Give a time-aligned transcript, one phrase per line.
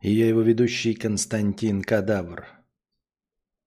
[0.00, 2.46] И я его ведущий Константин Кадавр.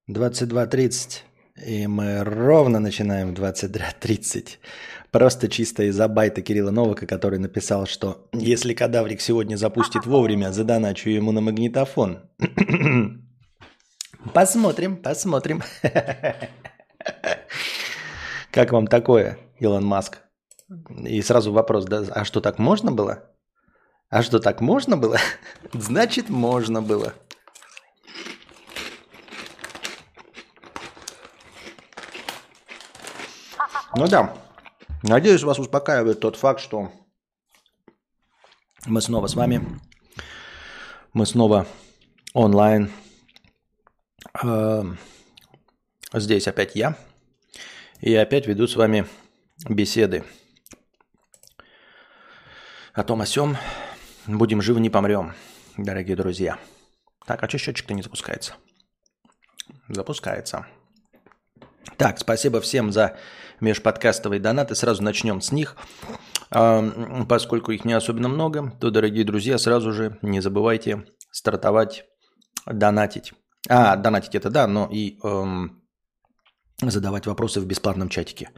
[0.10, 1.20] 22.30.
[1.64, 4.58] И мы ровно начинаем в 22.30.
[5.12, 11.10] Просто чисто из-за байта Кирилла Новака, который написал, что если Кадаврик сегодня запустит вовремя, задоначу
[11.10, 12.28] ему на магнитофон.
[14.34, 15.62] Посмотрим, посмотрим.
[18.52, 20.18] Как вам такое, Илон Маск?
[21.06, 23.33] И сразу вопрос, да, а что так можно было?
[24.10, 25.18] А что так можно было?
[25.74, 27.14] Значит, можно было.
[33.96, 34.36] Ну да,
[35.04, 36.92] надеюсь, вас успокаивает тот факт, что
[38.86, 39.80] мы снова с вами,
[41.14, 41.68] мы снова
[42.34, 42.92] онлайн.
[44.42, 44.98] Эм,
[46.12, 46.98] здесь опять я.
[48.02, 49.08] И опять веду с вами
[49.70, 50.24] беседы
[52.94, 53.58] о том о сём.
[54.28, 55.34] Будем живы, не помрем,
[55.76, 56.58] дорогие друзья.
[57.26, 58.54] Так, а что счетчик-то не запускается?
[59.90, 60.66] Запускается.
[61.98, 63.18] Так, спасибо всем за
[63.60, 64.76] межподкастовые донаты.
[64.76, 65.76] Сразу начнем с них.
[66.50, 72.06] Поскольку их не особенно много, то, дорогие друзья, сразу же не забывайте стартовать,
[72.66, 73.34] донатить.
[73.68, 75.84] А, донатить это да, но и эм,
[76.82, 78.52] задавать вопросы в бесплатном чатике.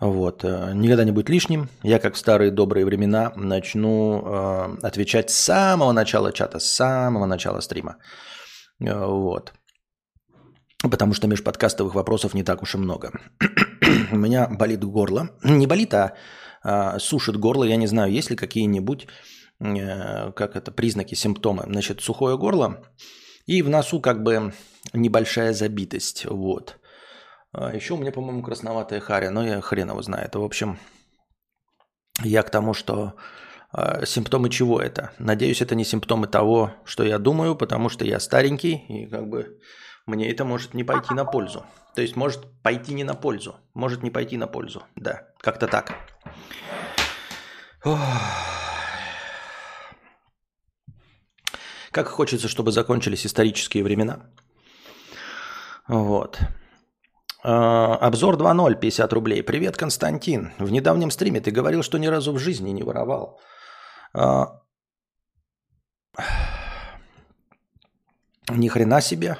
[0.00, 0.44] Вот.
[0.44, 1.68] Э, никогда не будет лишним.
[1.82, 7.26] Я, как в старые добрые времена, начну э, отвечать с самого начала чата, с самого
[7.26, 7.96] начала стрима.
[8.80, 9.52] Э, вот.
[10.90, 13.10] Потому что межподкастовых вопросов не так уж и много.
[14.12, 15.30] У меня болит горло.
[15.42, 16.14] Не болит, а,
[16.62, 17.64] а сушит горло.
[17.64, 19.08] Я не знаю, есть ли какие-нибудь,
[19.60, 21.64] э, как это, признаки, симптомы.
[21.66, 22.84] Значит, сухое горло
[23.48, 24.52] и в носу как бы
[24.92, 26.26] небольшая забитость.
[26.26, 26.78] Вот.
[27.52, 30.34] А еще у меня, по-моему, красноватая харя, но я хрен его знает.
[30.34, 30.78] В общем,
[32.22, 33.14] я к тому, что
[33.72, 35.12] э, симптомы чего это?
[35.18, 39.58] Надеюсь, это не симптомы того, что я думаю, потому что я старенький и как бы
[40.06, 41.64] мне это может не пойти на пользу.
[41.94, 44.82] То есть может пойти не на пользу, может не пойти на пользу.
[44.96, 45.94] Да, как-то так.
[51.90, 54.30] Как хочется, чтобы закончились исторические времена.
[55.88, 56.38] Вот.
[57.42, 59.42] А, обзор 2.0, 50 рублей.
[59.42, 60.52] Привет, Константин.
[60.58, 63.40] В недавнем стриме ты говорил, что ни разу в жизни не воровал.
[64.14, 64.60] А,
[68.50, 69.38] ни хрена себе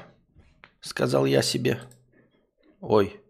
[0.80, 1.80] сказал я себе.
[2.80, 3.20] Ой.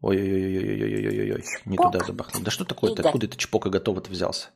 [0.00, 1.44] Ой-ой-ой-ой-ой-ой-ой-ой.
[1.66, 2.42] Не туда забахнул.
[2.42, 3.02] Да что такое-то?
[3.02, 4.48] Откуда это чпока готово-то взялся?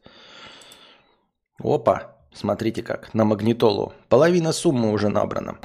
[1.59, 2.17] Опа.
[2.33, 3.15] Смотрите как.
[3.15, 3.95] На магнитолу.
[4.09, 5.59] Половина суммы уже набрана.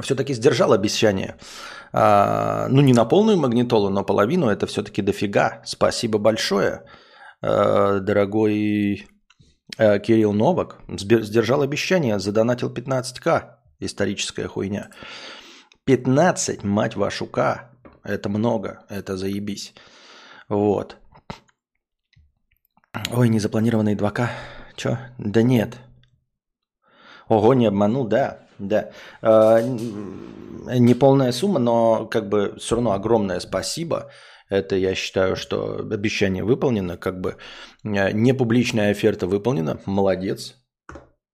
[0.00, 1.36] Все-таки сдержал обещание.
[1.96, 5.62] А, ну, не на полную магнитолу, но половину это все-таки дофига.
[5.64, 6.82] Спасибо большое,
[7.40, 9.06] а, дорогой
[9.78, 10.80] а, Кирилл Новак.
[10.88, 13.42] Сдержал обещание, задонатил 15к
[13.78, 14.90] историческая хуйня.
[15.84, 17.70] 15, мать вашу К,
[18.02, 19.72] это много, это заебись.
[20.48, 20.96] Вот.
[23.12, 24.30] Ой, незапланированные 2К.
[24.74, 24.98] Чё?
[25.18, 25.78] Да нет.
[27.28, 28.90] Ого, не обманул, да, да.
[29.22, 34.10] Э, не полная сумма, но как бы все равно огромное спасибо.
[34.48, 37.36] Это я считаю, что обещание выполнено, как бы
[37.82, 39.80] не публичная оферта выполнена.
[39.86, 40.56] Молодец.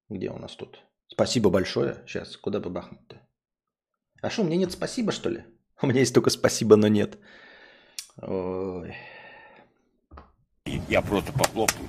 [0.08, 0.80] Где у нас тут?
[1.08, 1.96] Спасибо большое.
[2.06, 3.20] Сейчас, куда бы бахнуть-то?
[4.22, 5.44] А что, у меня нет спасибо, что ли?
[5.82, 7.18] У меня есть только спасибо, но нет.
[8.20, 8.94] Ой.
[10.88, 11.88] Я просто похлопаю.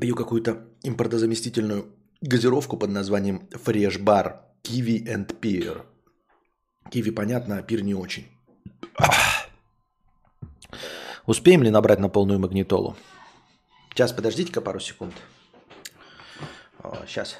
[0.00, 1.86] Пью какую-то импортозаместительную
[2.20, 5.82] газировку под названием Fresh Bar Kiwi and Pear.
[6.90, 8.26] Киви понятно, а пир не очень.
[11.26, 12.96] Успеем ли набрать на полную магнитолу?
[13.90, 15.14] Сейчас, подождите-ка пару секунд.
[16.82, 17.36] О, сейчас.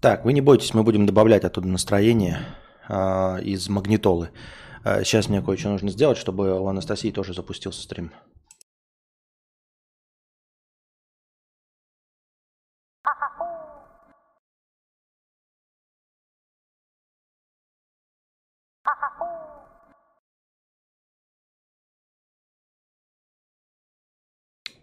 [0.00, 2.40] Так, вы не бойтесь, мы будем добавлять оттуда настроение
[2.88, 4.30] э, из магнитолы.
[4.84, 8.12] Э, сейчас мне кое-что нужно сделать, чтобы у Анастасии тоже запустился стрим.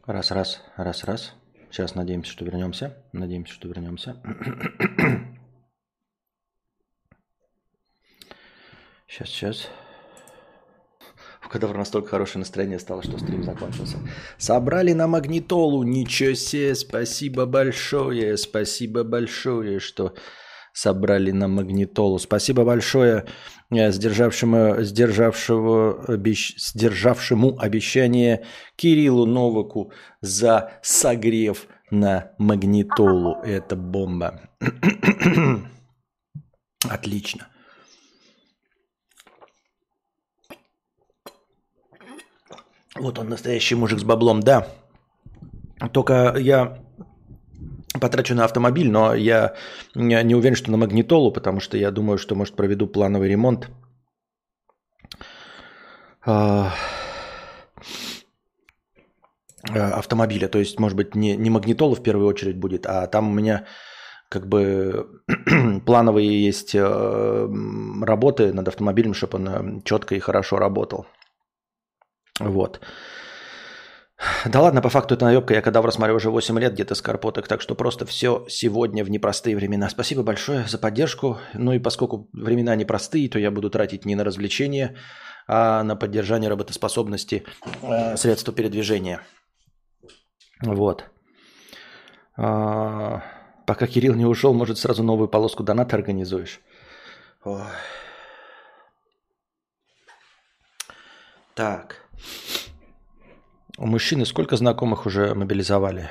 [0.07, 1.33] Раз, раз, раз, раз.
[1.71, 2.95] Сейчас надеемся, что вернемся.
[3.11, 4.21] Надеемся, что вернемся.
[9.07, 9.69] Сейчас, сейчас.
[11.41, 13.97] В кадавр настолько хорошее настроение стало, что стрим закончился.
[14.37, 15.81] Собрали на магнитолу.
[15.81, 20.13] Ничего себе, спасибо большое, спасибо большое, что
[20.75, 22.19] собрали на магнитолу.
[22.19, 23.25] Спасибо большое
[23.72, 28.45] э, сдержавшему, сдержавшего, обещ, сдержавшему обещание
[28.75, 33.38] Кириллу Новаку за согрев на магнитолу.
[33.42, 34.42] Это бомба.
[36.89, 37.48] Отлично.
[42.95, 44.68] Вот он, настоящий мужик с баблом, да.
[45.94, 46.84] Только я
[48.01, 49.53] потрачу на автомобиль, но я
[49.95, 53.69] не уверен, что на магнитолу, потому что я думаю, что, может, проведу плановый ремонт.
[56.25, 56.71] А,
[59.74, 60.47] автомобиля.
[60.47, 63.65] То есть, может быть, не, не магнитола в первую очередь будет, а там у меня
[64.30, 65.21] как бы
[65.86, 67.48] плановые есть э,
[68.01, 71.06] работы над автомобилем, чтобы он э, четко и хорошо работал.
[72.39, 72.80] Вот.
[74.45, 75.53] Да ладно, по факту это наебка.
[75.53, 79.09] Я кадавра смотрю уже 8 лет где-то с карпоток, так что просто все сегодня в
[79.09, 79.89] непростые времена.
[79.89, 81.38] Спасибо большое за поддержку.
[81.53, 84.95] Ну и поскольку времена непростые, то я буду тратить не на развлечения,
[85.47, 87.44] а на поддержание работоспособности
[87.81, 89.19] э, средства передвижения.
[90.62, 91.06] Вот.
[92.38, 93.21] А,
[93.65, 96.62] пока Кирилл не ушел, может, сразу новую полоску доната организуешь.
[97.44, 97.62] Ой.
[101.53, 102.01] Так.
[103.77, 106.10] У мужчины сколько знакомых уже мобилизовали?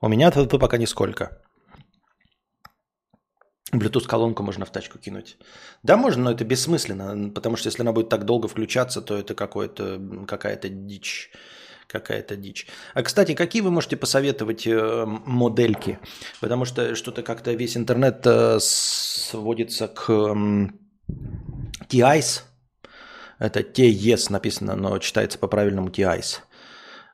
[0.00, 1.40] У меня-то пока нисколько.
[3.72, 5.38] Bluetooth-колонку можно в тачку кинуть.
[5.82, 9.34] Да, можно, но это бессмысленно, потому что если она будет так долго включаться, то это
[9.34, 11.32] какое-то, какая-то дичь.
[11.86, 12.66] Какая-то дичь.
[12.94, 15.98] А, кстати, какие вы можете посоветовать э, модельки?
[16.40, 20.68] Потому что что-то как-то весь интернет э, сводится к э,
[23.38, 26.38] Это TES написано, но читается по-правильному TICE.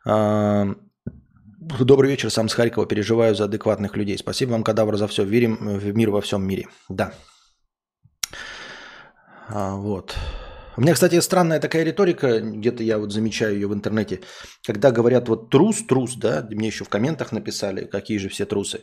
[0.06, 0.74] А,
[1.58, 2.86] добрый вечер, сам с Харькова.
[2.86, 4.18] Переживаю за адекватных людей.
[4.18, 5.24] Спасибо вам, кадавр, за все.
[5.24, 6.68] Верим в мир во всем мире.
[6.88, 7.12] Да.
[9.48, 10.16] А, вот.
[10.76, 14.20] У меня, кстати, странная такая риторика, где-то я вот замечаю ее в интернете,
[14.64, 18.80] когда говорят вот трус, трус, да, мне еще в комментах написали, какие же все трусы.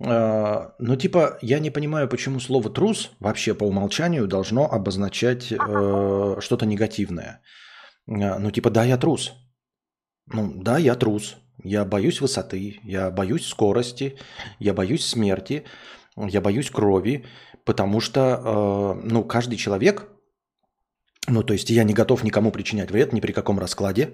[0.00, 6.36] Э, ну, типа, я не понимаю, почему слово трус вообще по умолчанию должно обозначать э,
[6.40, 7.40] что-то негативное.
[8.06, 9.32] Э, ну, типа, да, я трус.
[10.26, 11.36] Ну, да, я трус.
[11.62, 14.16] Я боюсь высоты, я боюсь скорости,
[14.58, 15.64] я боюсь смерти,
[16.16, 17.24] я боюсь крови,
[17.64, 20.08] потому что, э, ну, каждый человек,
[21.28, 24.10] ну, то есть я не готов никому причинять вред ни при каком раскладе.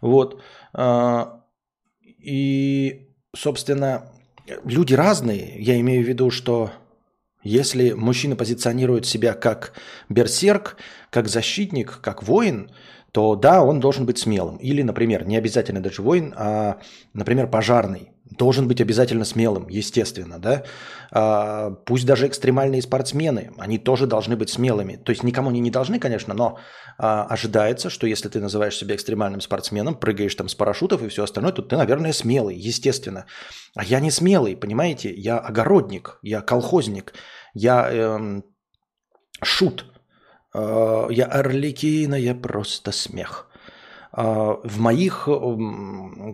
[0.00, 0.42] Вот.
[0.74, 1.26] Э,
[2.02, 4.10] и, собственно,
[4.64, 5.54] люди разные.
[5.58, 6.70] Я имею в виду, что
[7.42, 9.72] если мужчина позиционирует себя как
[10.08, 10.76] берсерк,
[11.10, 12.70] как защитник, как воин,
[13.12, 14.56] то да, он должен быть смелым.
[14.56, 16.80] Или, например, не обязательно даже воин, а,
[17.12, 20.64] например, пожарный должен быть обязательно смелым, естественно, да.
[21.12, 24.96] А, пусть даже экстремальные спортсмены, они тоже должны быть смелыми.
[24.96, 26.58] То есть никому они не должны, конечно, но
[26.98, 31.22] а, ожидается, что если ты называешь себя экстремальным спортсменом, прыгаешь там с парашютов и все
[31.22, 33.26] остальное, то ты, наверное, смелый, естественно.
[33.76, 35.14] А я не смелый, понимаете?
[35.14, 37.14] Я огородник, я колхозник,
[37.54, 38.44] я эм,
[39.42, 39.84] шут,
[40.54, 43.44] э, я орликина, я просто смех.
[44.16, 45.28] Uh, в моих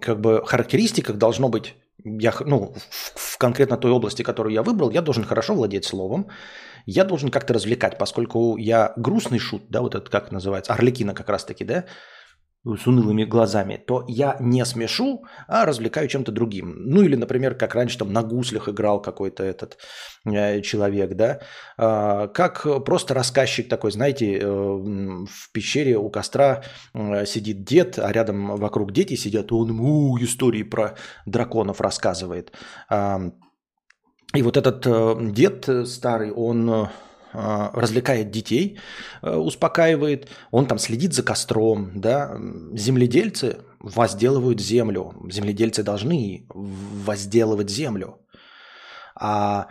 [0.00, 1.74] как бы характеристиках должно быть
[2.04, 6.28] я, ну, в, в конкретно той области, которую я выбрал, я должен хорошо владеть словом,
[6.86, 11.28] я должен как-то развлекать, поскольку я грустный шут, да, вот это как называется, Орликина как
[11.28, 11.84] раз-таки, да,
[12.64, 16.74] с унылыми глазами, то я не смешу, а развлекаю чем-то другим.
[16.86, 19.78] Ну или, например, как раньше там на гуслях играл какой-то этот
[20.24, 21.40] э, человек, да,
[21.78, 26.62] э, как просто рассказчик такой, знаете, э, в пещере у костра
[26.94, 30.94] э, сидит дед, а рядом вокруг дети сидят, он ему истории про
[31.26, 32.52] драконов рассказывает.
[32.90, 33.30] Э,
[34.34, 36.70] и вот этот э, дед старый, он...
[36.70, 36.86] Э,
[37.32, 38.78] развлекает детей,
[39.22, 42.36] э, успокаивает, он там следит за костром, да,
[42.74, 48.18] земледельцы возделывают землю, земледельцы должны возделывать землю,
[49.14, 49.68] а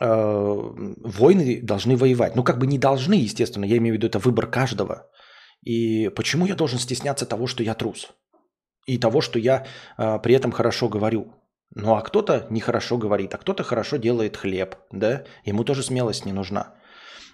[0.00, 2.36] э, войны должны воевать.
[2.36, 5.06] Ну, как бы не должны, естественно, я имею в виду, это выбор каждого.
[5.62, 8.12] И почему я должен стесняться того, что я трус?
[8.86, 9.66] И того, что я
[9.98, 11.34] э, при этом хорошо говорю?
[11.74, 15.24] Ну, а кто-то нехорошо говорит, а кто-то хорошо делает хлеб, да?
[15.44, 16.74] Ему тоже смелость не нужна.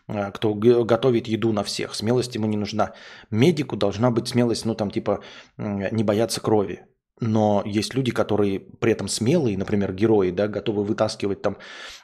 [0.08, 1.94] Э, кто готовит еду на всех.
[1.94, 2.92] Смелость ему не нужна.
[3.30, 5.20] Медику должна быть смелость, ну там типа
[5.58, 6.86] не бояться крови.
[7.20, 11.56] Но есть люди, которые при этом смелые, например, герои, да, готовы вытаскивать там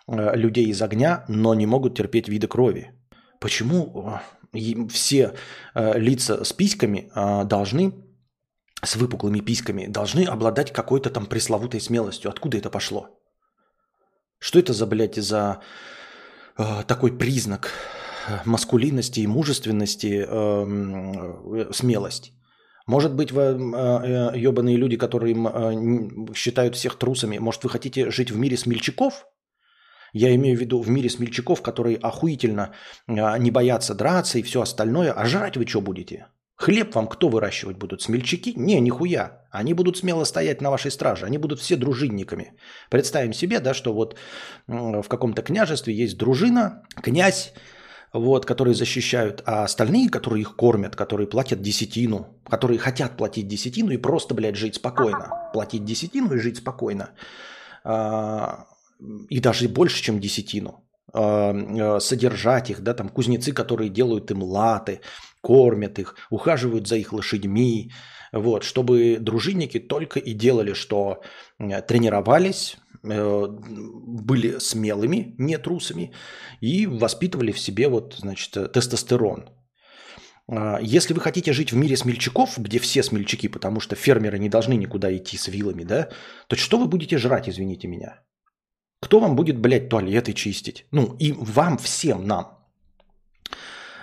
[0.08, 2.92] э, людей из огня, но не могут терпеть вида крови.
[3.40, 4.18] Почему
[4.54, 5.32] э, все
[5.74, 7.10] лица с письками
[7.44, 7.92] должны,
[8.84, 12.30] с выпуклыми письками, должны обладать какой-то там пресловутой смелостью?
[12.30, 13.18] Откуда это пошло?
[14.38, 15.60] Что это за, блядь, за
[16.56, 17.72] такой признак
[18.44, 22.32] маскулинности и мужественности, э, э, смелость?
[22.86, 28.30] Может быть, вы э, ебаные люди, которые э, считают всех трусами, может, вы хотите жить
[28.30, 29.26] в мире смельчаков?
[30.12, 32.72] Я имею в виду в мире смельчаков, которые охуительно
[33.08, 35.12] э, не боятся драться и все остальное.
[35.12, 36.26] А жрать вы что будете?
[36.56, 38.02] Хлеб вам кто выращивать будут?
[38.02, 38.54] Смельчаки?
[38.56, 39.42] Не, нихуя.
[39.50, 41.26] Они будут смело стоять на вашей страже.
[41.26, 42.54] Они будут все дружинниками.
[42.90, 44.16] Представим себе, да, что вот
[44.66, 47.52] в каком-то княжестве есть дружина, князь,
[48.12, 53.90] вот, которые защищают, а остальные, которые их кормят, которые платят десятину, которые хотят платить десятину
[53.90, 55.50] и просто, блядь, жить спокойно.
[55.52, 57.10] Платить десятину и жить спокойно.
[57.84, 58.66] А,
[59.30, 60.84] и даже больше, чем десятину.
[61.14, 65.00] А, а, содержать их, да, там кузнецы, которые делают им латы,
[65.42, 67.90] кормят их, ухаживают за их лошадьми,
[68.32, 71.22] вот, чтобы дружинники только и делали, что
[71.86, 73.46] тренировались, э,
[74.06, 76.12] были смелыми, не трусами,
[76.60, 79.50] и воспитывали в себе вот, значит, тестостерон.
[80.48, 84.48] А, если вы хотите жить в мире смельчаков, где все смельчаки, потому что фермеры не
[84.48, 86.08] должны никуда идти с вилами, да,
[86.48, 88.22] то что вы будете жрать, извините меня?
[89.00, 90.86] Кто вам будет, блядь, туалеты чистить?
[90.92, 92.61] Ну, и вам всем, нам.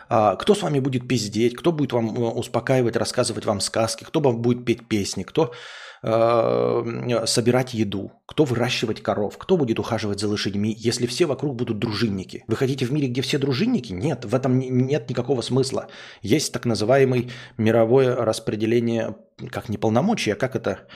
[0.09, 4.19] А, кто с вами будет пиздеть, кто будет вам э, успокаивать, рассказывать вам сказки, кто
[4.19, 5.53] вам будет петь песни, кто
[6.01, 11.77] э, собирать еду, кто выращивать коров, кто будет ухаживать за лошадьми, если все вокруг будут
[11.77, 12.43] дружинники.
[12.47, 13.93] Вы хотите в мире, где все дружинники?
[13.93, 15.87] Нет, в этом нет никакого смысла.
[16.23, 19.15] Есть так называемый мировое распределение,
[19.51, 20.87] как не полномочия, а как это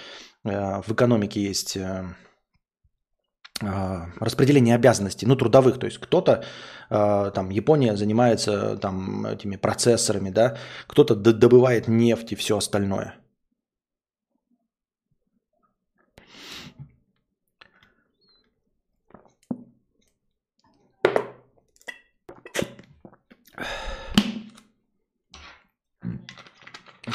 [0.43, 1.77] э, в экономике есть
[4.19, 6.43] распределение обязанностей, ну, трудовых, то есть кто-то,
[6.89, 13.15] а, там, Япония занимается там этими процессорами, да, кто-то добывает нефть и все остальное.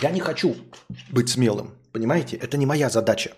[0.03, 0.55] Я не хочу
[1.11, 2.37] быть смелым, понимаете?
[2.37, 3.33] Это не моя задача.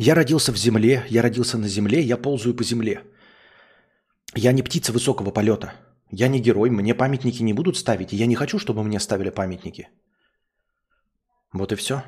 [0.00, 3.02] Я родился в земле, я родился на земле, я ползаю по земле.
[4.34, 5.74] Я не птица высокого полета.
[6.10, 9.28] Я не герой, мне памятники не будут ставить, и я не хочу, чтобы мне ставили
[9.30, 9.90] памятники.
[11.52, 12.02] Вот и все.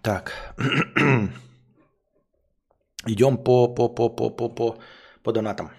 [0.00, 0.54] Так.
[3.06, 4.78] Идем по, по, по, по, по, по,
[5.24, 5.72] по донатам.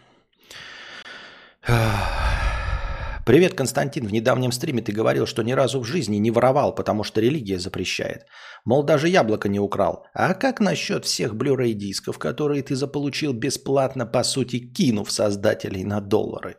[3.24, 4.08] Привет, Константин.
[4.08, 7.60] В недавнем стриме ты говорил, что ни разу в жизни не воровал, потому что религия
[7.60, 8.26] запрещает.
[8.66, 10.08] Мол, даже яблоко не украл.
[10.16, 16.02] А как насчет всех Blu-ray дисков, которые ты заполучил бесплатно, по сути, кинув создателей на
[16.02, 16.56] доллары?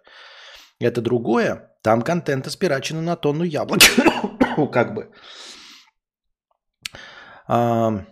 [0.78, 1.68] Это другое?
[1.82, 3.80] Там контент спирачено на тонну яблок.
[4.72, 5.10] как бы.
[7.48, 8.04] А,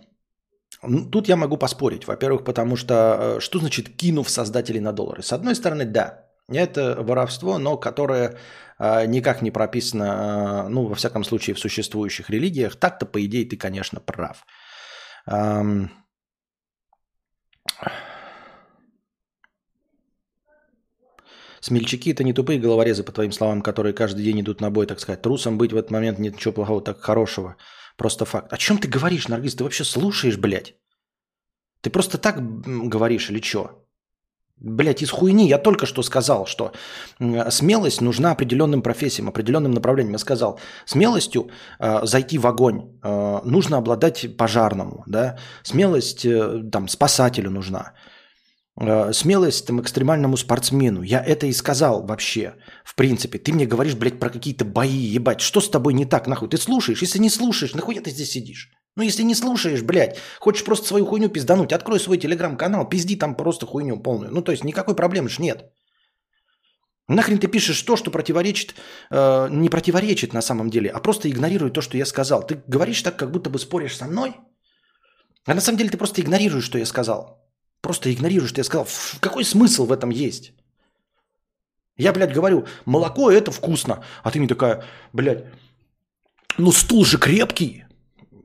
[1.11, 2.05] тут я могу поспорить.
[2.05, 5.23] Во-первых, потому что э, что значит кинув создателей на доллары?
[5.23, 8.37] С одной стороны, да, это воровство, но которое
[8.79, 12.75] э, никак не прописано, э, ну, во всяком случае, в существующих религиях.
[12.75, 14.45] Так-то, по идее, ты, конечно, прав.
[21.61, 24.99] Смельчаки– это не тупые головорезы, по твоим словам, которые каждый день идут на бой, так
[24.99, 25.21] сказать.
[25.21, 27.55] Трусом быть в этот момент нет ничего плохого, так хорошего.
[27.97, 28.51] Просто факт.
[28.51, 29.55] О чем ты говоришь, Наргиз?
[29.55, 30.73] Ты вообще слушаешь, блядь?
[31.81, 32.37] Ты просто так
[32.89, 33.85] говоришь или что?
[34.63, 36.71] Блять, из хуйни я только что сказал, что
[37.49, 40.13] смелость нужна определенным профессиям, определенным направлениям.
[40.13, 41.49] Я сказал, смелостью
[41.79, 47.93] э, зайти в огонь э, нужно обладать пожарному, да, смелость э, там спасателю нужна,
[48.79, 51.01] э, смелость там экстремальному спортсмену.
[51.01, 52.53] Я это и сказал вообще,
[52.85, 53.39] в принципе.
[53.39, 56.49] Ты мне говоришь, блядь, про какие-то бои, ебать, что с тобой не так, нахуй?
[56.49, 57.01] Ты слушаешь?
[57.01, 58.69] Если не слушаешь, нахуй ты здесь сидишь?
[58.95, 63.35] Ну, если не слушаешь, блядь, хочешь просто свою хуйню пиздануть, открой свой телеграм-канал, пизди там
[63.35, 64.31] просто хуйню полную.
[64.31, 65.71] Ну, то есть никакой проблемы ж нет.
[67.07, 68.75] Нахрен ты пишешь то, что противоречит,
[69.09, 72.45] э, не противоречит на самом деле, а просто игнорирует то, что я сказал.
[72.45, 74.35] Ты говоришь так, как будто бы споришь со мной,
[75.45, 77.41] а на самом деле ты просто игнорируешь, что я сказал.
[77.81, 78.85] Просто игнорируешь, что я сказал.
[78.85, 80.53] Ф, какой смысл в этом есть?
[81.97, 84.03] Я, блядь, говорю, молоко это вкусно.
[84.23, 84.83] А ты мне такая,
[85.13, 85.45] блядь,
[86.57, 87.85] ну стул же крепкий.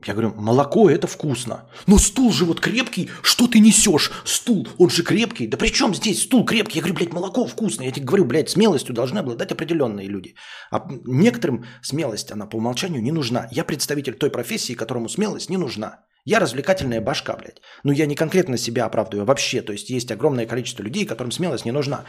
[0.05, 1.69] Я говорю, молоко это вкусно.
[1.87, 4.11] Но стул же вот крепкий, что ты несешь?
[4.25, 5.47] Стул, он же крепкий.
[5.47, 6.79] Да при чем здесь стул крепкий?
[6.79, 7.87] Я говорю, блядь, молоко вкусное.
[7.87, 10.35] Я тебе говорю, блядь, смелостью должны обладать определенные люди.
[10.71, 13.47] А некоторым смелость, она по умолчанию не нужна.
[13.51, 16.05] Я представитель той профессии, которому смелость не нужна.
[16.25, 17.61] Я развлекательная башка, блядь.
[17.83, 19.61] Ну, я не конкретно себя оправдываю, вообще.
[19.61, 22.03] То есть есть огромное количество людей, которым смелость не нужна.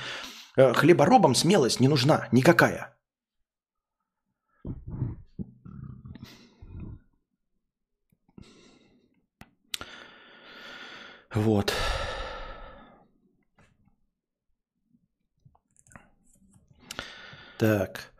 [0.56, 2.96] Э, хлеборобам смелость не нужна, никакая.
[11.34, 11.74] Вот.
[17.58, 18.12] Так.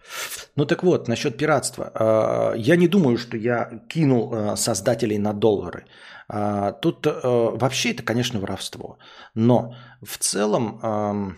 [0.57, 1.93] Ну так вот, насчет пиратства.
[1.95, 5.87] А, я не думаю, что я кинул а, создателей на доллары.
[6.29, 8.99] А, тут вообще это, конечно, воровство.
[9.35, 11.37] Но в целом,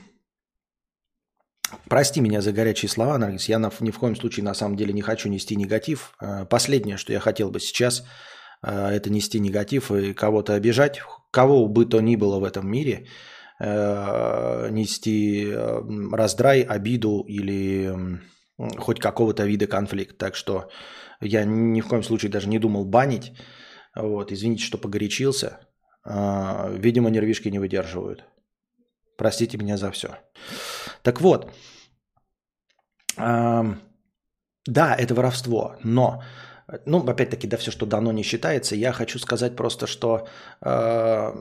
[1.89, 5.03] прости меня за горячие слова, Наргиз, я ни в коем случае на самом деле не
[5.03, 6.15] хочу нести негатив.
[6.49, 8.05] Последнее, что я хотел бы сейчас,
[8.63, 13.07] это нести негатив и кого-то обижать, кого бы то ни было в этом мире,
[13.61, 15.53] нести
[16.13, 18.21] раздрай, обиду или
[18.79, 20.19] хоть какого-то вида конфликт.
[20.19, 20.71] Так что
[21.21, 23.33] я ни в коем случае даже не думал банить.
[23.95, 25.59] Вот, извините, что погорячился.
[26.05, 28.25] А, видимо, нервишки не выдерживают.
[29.19, 30.09] Простите меня за все.
[31.03, 31.51] Так вот,
[33.17, 36.23] да, это воровство, но
[36.87, 38.77] ну, опять-таки, да, все, что дано, не считается.
[38.77, 40.29] Я хочу сказать просто, что,
[40.63, 41.33] э,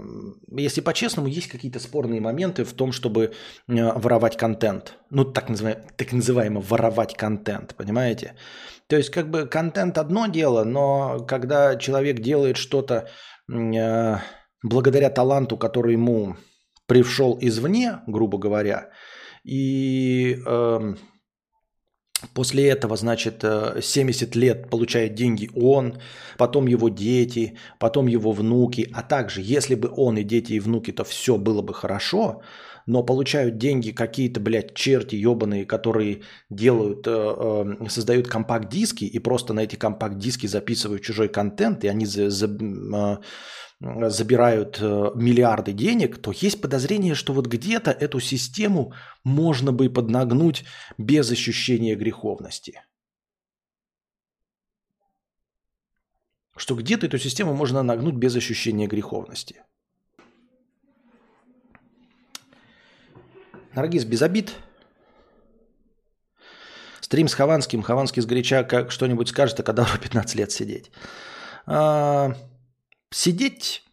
[0.58, 3.30] если по-честному, есть какие-то спорные моменты в том, чтобы э,
[3.68, 4.98] воровать контент.
[5.10, 8.36] Ну, так, называемо, так называемо воровать контент, понимаете?
[8.88, 13.08] То есть, как бы контент одно дело, но когда человек делает что-то
[13.52, 14.18] э,
[14.64, 16.36] благодаря таланту, который ему
[16.88, 18.90] пришел извне, грубо говоря,
[19.44, 20.38] и...
[20.46, 20.96] Э,
[22.34, 25.94] После этого, значит, 70 э, лет получает деньги он,
[26.38, 28.90] потом его дети, потом его внуки.
[28.94, 32.42] А также, если бы он и дети, и внуки, то все было бы хорошо,
[32.86, 39.54] но получают деньги какие-то, блядь, черти ебаные, которые делают, э, э, создают компакт-диски и просто
[39.54, 42.48] на эти компакт-диски записывают чужой контент, и они за, за,
[43.82, 48.94] забирают э, миллиарды денег, то есть подозрение, что вот где-то эту систему
[49.24, 50.66] можно бы поднагнуть
[50.98, 52.84] без ощущения греховности.
[56.58, 59.64] Что где-то эту систему можно нагнуть без ощущения греховности.
[63.74, 64.56] Наргиз, без обид.
[67.00, 67.82] Стрим с Хованским.
[67.82, 70.92] Хованский сгоряча как что-нибудь скажет, а когда 15 лет сидеть.
[71.66, 72.34] А,
[73.12, 73.84] сидеть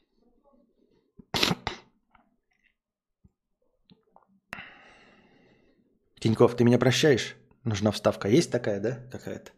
[6.18, 7.36] Тиньков, ты меня прощаешь?
[7.64, 8.28] Нужна вставка.
[8.28, 8.98] Есть такая, да?
[9.12, 9.52] Какая-то.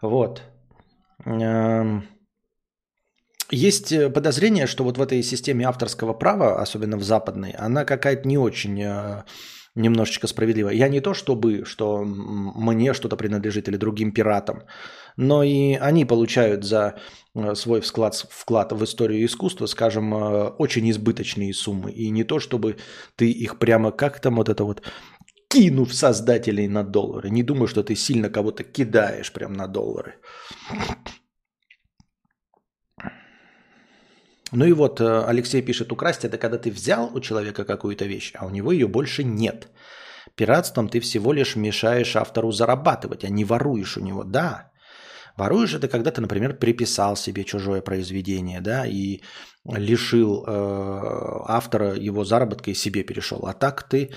[0.00, 0.42] Вот.
[1.24, 2.06] Эм,
[3.50, 8.38] есть подозрение, что вот в этой системе авторского права, особенно в западной, она какая-то не
[8.38, 9.24] очень э,
[9.78, 10.74] немножечко справедливая.
[10.74, 14.62] Я не то чтобы, что мне что-то принадлежит или другим пиратам,
[15.16, 16.94] но и они получают за
[17.34, 21.90] э, свой вклад, вклад в историю искусства, скажем, э, очень избыточные суммы.
[21.90, 22.76] И не то, чтобы
[23.16, 24.82] ты их прямо как там вот это вот
[25.48, 27.30] кинув создателей на доллары.
[27.30, 30.14] Не думаю, что ты сильно кого-то кидаешь прям на доллары.
[34.52, 38.32] Ну и вот э, Алексей пишет, украсть это когда ты взял у человека какую-то вещь,
[38.34, 39.68] а у него ее больше нет.
[40.34, 44.24] Пиратством ты всего лишь мешаешь автору зарабатывать, а не воруешь у него.
[44.24, 44.68] Да,
[45.38, 49.20] Воруешь это, когда ты, например, приписал себе чужое произведение, да, и
[49.64, 50.50] лишил э,
[51.46, 53.46] автора его заработка и себе перешел.
[53.46, 54.10] А так ты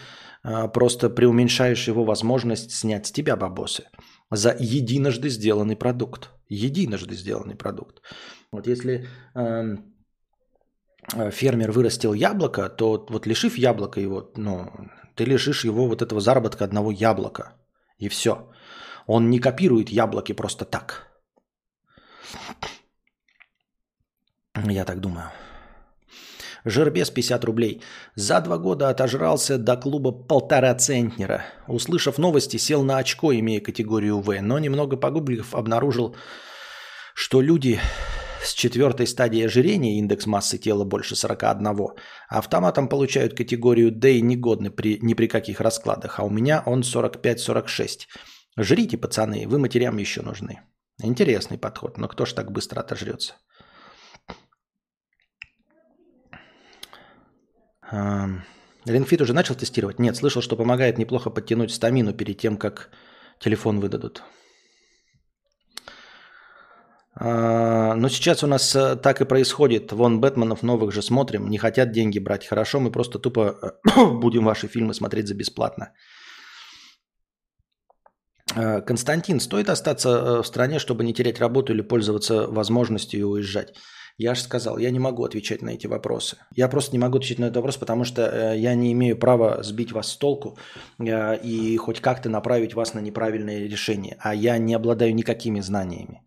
[0.44, 3.84] э, просто преуменьшаешь его возможность снять с тебя бабосы
[4.32, 6.32] за единожды сделанный продукт.
[6.50, 8.02] Единожды сделанный продукт.
[8.52, 9.78] Вот если э,
[11.32, 14.72] фермер вырастил яблоко, то вот лишив яблока его, ну,
[15.16, 17.54] ты лишишь его вот этого заработка одного яблока.
[17.98, 18.50] И все.
[19.08, 21.08] Он не копирует яблоки просто так.
[24.56, 25.32] Я так думаю.
[26.66, 27.82] Жербес 50 рублей.
[28.16, 31.44] За два года отожрался до клуба полтора центнера.
[31.68, 36.16] Услышав новости, сел на очко, имея категорию В, но немного погуглив, обнаружил,
[37.16, 37.80] что люди
[38.44, 41.68] с четвертой стадии ожирения, индекс массы тела больше 41,
[42.30, 46.82] автоматом получают категорию D и негодны при, ни при каких раскладах, а у меня он
[46.82, 48.08] 45-46.
[48.58, 50.62] Жрите, пацаны, вы матерям еще нужны.
[51.04, 53.34] Интересный подход, но кто ж так быстро отожрется?
[58.86, 60.00] Ренфит уже начал тестировать?
[60.00, 62.90] Нет, слышал, что помогает неплохо подтянуть стамину перед тем, как
[63.40, 64.24] телефон выдадут.
[67.14, 69.92] А, но сейчас у нас э, так и происходит.
[69.92, 71.50] Вон Бэтменов новых же смотрим.
[71.50, 72.48] Не хотят деньги брать.
[72.48, 75.94] Хорошо, мы просто тупо э, будем ваши фильмы смотреть за бесплатно.
[78.56, 83.74] Э, Константин, стоит остаться э, в стране, чтобы не терять работу или пользоваться возможностью уезжать?
[84.18, 86.38] Я же сказал, я не могу отвечать на эти вопросы.
[86.56, 89.92] Я просто не могу отвечать на этот вопрос, потому что я не имею права сбить
[89.92, 90.58] вас с толку
[91.00, 94.18] и хоть как-то направить вас на неправильное решение.
[94.20, 96.22] А я не обладаю никакими знаниями.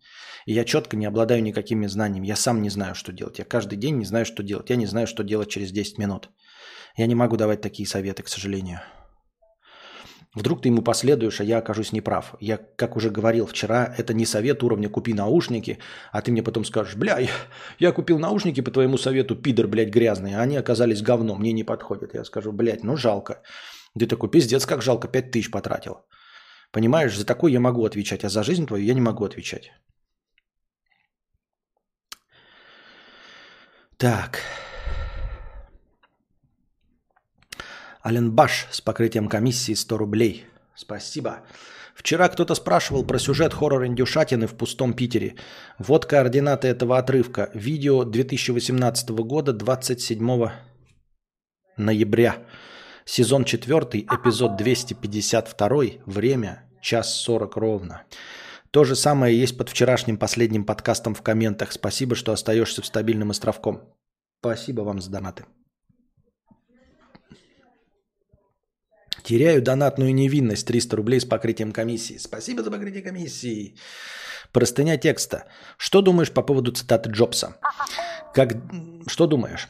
[0.45, 2.27] И я четко не обладаю никакими знаниями.
[2.27, 3.39] Я сам не знаю, что делать.
[3.39, 4.69] Я каждый день не знаю, что делать.
[4.69, 6.29] Я не знаю, что делать через 10 минут.
[6.97, 8.81] Я не могу давать такие советы, к сожалению.
[10.35, 12.35] Вдруг ты ему последуешь, а я окажусь неправ.
[12.41, 15.79] Я, как уже говорил вчера, это не совет уровня «купи наушники»,
[16.11, 17.29] а ты мне потом скажешь, бля, я,
[17.79, 21.63] я купил наушники по твоему совету, пидор, блядь, грязный, а они оказались говном, мне не
[21.63, 22.13] подходят.
[22.13, 23.41] Я скажу, блядь, ну жалко.
[23.97, 26.05] Ты такой, пиздец, как жалко, пять тысяч потратил.
[26.71, 29.71] Понимаешь, за такой я могу отвечать, а за жизнь твою я не могу отвечать.
[33.97, 34.41] Так.
[38.01, 40.45] Аленбаш с покрытием комиссии 100 рублей.
[40.75, 41.39] Спасибо.
[41.95, 45.35] Вчера кто-то спрашивал про сюжет хоррор-индюшатины в пустом Питере.
[45.79, 47.49] Вот координаты этого отрывка.
[47.53, 50.49] Видео 2018 года, 27
[51.77, 52.45] ноября.
[53.05, 58.03] Сезон 4, эпизод 252, время час 40 ровно.
[58.75, 61.71] То же самое есть под вчерашним последним подкастом в комментах.
[61.71, 63.79] Спасибо, что остаешься в стабильным островком.
[64.41, 65.45] Спасибо вам за донаты.
[69.23, 72.17] Теряю донатную невинность 300 рублей с покрытием комиссии.
[72.17, 73.77] Спасибо за покрытие комиссии.
[74.51, 75.45] Простыня текста.
[75.77, 77.55] Что думаешь по поводу цитаты Джобса?
[78.33, 78.57] Как...
[79.07, 79.69] Что думаешь?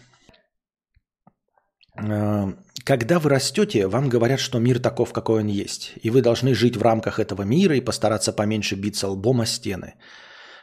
[2.85, 6.77] Когда вы растете, вам говорят, что мир таков, какой он есть, и вы должны жить
[6.77, 9.95] в рамках этого мира и постараться поменьше биться лбом о стены.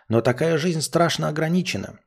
[0.08, 1.98] Но такая жизнь страшно ограничена.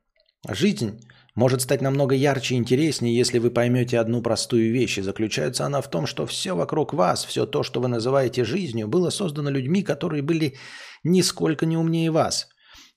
[0.48, 4.96] Жизнь может стать намного ярче и интереснее, если вы поймете одну простую вещь.
[4.96, 8.88] И заключается она в том, что все вокруг вас, все то, что вы называете жизнью,
[8.88, 10.56] было создано людьми, которые были
[11.04, 12.48] нисколько не умнее вас.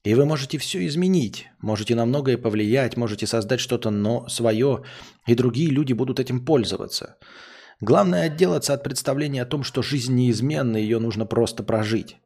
[0.03, 4.83] И вы можете все изменить, можете на многое повлиять, можете создать что-то но свое,
[5.27, 7.17] и другие люди будут этим пользоваться.
[7.81, 12.17] Главное отделаться от представления о том, что жизнь неизменна, ее нужно просто прожить.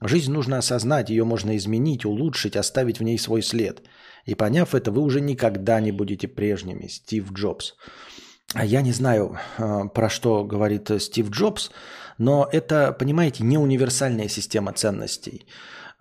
[0.00, 3.82] Жизнь нужно осознать, ее можно изменить, улучшить, оставить в ней свой след–
[4.24, 6.86] и поняв это, вы уже никогда не будете прежними.
[6.86, 7.74] Стив Джобс.
[8.54, 11.70] А я не знаю, а, про что говорит Стив Джобс,
[12.18, 15.46] но это, понимаете, не универсальная система ценностей.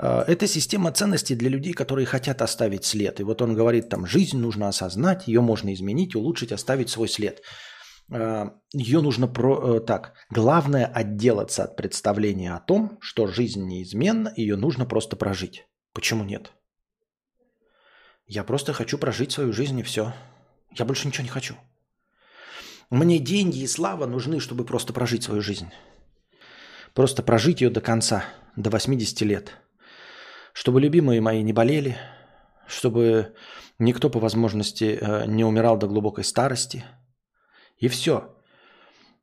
[0.02, 3.20] А, это система ценностей для людей, которые хотят оставить след.
[3.20, 7.42] И вот он говорит, там, жизнь нужно осознать, ее можно изменить, улучшить, оставить свой след.
[8.74, 9.78] Ее нужно про...
[9.78, 15.66] Э, так, главное отделаться от представления о том, что жизнь неизменна, ее нужно просто прожить.
[15.94, 16.52] Почему нет?
[18.26, 20.14] Я просто хочу прожить свою жизнь и все.
[20.78, 21.56] Я больше ничего не хочу.
[22.90, 25.70] Мне деньги и слава нужны, чтобы просто прожить свою жизнь.
[26.94, 28.26] Просто прожить ее до конца,
[28.58, 29.54] до 80 лет.
[30.54, 31.98] Чтобы любимые мои не болели,
[32.68, 33.34] чтобы
[33.80, 36.84] никто по возможности э, не умирал до глубокой старости.
[37.78, 38.36] И все.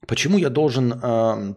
[0.07, 1.55] Почему я должен э,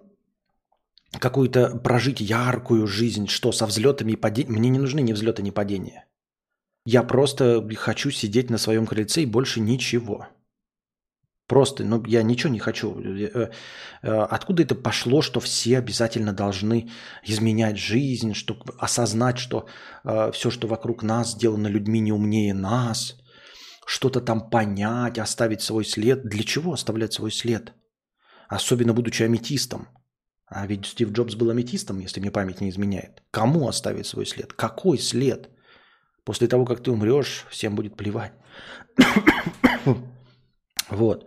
[1.20, 4.60] какую-то прожить яркую жизнь, что со взлетами и падениями?
[4.60, 6.06] Мне не нужны ни взлеты, ни падения.
[6.86, 10.28] Я просто хочу сидеть на своем крыльце и больше ничего.
[11.52, 12.88] Просто, ну, я ничего не хочу.
[13.02, 13.50] Э,
[14.04, 16.90] э, откуда это пошло, что все обязательно должны
[17.28, 19.66] изменять жизнь, что осознать, что
[20.06, 23.18] э, все, что вокруг нас сделано людьми не умнее нас,
[23.86, 26.22] что-то там понять, оставить свой след.
[26.24, 27.74] Для чего оставлять свой след?
[28.48, 29.90] Особенно будучи аметистом.
[30.46, 33.24] А ведь Стив Джобс был аметистом, если мне память не изменяет.
[33.32, 34.54] Кому оставить свой след?
[34.54, 35.50] Какой след?
[36.24, 38.32] После того, как ты умрешь, всем будет плевать.
[40.90, 41.26] вот.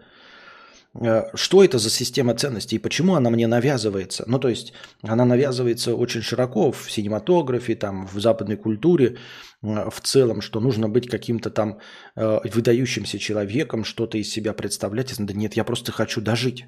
[1.00, 4.24] Э, что это за система ценностей и почему она мне навязывается?
[4.26, 9.16] Ну, то есть, она навязывается очень широко в синематографе, там, в западной культуре
[9.62, 11.78] э, в целом, что нужно быть каким-то там
[12.16, 15.14] э, выдающимся человеком, что-то из себя представлять.
[15.18, 16.66] Да нет, я просто хочу дожить.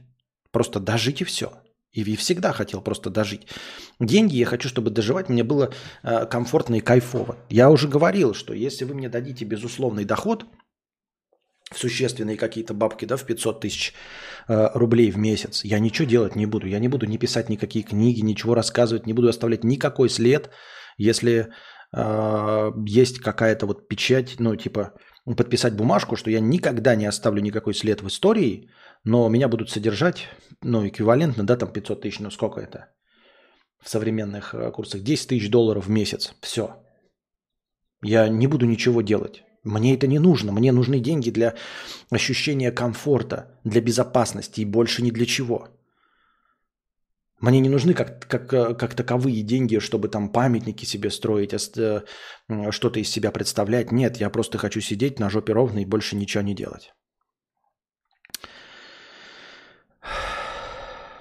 [0.50, 1.52] Просто дожить и все.
[1.92, 3.46] И всегда хотел просто дожить.
[4.00, 7.38] Деньги я хочу, чтобы доживать мне было комфортно и кайфово.
[7.48, 10.44] Я уже говорил, что если вы мне дадите безусловный доход,
[11.72, 13.92] в существенные какие-то бабки, да, в 500 тысяч
[14.48, 16.66] э, рублей в месяц, я ничего делать не буду.
[16.66, 20.50] Я не буду не писать никакие книги, ничего рассказывать, не буду оставлять никакой след,
[20.96, 21.48] если
[21.92, 24.92] э, есть какая-то вот печать, ну, типа,
[25.24, 28.70] подписать бумажку, что я никогда не оставлю никакой след в истории,
[29.04, 30.28] но меня будут содержать,
[30.62, 32.90] ну, эквивалентно, да, там 500 тысяч, ну, сколько это
[33.82, 35.02] в современных э, курсах?
[35.02, 36.34] 10 тысяч долларов в месяц.
[36.40, 36.68] Все.
[38.02, 39.42] Я не буду ничего делать.
[39.66, 40.52] Мне это не нужно.
[40.52, 41.54] Мне нужны деньги для
[42.10, 45.68] ощущения комфорта, для безопасности и больше ни для чего.
[47.40, 48.48] Мне не нужны как, как,
[48.78, 52.02] как таковые деньги, чтобы там памятники себе строить, э,
[52.70, 53.92] что-то из себя представлять.
[53.92, 56.94] Нет, я просто хочу сидеть на жопе ровно и больше ничего не делать.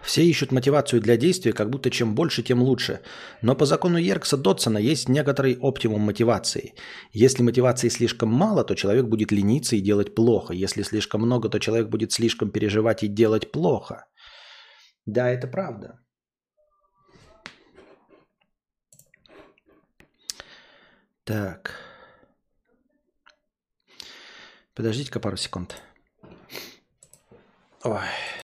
[0.06, 3.00] Все ищут мотивацию для действия, как будто чем больше, тем лучше.
[3.42, 6.74] Но по закону Еркса Дотсона есть некоторый оптимум мотивации.
[7.12, 10.54] Если мотивации слишком мало, то человек будет лениться и делать плохо.
[10.54, 14.06] Если слишком много, то человек будет слишком переживать и делать плохо.
[15.08, 16.00] Да, это правда.
[21.24, 21.72] Так.
[24.76, 25.82] Подождите-ка пару секунд.
[27.84, 28.45] Ой.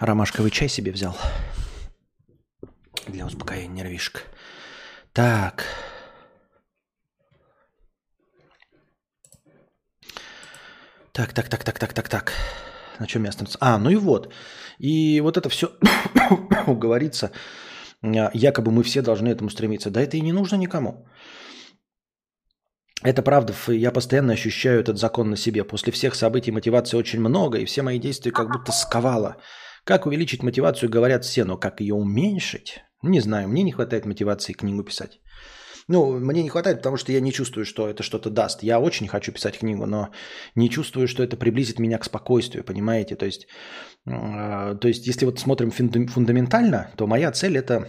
[0.00, 1.16] Ромашковый чай себе взял.
[3.06, 4.24] Для успокоения нервишек.
[5.12, 5.64] Так.
[11.12, 12.32] Так, так, так, так, так, так, так.
[13.00, 13.58] На чем я остановился?
[13.60, 14.32] А, ну и вот.
[14.78, 15.66] И вот это все
[16.66, 17.32] говорится,
[18.02, 19.90] якобы мы все должны этому стремиться.
[19.90, 21.08] Да это и не нужно никому.
[23.02, 25.64] Это правда, я постоянно ощущаю этот закон на себе.
[25.64, 29.36] После всех событий мотивации очень много, и все мои действия как будто сковало.
[29.88, 32.84] Как увеличить мотивацию, говорят все, но как ее уменьшить?
[33.02, 35.20] Не знаю, мне не хватает мотивации книгу писать.
[35.88, 38.62] Ну, мне не хватает, потому что я не чувствую, что это что-то даст.
[38.62, 40.10] Я очень хочу писать книгу, но
[40.56, 43.16] не чувствую, что это приблизит меня к спокойствию, понимаете?
[43.16, 43.46] То есть,
[44.06, 47.88] э, то есть если вот смотрим фундаментально, то моя цель– это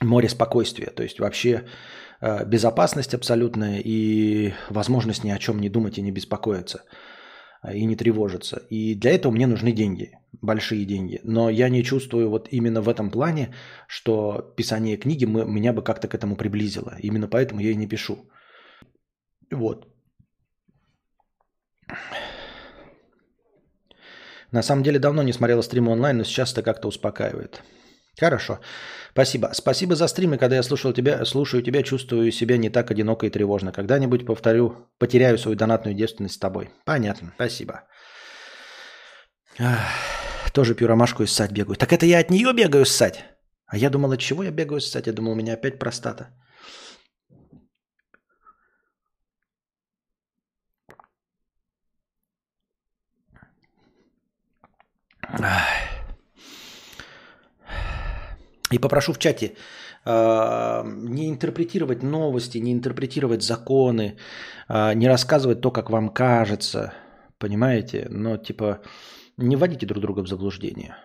[0.00, 0.92] море спокойствия.
[0.94, 1.64] То есть вообще
[2.20, 6.84] э, безопасность абсолютная и возможность ни о чем не думать и не беспокоиться–
[7.72, 8.62] и не тревожиться.
[8.70, 11.20] И для этого мне нужны деньги, большие деньги.
[11.24, 13.54] Но я не чувствую вот именно в этом плане,
[13.88, 16.96] что писание книги меня бы как-то к этому приблизило.
[17.02, 18.16] Именно поэтому я и не пишу.
[19.50, 19.86] Вот.
[24.52, 27.62] На самом деле давно не смотрела стримы онлайн, но сейчас это как-то успокаивает.
[28.20, 28.60] Хорошо.
[29.12, 29.50] Спасибо.
[29.52, 30.38] Спасибо за стримы.
[30.38, 33.72] Когда я слушал тебя, слушаю тебя, чувствую себя не так одиноко и тревожно.
[33.72, 36.70] Когда-нибудь, повторю, потеряю свою донатную девственность с тобой.
[36.84, 37.32] Понятно.
[37.36, 37.82] Спасибо.
[39.58, 40.15] Ах,
[40.56, 41.76] тоже пью ромашку и ссать бегаю.
[41.76, 43.24] Так это я от нее бегаю ссать?
[43.66, 45.06] А я думал, от чего я бегаю ссать?
[45.06, 46.30] Я думал, у меня опять простата.
[58.72, 59.52] И попрошу в чате
[60.06, 64.16] э, не интерпретировать новости, не интерпретировать законы,
[64.68, 66.94] э, не рассказывать то, как вам кажется,
[67.38, 68.06] понимаете?
[68.10, 68.80] Но типа
[69.36, 70.96] не вводите друг друга в заблуждение.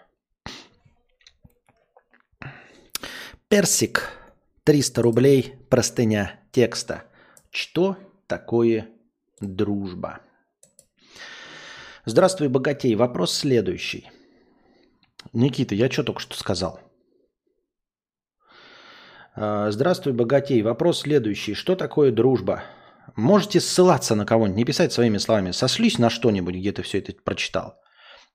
[3.47, 4.09] Персик,
[4.63, 7.03] 300 рублей, простыня текста.
[7.49, 8.89] Что такое
[9.41, 10.21] дружба?
[12.05, 12.95] Здравствуй, богатей.
[12.95, 14.09] Вопрос следующий.
[15.33, 16.79] Никита, я что только что сказал?
[19.35, 20.61] А, здравствуй, богатей.
[20.61, 21.53] Вопрос следующий.
[21.53, 22.63] Что такое дружба?
[23.15, 25.51] Можете ссылаться на кого-нибудь, не писать своими словами.
[25.51, 27.81] Сошлись на что-нибудь, где ты все это прочитал.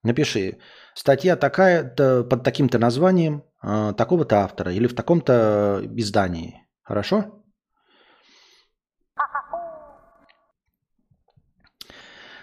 [0.03, 0.59] Напиши.
[0.95, 1.85] Статья такая
[2.25, 6.67] под таким-то названием а, такого-то автора или в таком-то издании.
[6.83, 7.43] Хорошо?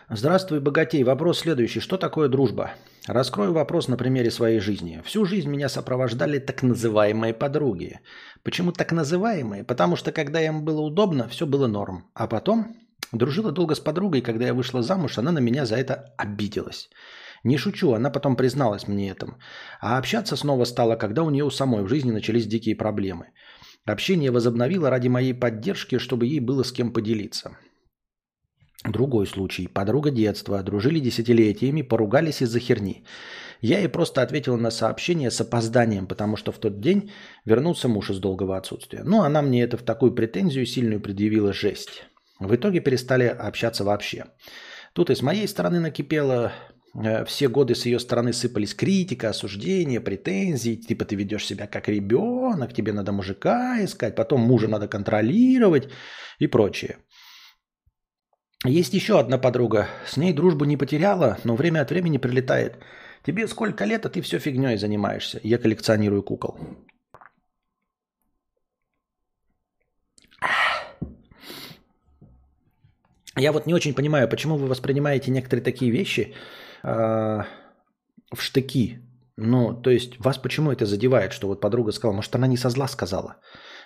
[0.10, 1.04] Здравствуй, богатей.
[1.04, 1.80] Вопрос следующий.
[1.80, 2.74] Что такое дружба?
[3.08, 5.02] Раскрою вопрос на примере своей жизни.
[5.04, 8.00] Всю жизнь меня сопровождали так называемые подруги.
[8.44, 9.64] Почему так называемые?
[9.64, 12.06] Потому что когда им было удобно, все было норм.
[12.14, 12.76] А потом
[13.12, 16.90] дружила долго с подругой, когда я вышла замуж, она на меня за это обиделась.
[17.44, 19.38] Не шучу, она потом призналась мне этом.
[19.82, 23.32] А общаться снова стало, когда у нее у самой в жизни начались дикие проблемы.
[23.86, 27.58] Общение возобновила ради моей поддержки, чтобы ей было с кем поделиться.
[28.86, 29.68] Другой случай.
[29.68, 30.64] Подруга детства.
[30.64, 33.06] Дружили десятилетиями, поругались из-за херни.
[33.62, 37.12] Я ей просто ответил на сообщение с опозданием, потому что в тот день
[37.46, 39.04] вернулся муж из долгого отсутствия.
[39.04, 42.04] Ну, она мне это в такую претензию сильную предъявила жесть.
[42.40, 44.26] В итоге перестали общаться вообще.
[44.94, 46.52] Тут и с моей стороны накипело,
[47.26, 50.76] все годы с ее стороны сыпались критика, осуждение, претензии.
[50.76, 55.90] Типа ты ведешь себя как ребенок, тебе надо мужика искать, потом мужа надо контролировать
[56.40, 56.98] и прочее.
[58.66, 59.88] Есть еще одна подруга.
[60.06, 62.78] С ней дружбу не потеряла, но время от времени прилетает.
[63.26, 65.40] Тебе сколько лет, а ты все фигней занимаешься.
[65.44, 66.58] Я коллекционирую кукол.
[73.36, 77.48] Я вот не очень понимаю, почему вы воспринимаете некоторые такие вещи э, в
[78.38, 79.00] штыки.
[79.38, 82.70] Ну, то есть вас почему это задевает, что вот подруга сказала, может, она не со
[82.70, 83.38] зла сказала.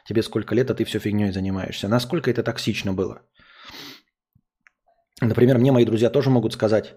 [0.05, 1.87] Тебе сколько лет, а ты все фигней занимаешься.
[1.87, 3.21] Насколько это токсично было?
[5.21, 6.95] Например, мне мои друзья тоже могут сказать,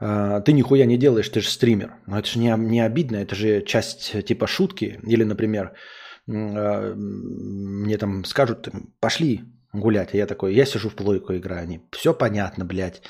[0.00, 1.94] «А, ты нихуя не делаешь, ты же стример.
[2.06, 4.98] Но это же не, не обидно, это же часть типа шутки.
[5.06, 5.72] Или, например,
[6.26, 8.68] мне там скажут,
[9.00, 9.40] пошли
[9.72, 10.14] гулять.
[10.14, 11.62] А я такой, я сижу в плойку играю.
[11.62, 13.02] Они, все понятно, блядь.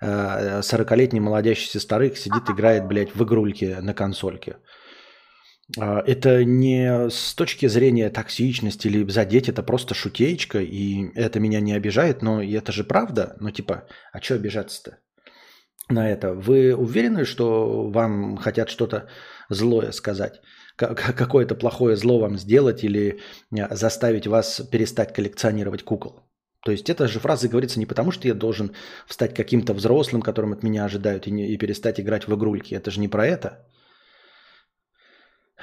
[0.00, 4.56] 40-летний молодящийся старик сидит, играет, блядь, в игрульке на консольке.
[5.76, 11.60] А, это не с точки зрения токсичности или задеть, это просто шутеечка, и это меня
[11.60, 13.36] не обижает, но это же правда.
[13.40, 14.98] Ну типа, а что обижаться-то
[15.90, 16.32] на это?
[16.34, 19.08] Вы уверены, что вам хотят что-то
[19.50, 20.40] злое сказать?
[20.76, 23.20] Какое-то плохое зло вам сделать или
[23.52, 26.22] а, заставить вас перестать коллекционировать кукол?
[26.64, 28.72] То есть эта же фраза говорится не потому, что я должен
[29.08, 32.74] стать каким-то взрослым, которым от меня ожидают, и, не, и перестать играть в игрульки.
[32.74, 33.66] Это же не про это.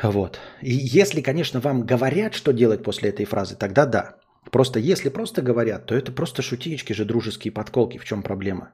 [0.03, 0.39] Вот.
[0.61, 4.15] И если, конечно, вам говорят, что делать после этой фразы, тогда да.
[4.51, 7.97] Просто если просто говорят, то это просто шутеечки же, дружеские подколки.
[7.97, 8.73] В чем проблема?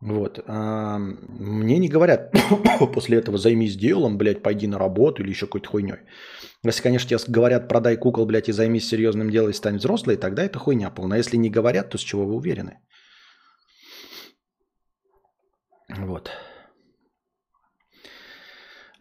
[0.00, 0.40] Вот.
[0.46, 2.32] А мне не говорят
[2.94, 5.98] после этого займись делом, блядь, пойди на работу или еще какой-то хуйней.
[6.64, 10.42] Если, конечно, тебе говорят, продай кукол, блядь, и займись серьезным делом и стань взрослой, тогда
[10.42, 11.16] это хуйня полная.
[11.16, 12.78] А если не говорят, то с чего вы уверены?
[15.88, 16.30] Вот.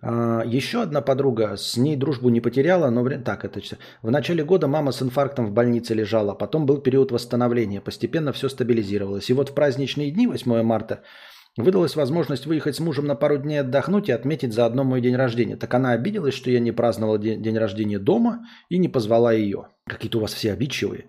[0.01, 3.59] А, еще одна подруга, с ней дружбу не потеряла, но так это
[4.03, 8.49] В начале года мама с инфарктом в больнице лежала, потом был период восстановления, постепенно все
[8.49, 9.29] стабилизировалось.
[9.29, 11.01] И вот в праздничные дни, 8 марта,
[11.57, 15.57] выдалась возможность выехать с мужем на пару дней отдохнуть и отметить заодно мой день рождения.
[15.57, 19.69] Так она обиделась, что я не праздновал день, день рождения дома и не позвала ее.
[19.85, 21.07] Какие-то у вас все обидчивые.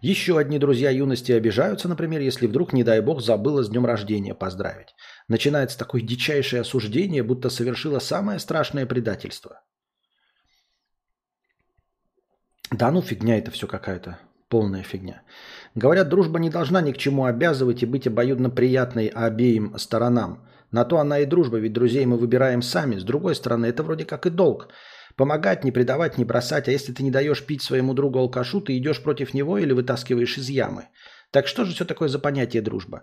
[0.00, 4.34] Еще одни друзья юности обижаются, например, если вдруг, не дай бог, забыла с днем рождения
[4.34, 4.94] поздравить.
[5.26, 9.62] Начинается такое дичайшее осуждение, будто совершила самое страшное предательство.
[12.70, 14.18] Да ну фигня это все какая-то.
[14.48, 15.22] Полная фигня.
[15.76, 20.38] Говорят, дружба не должна ни к чему обязывать и быть обоюдно приятной обеим сторонам.
[20.72, 22.96] На то она и дружба, ведь друзей мы выбираем сами.
[22.96, 24.68] С другой стороны, это вроде как и долг.
[25.16, 26.66] Помогать, не предавать, не бросать.
[26.68, 30.38] А если ты не даешь пить своему другу алкашу, ты идешь против него или вытаскиваешь
[30.38, 30.88] из ямы.
[31.30, 33.02] Так что же все такое за понятие дружба?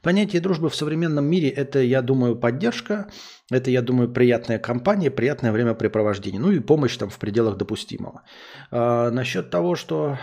[0.00, 3.10] Понятие дружбы в современном мире– это, я думаю, поддержка,
[3.50, 8.22] это, я думаю, приятная компания, приятное времяпрепровождение, ну и помощь там в пределах допустимого.
[8.70, 10.18] А, насчет того, что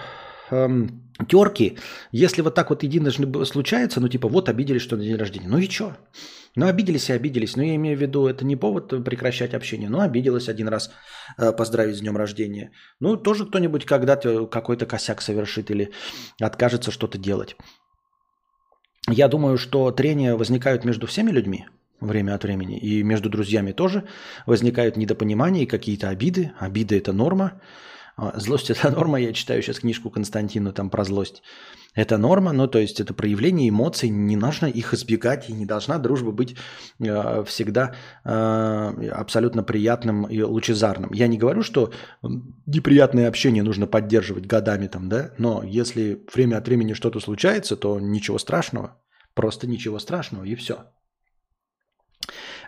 [0.51, 1.77] эм, терки,
[2.11, 5.57] если вот так вот единожды случается, ну типа вот обиделись, что на день рождения, ну
[5.57, 5.97] и что?
[6.55, 10.01] Ну обиделись и обиделись, но я имею в виду, это не повод прекращать общение, но
[10.01, 10.91] обиделась один раз
[11.37, 12.71] э, поздравить с днем рождения.
[12.99, 15.91] Ну тоже кто-нибудь когда-то какой-то косяк совершит или
[16.41, 17.55] откажется что-то делать.
[19.07, 21.65] Я думаю, что трения возникают между всеми людьми,
[22.01, 22.77] время от времени.
[22.77, 24.03] И между друзьями тоже
[24.45, 26.51] возникают недопонимания и какие-то обиды.
[26.59, 27.61] Обиды– это норма.
[28.19, 29.19] А, злость– это норма.
[29.19, 31.41] Я читаю сейчас книжку Константину там про злость.
[31.95, 35.97] Это норма, ну то есть это проявление эмоций, не нужно их избегать, и не должна
[35.97, 36.55] дружба быть
[36.99, 41.11] э, всегда э, абсолютно приятным и лучезарным.
[41.13, 41.91] Я не говорю, что
[42.67, 47.99] неприятное общение нужно поддерживать годами там, да, но если время от времени что-то случается, то
[47.99, 49.01] ничего страшного,
[49.33, 50.85] просто ничего страшного и все.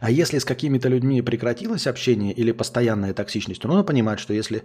[0.01, 4.63] А если с какими-то людьми прекратилось общение или постоянная токсичность, то нужно понимать, что если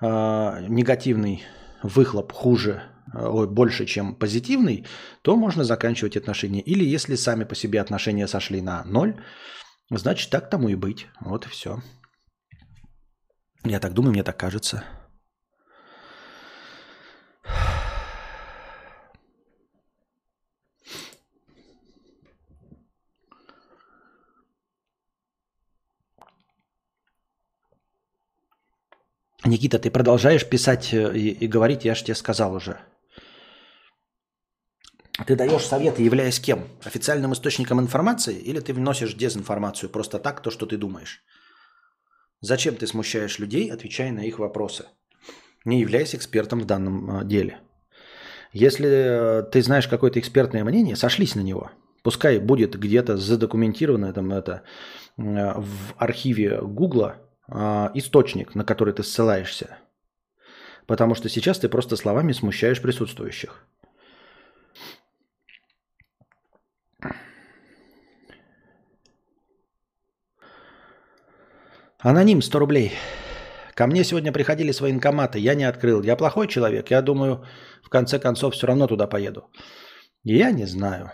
[0.00, 0.06] э,
[0.68, 1.42] негативный
[1.82, 2.82] выхлоп хуже,
[3.14, 4.86] э, ой, больше, чем позитивный,
[5.20, 6.62] то можно заканчивать отношения.
[6.62, 9.14] Или если сами по себе отношения сошли на ноль,
[9.90, 11.06] значит так тому и быть.
[11.20, 11.82] Вот и все.
[13.64, 14.84] Я так думаю, мне так кажется.
[29.48, 32.78] Никита, ты продолжаешь писать э, и, и говорить, я же тебе сказал уже.
[35.26, 36.68] Ты даешь советы, являясь кем?
[36.84, 41.22] Официальным источником информации или ты вносишь дезинформацию просто так, то, что ты думаешь?
[42.40, 44.86] Зачем ты смущаешь людей, отвечая на их вопросы,
[45.64, 47.58] не являясь экспертом в данном э, деле?
[48.52, 51.70] Если э, ты знаешь какое-то экспертное мнение, сошлись на него.
[52.02, 54.62] Пускай будет где-то задокументировано там, это,
[55.16, 57.16] в архиве Гугла,
[57.48, 59.78] источник, на который ты ссылаешься.
[60.86, 63.66] Потому что сейчас ты просто словами смущаешь присутствующих.
[72.00, 72.92] Аноним 100 рублей.
[73.74, 76.02] Ко мне сегодня приходили с военкомата, я не открыл.
[76.02, 77.44] Я плохой человек, я думаю,
[77.82, 79.50] в конце концов все равно туда поеду.
[80.24, 81.10] Я не знаю.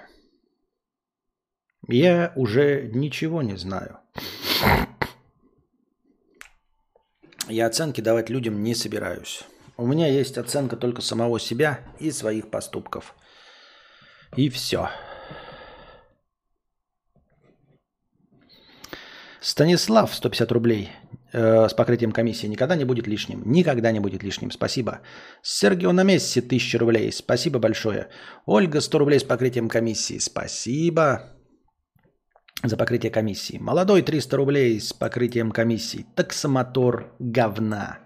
[1.89, 3.99] Я уже ничего не знаю.
[7.49, 9.45] Я оценки давать людям не собираюсь.
[9.76, 13.14] У меня есть оценка только самого себя и своих поступков.
[14.36, 14.88] И все.
[19.40, 20.90] Станислав, 150 рублей
[21.32, 22.47] э, с покрытием комиссии.
[22.47, 23.42] Никогда не будет лишним.
[23.45, 24.51] Никогда не будет лишним.
[24.51, 25.01] Спасибо.
[25.42, 27.12] Сергео на Месси, 1000 рублей.
[27.12, 28.09] Спасибо большое.
[28.47, 30.18] Ольга, 100 рублей с покрытием комиссии.
[30.18, 31.34] Спасибо
[32.65, 33.59] за покрытие комиссии.
[33.59, 36.07] Молодой, 300 рублей с покрытием комиссии.
[36.17, 37.99] Таксомотор говна.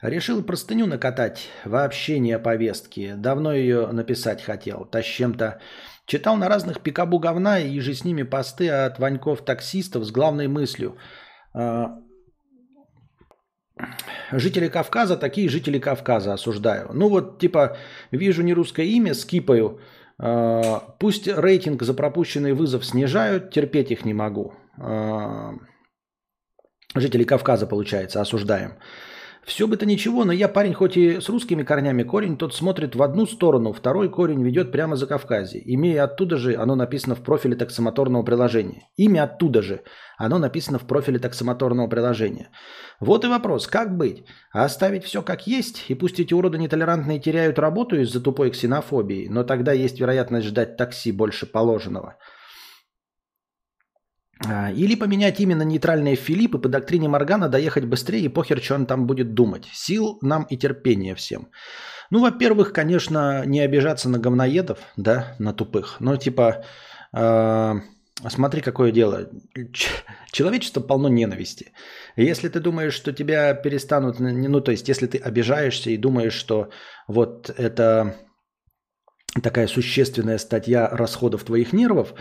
[0.00, 1.48] Решил простыню накатать.
[1.64, 3.14] Вообще не о повестке.
[3.14, 4.84] Давно ее написать хотел.
[4.84, 5.60] Та с чем-то
[6.06, 10.96] Читал на разных пикабу говна и же с ними посты от Ваньков-таксистов с главной мыслью.
[11.54, 11.98] А,
[14.32, 16.90] жители Кавказа, такие жители Кавказа осуждаю.
[16.92, 17.76] Ну вот, типа,
[18.10, 19.80] вижу не русское имя, скипаю.
[20.18, 24.54] А, пусть рейтинг за пропущенный вызов снижают, терпеть их не могу.
[24.78, 25.52] А,
[26.94, 28.78] жители Кавказа, получается, осуждаем.
[29.44, 32.94] Все бы то ничего, но я парень хоть и с русскими корнями, корень тот смотрит
[32.94, 35.60] в одну сторону, второй корень ведет прямо за Кавказе.
[35.64, 38.88] Имея оттуда же, оно написано в профиле таксомоторного приложения.
[38.96, 39.82] Имя оттуда же,
[40.16, 42.50] оно написано в профиле таксомоторного приложения.
[43.00, 44.24] Вот и вопрос, как быть?
[44.52, 49.26] А оставить все как есть, и пусть эти уроды нетолерантные теряют работу из-за тупой ксенофобии,
[49.28, 52.16] но тогда есть вероятность ждать такси больше положенного–
[54.74, 59.06] или поменять именно нейтральные Филиппы по доктрине Моргана доехать быстрее и похер, что он там
[59.06, 59.68] будет думать.
[59.72, 61.48] Сил нам и терпения всем.
[62.10, 65.96] Ну, во-первых, конечно, не обижаться на говноедов, да, на тупых.
[66.00, 66.64] Но типа,
[67.16, 67.74] э,
[68.28, 69.30] смотри, какое дело.
[70.30, 71.72] Человечество полно ненависти.
[72.16, 76.68] Если ты думаешь, что тебя перестанут, ну, то есть, если ты обижаешься и думаешь, что
[77.08, 78.16] вот это
[79.42, 82.14] такая существенная статья расходов твоих нервов,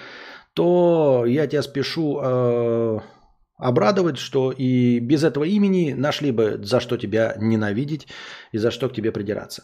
[0.54, 3.00] то я тебя спешу э,
[3.62, 8.08] обрадовать, что и без этого имени нашли бы за что тебя ненавидеть
[8.52, 9.64] и за что к тебе придираться.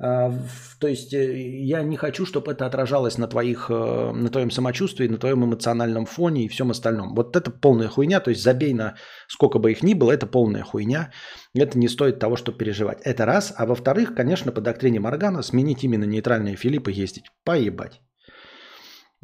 [0.00, 0.32] Э,
[0.80, 5.06] то есть э, я не хочу, чтобы это отражалось на, твоих, э, на твоем самочувствии,
[5.06, 7.14] на твоем эмоциональном фоне и всем остальном.
[7.14, 8.96] Вот это полная хуйня, то есть забей на
[9.28, 11.12] сколько бы их ни было, это полная хуйня.
[11.54, 12.98] Это не стоит того, чтобы переживать.
[13.04, 13.54] Это раз.
[13.56, 17.30] А во-вторых, конечно, по доктрине Моргана сменить именно нейтральные Филиппы ездить.
[17.44, 18.00] Поебать.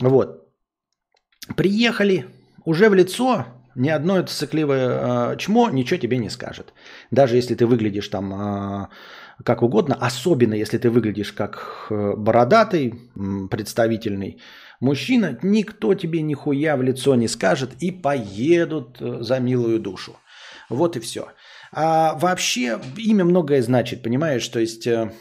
[0.01, 0.42] Вот.
[1.57, 2.27] Приехали,
[2.65, 6.73] уже в лицо ни одно это сыкливое э, чмо ничего тебе не скажет.
[7.11, 8.87] Даже если ты выглядишь там э,
[9.45, 12.95] как угодно, особенно если ты выглядишь как э, бородатый,
[13.51, 14.39] представительный
[14.81, 20.17] мужчина, никто тебе нихуя в лицо не скажет и поедут э, за милую душу.
[20.69, 21.29] Вот и все.
[21.73, 24.47] А вообще имя многое значит, понимаешь?
[24.49, 24.87] То есть...
[24.87, 25.13] Э,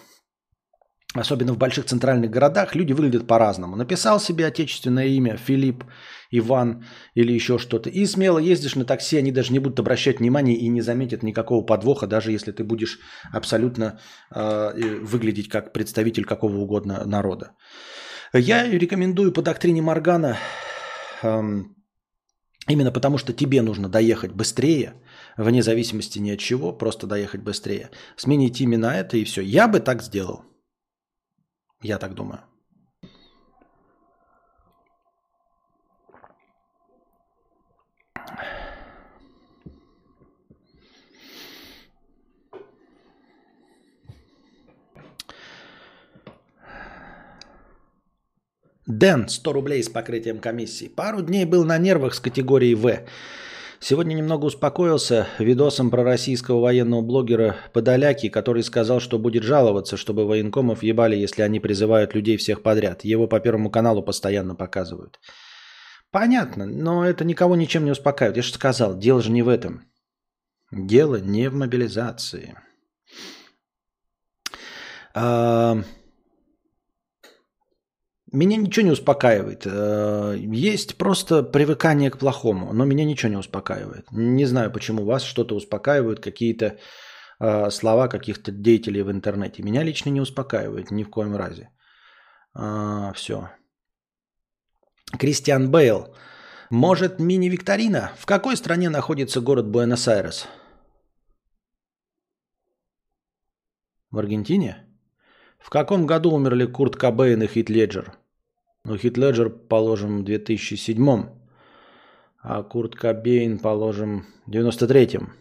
[1.14, 3.76] особенно в больших центральных городах, люди выглядят по-разному.
[3.76, 5.84] Написал себе отечественное имя Филипп,
[6.32, 6.86] Иван
[7.16, 10.70] или еще что-то, и смело ездишь на такси, они даже не будут обращать внимания и
[10.70, 13.00] не заметят никакого подвоха, даже если ты будешь
[13.34, 14.00] абсолютно
[14.34, 17.52] э, выглядеть как представитель какого угодно народа.
[18.34, 20.38] Я рекомендую по доктрине Моргана,
[21.22, 21.42] э,
[22.70, 24.94] именно потому что тебе нужно доехать быстрее,
[25.36, 27.90] вне зависимости ни от чего, просто доехать быстрее.
[28.16, 29.42] Сменить именно это и все.
[29.42, 30.51] Я бы так сделал.
[31.84, 32.42] Я так думаю.
[48.88, 50.88] Дэн, 100 рублей с покрытием комиссии.
[50.88, 53.08] Пару дней был на нервах с категорией В.
[53.84, 60.28] Сегодня немного успокоился видосом про российского военного блогера Подоляки, который сказал, что будет жаловаться, чтобы
[60.28, 63.04] военкомов ебали, если они призывают людей всех подряд.
[63.04, 65.20] Его по Первому каналу постоянно показывают.
[66.12, 68.38] Понятно, но это никого ничем не успокаивает.
[68.38, 69.82] Я же сказал, дело же не в этом.
[70.72, 72.56] Дело не в мобилизации.
[75.16, 75.80] А,
[78.32, 79.66] меня ничего не успокаивает.
[79.66, 84.06] Э, есть просто привыкание к плохому, но меня ничего не успокаивает.
[84.12, 86.78] Не знаю, почему вас что-то успокаивают, какие-то
[87.40, 89.64] э, слова каких-то деятелей в интернете.
[89.64, 91.70] Меня лично не успокаивает ни в коем разе.
[92.54, 93.50] А, все.
[95.20, 96.16] Кристиан Бейл.
[96.70, 98.12] Может, мини-викторина?
[98.18, 100.48] В какой стране находится город Буэнос-Айрес?
[104.10, 104.88] В Аргентине?
[105.60, 108.21] В каком году умерли Курт Кобейн и Хит Леджер?
[108.84, 111.42] Ну, Хит Леджер, положим, в 2007
[112.44, 115.34] а Курт Кобейн, положим, в 93-м.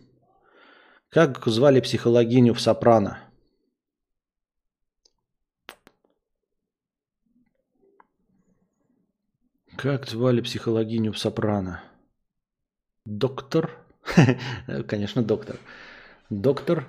[1.08, 3.18] Как звали психологиню в «Сопрано»?
[9.76, 11.82] Как звали психологиню в «Сопрано»?
[13.06, 13.70] Доктор?
[14.86, 15.56] Конечно, доктор.
[16.28, 16.86] Доктор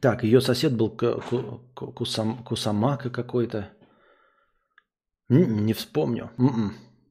[0.00, 3.70] Так, ее сосед был Кусам, Кусамака какой-то.
[5.28, 6.30] Не вспомню.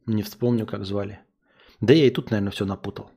[0.06, 1.20] Не вспомню, как звали.
[1.82, 3.12] Да я и тут, наверное, все напутал.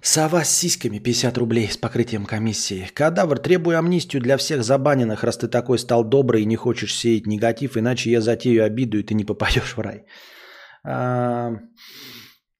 [0.00, 2.88] Сова с сиськами 50 рублей с покрытием комиссии.
[2.94, 7.26] Кадавр, требую амнистию для всех забаненных, раз ты такой стал добрый и не хочешь сеять
[7.26, 10.06] негатив, иначе я затею обиду, и ты не попадешь в рай.
[10.84, 11.52] А,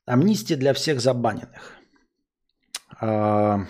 [0.09, 1.77] амнистия для всех забаненных.
[3.01, 3.67] А,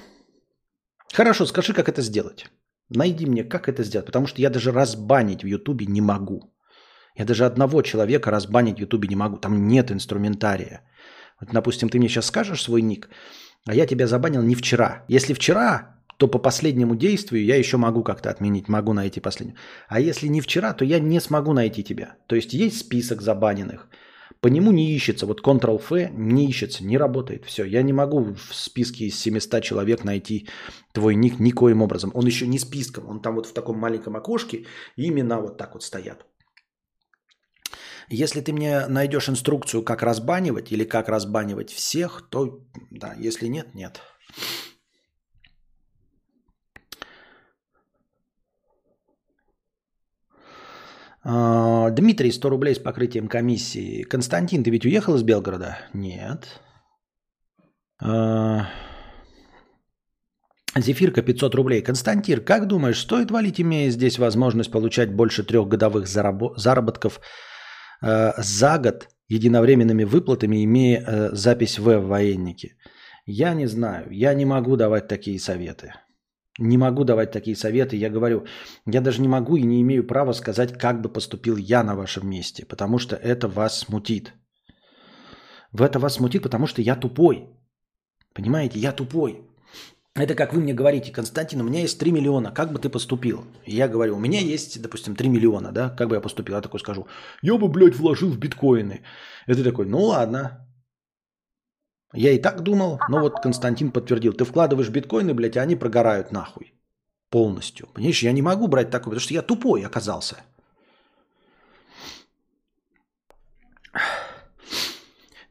[1.12, 2.46] хорошо, скажи, как это сделать.
[2.90, 6.54] Найди мне, как это сделать, потому что я даже разбанить в Ютубе не могу.
[7.16, 9.36] Я даже одного человека разбанить в Ютубе не могу.
[9.36, 10.82] Там нет инструментария.
[11.40, 13.08] Вот, допустим, ты мне сейчас скажешь свой ник,
[13.66, 15.04] а я тебя забанил не вчера.
[15.08, 19.56] Если вчера, то по последнему действию я еще могу как-то отменить, могу найти последнюю.
[19.88, 22.16] А если не вчера, то я не смогу найти тебя.
[22.26, 23.88] То есть есть список забаненных.
[24.40, 25.26] По нему не ищется.
[25.26, 27.44] Вот Ctrl-F не ищется, не работает.
[27.44, 30.48] Все, я не могу в списке из 700 человек найти
[30.92, 32.12] твой ник никоим образом.
[32.14, 34.66] Он еще не списком, он там вот в таком маленьком окошке
[34.96, 36.24] именно вот так вот стоят.
[38.10, 42.60] Если ты мне найдешь инструкцию, как разбанивать или как разбанивать всех, то
[42.90, 44.00] да, если нет, нет.
[51.28, 54.02] Дмитрий, 100 рублей с покрытием комиссии.
[54.02, 55.78] Константин, ты ведь уехал из Белгорода?
[55.92, 56.60] Нет.
[58.00, 58.66] А,
[60.74, 61.82] Зефирка 500 рублей.
[61.82, 67.20] Константин, как думаешь, стоит валить, имея здесь возможность получать больше трех годовых заработков
[68.00, 72.76] Э, за год единовременными выплатами, имея э, запись в военнике.
[73.26, 75.92] Я не знаю, я не могу давать такие советы.
[76.58, 77.96] Не могу давать такие советы.
[77.96, 78.44] Я говорю,
[78.86, 82.28] я даже не могу и не имею права сказать, как бы поступил я на вашем
[82.28, 84.34] месте, потому что это вас смутит.
[85.72, 87.46] В это вас смутит, потому что я тупой.
[88.34, 89.44] Понимаете, я тупой.
[90.14, 93.44] Это как вы мне говорите, Константин, у меня есть 3 миллиона, как бы ты поступил?
[93.66, 96.56] Я говорю, у меня есть, допустим, 3 миллиона, да, как бы я поступил?
[96.56, 97.06] Я такой скажу,
[97.42, 99.02] я бы, блядь, вложил в биткоины.
[99.46, 100.67] Ты такой, ну ладно.
[102.12, 106.32] Я и так думал, но вот Константин подтвердил, ты вкладываешь биткоины, блядь, а они прогорают
[106.32, 106.74] нахуй.
[107.28, 107.88] Полностью.
[107.92, 110.38] Понимаешь, я не могу брать такой, потому что я тупой оказался.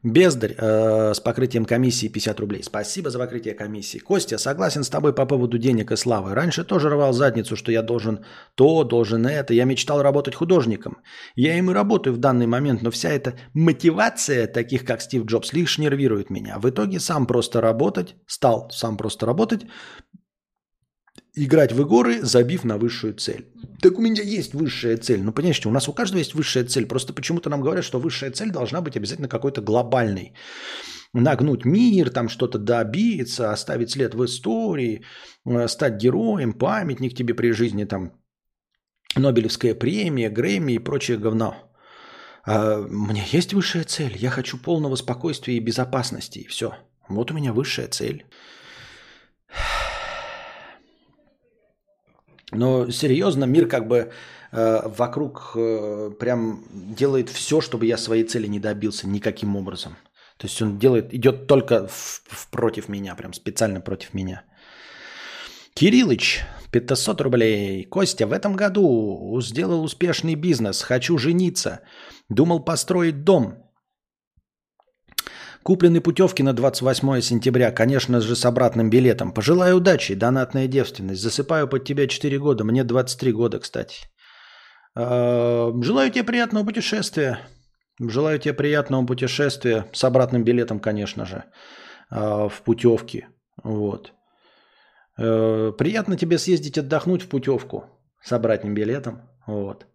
[0.04, 2.64] Бездарь э, с покрытием комиссии 50 рублей.
[2.64, 3.98] Спасибо за покрытие комиссии.
[3.98, 6.36] Костя, согласен с тобой по поводу денег и славы.
[6.36, 8.24] Раньше тоже рвал задницу, что я должен
[8.54, 9.56] то, должен это.
[9.56, 11.00] Я мечтал работать художником.
[11.36, 15.52] Я им и работаю в данный момент, но вся эта мотивация таких, как Стив Джобс,
[15.54, 16.60] лишь нервирует меня.
[16.60, 19.66] В итоге сам просто работать, стал сам просто работать,
[21.38, 23.46] играть в игры, забив на высшую цель.
[23.82, 25.22] Так у меня есть высшая цель.
[25.22, 26.88] Ну, понимаете, у нас у каждого есть высшая цель.
[26.88, 30.34] Просто почему-то нам говорят, что высшая цель должна быть обязательно какой-то глобальной.
[31.14, 35.02] Нагнуть мир, там что-то добиться, оставить след в истории,
[35.46, 38.12] э, стать героем, памятник тебе при жизни, там,
[39.16, 41.56] Нобелевская премия, Грэмми и прочее говно.
[42.46, 44.16] А у меня есть высшая цель.
[44.18, 46.40] Я хочу полного спокойствия и безопасности.
[46.40, 46.72] И все.
[47.10, 48.26] Вот у меня высшая цель.
[52.52, 54.12] Но серьезно, мир как бы
[54.52, 59.98] э, вокруг э, прям делает все, чтобы я своей цели не добился никаким образом.
[60.38, 64.44] То есть он делает, идет только в, в против меня, прям специально против меня.
[65.74, 66.42] Кириллыч,
[66.72, 67.84] 500 рублей.
[67.84, 70.82] Костя, в этом году сделал успешный бизнес.
[70.82, 71.82] Хочу жениться.
[72.30, 73.67] Думал построить дом.
[75.68, 79.34] Куплены путевки на 28 сентября, конечно же, с обратным билетом.
[79.34, 81.22] Пожелаю удачи, донатная девственность.
[81.22, 84.08] Засыпаю под тебя 4 года, мне 23 года, кстати.
[84.96, 87.40] А, желаю тебе приятного путешествия.
[88.00, 91.44] Желаю тебе приятного путешествия с обратным билетом, конечно же,
[92.10, 93.28] а, в путевке.
[93.62, 94.14] Вот.
[95.20, 97.84] Э, приятно тебе съездить отдохнуть в путевку
[98.24, 99.30] с обратным билетом.
[99.46, 99.86] Вот.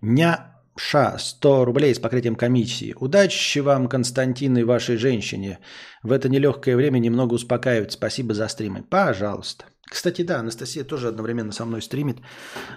[0.00, 2.94] Ня Ша, 100 рублей с покрытием комиссии.
[2.98, 5.58] Удачи вам, Константин, и вашей женщине.
[6.02, 7.92] В это нелегкое время немного успокаивать.
[7.92, 8.82] Спасибо за стримы.
[8.82, 9.66] Пожалуйста.
[9.90, 12.18] Кстати, да, Анастасия тоже одновременно со мной стримит.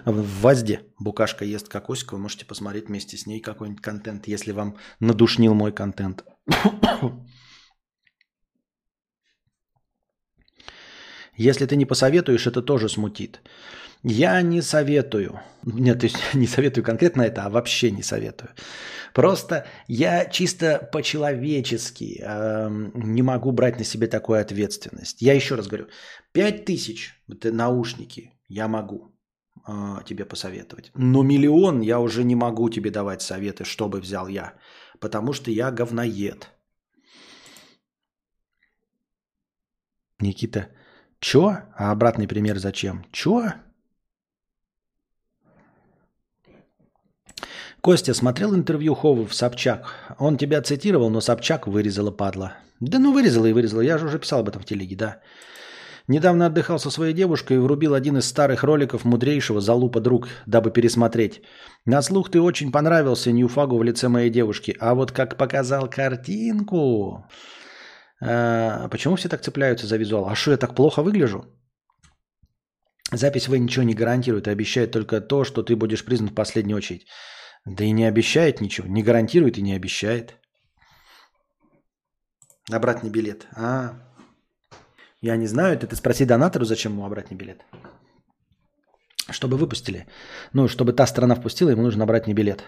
[0.04, 2.12] В ВАЗДе Букашка ест кокосик.
[2.12, 6.24] Вы можете посмотреть вместе с ней какой-нибудь контент, если вам надушнил мой контент.
[11.38, 13.40] Если ты не посоветуешь, это тоже смутит.
[14.08, 15.40] Я не советую.
[15.64, 18.50] Нет, то есть не советую конкретно это, а вообще не советую.
[19.12, 25.22] Просто я чисто по-человечески э, не могу брать на себе такую ответственность.
[25.22, 25.88] Я еще раз говорю,
[26.32, 29.12] 5 тысяч это наушники я могу.
[29.66, 30.92] э, тебе посоветовать.
[30.94, 34.52] Но миллион я уже не могу тебе давать советы, чтобы взял я.
[35.00, 36.48] Потому что я говноед.
[40.20, 40.68] Никита,
[41.18, 41.56] чё?
[41.76, 43.04] А обратный пример зачем?
[43.10, 43.52] Чё?
[47.86, 49.94] Костя, смотрел интервью Хову в Собчак?
[50.18, 52.52] Он тебя цитировал, но Собчак вырезала, падла.
[52.80, 53.80] Да ну вырезала и вырезала.
[53.80, 55.20] Я же уже писал об этом в телеге, да.
[56.08, 60.72] Недавно отдыхал со своей девушкой и врубил один из старых роликов мудрейшего «Залупа друг», дабы
[60.72, 61.42] пересмотреть.
[61.86, 67.24] На слух ты очень понравился Ньюфагу в лице моей девушки, а вот как показал картинку...
[68.20, 70.26] А, почему все так цепляются за визуал?
[70.26, 71.44] А что, я так плохо выгляжу?
[73.12, 76.78] Запись В ничего не гарантирует, а обещает только то, что ты будешь признан в последнюю
[76.78, 77.06] очередь.
[77.66, 80.36] Да и не обещает ничего, не гарантирует и не обещает.
[82.72, 83.46] Обратный билет.
[83.56, 83.94] А,
[85.20, 87.64] я не знаю, это ты спроси донатору, зачем ему обратный билет.
[89.30, 90.06] Чтобы выпустили.
[90.52, 92.64] Ну, чтобы та страна впустила, ему нужно обратный билет.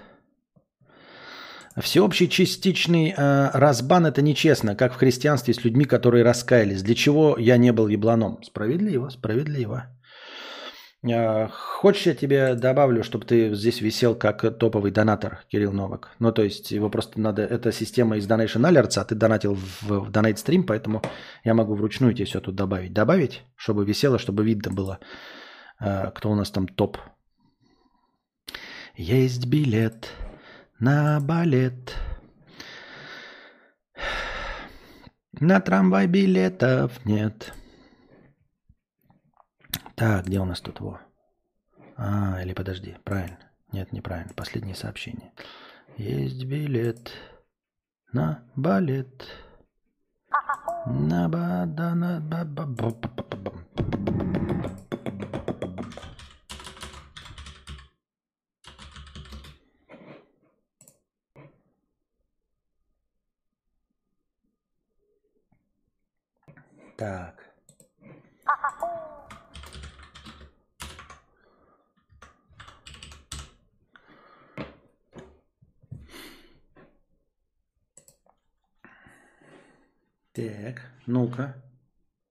[1.80, 6.82] Всеобщий частичный э, разбан– это нечестно, как в христианстве с людьми, которые раскаялись.
[6.82, 8.42] Для чего я не был ебланом?
[8.42, 9.97] Справедливо, справедливо.
[11.03, 16.11] Э, хочешь, я тебе добавлю, чтобы ты здесь висел как топовый донатор, Кирилл Новак?
[16.18, 17.42] Ну, то есть его просто надо...
[17.42, 21.03] Это система из Donation Alerts, а ты донатил в, в Donate Stream, поэтому
[21.44, 22.92] я могу вручную тебе все тут добавить.
[22.92, 24.99] Добавить, чтобы висело, чтобы видно было,
[25.80, 26.99] э, кто у нас там топ.
[28.96, 30.09] Есть билет
[30.80, 31.94] на балет.
[35.40, 37.53] На трамвай билетов нет.
[39.99, 41.01] Так, где у нас тут во?
[41.96, 43.51] А, или подожди, правильно.
[43.72, 44.32] Нет, неправильно.
[44.32, 45.32] Последнее сообщение.
[45.96, 47.11] Есть билет
[48.12, 49.26] на балет.
[50.86, 52.94] На ба да на ба ба ба
[66.96, 67.47] Так.
[80.39, 81.61] Так, ну-ка.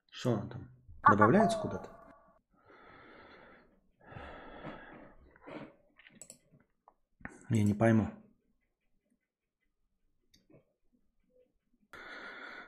[0.10, 0.70] Что он там?
[1.10, 1.90] Добавляется куда-то?
[7.50, 8.10] Я не пойму.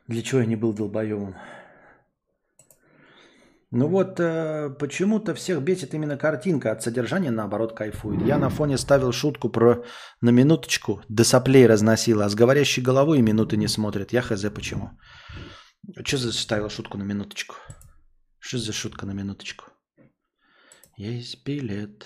[0.07, 1.37] Для чего я не был долбоемом?
[3.72, 8.26] Ну вот э, почему-то всех бесит именно картинка, от содержания наоборот кайфует.
[8.26, 9.84] Я на фоне ставил шутку про
[10.22, 14.11] на минуточку, до соплей разносила, а с говорящей головой и минуты не смотрит.
[14.11, 14.89] Я хз почему.
[16.03, 17.55] Что за ставил шутку на минуточку?
[18.39, 19.65] Что за шутка на минуточку?
[20.97, 22.05] Есть билет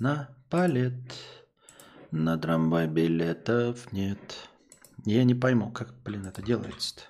[0.00, 1.14] на палет,
[2.10, 4.36] на трамвай билетов нет.
[5.06, 7.02] Я не пойму, как, блин, это делается-то.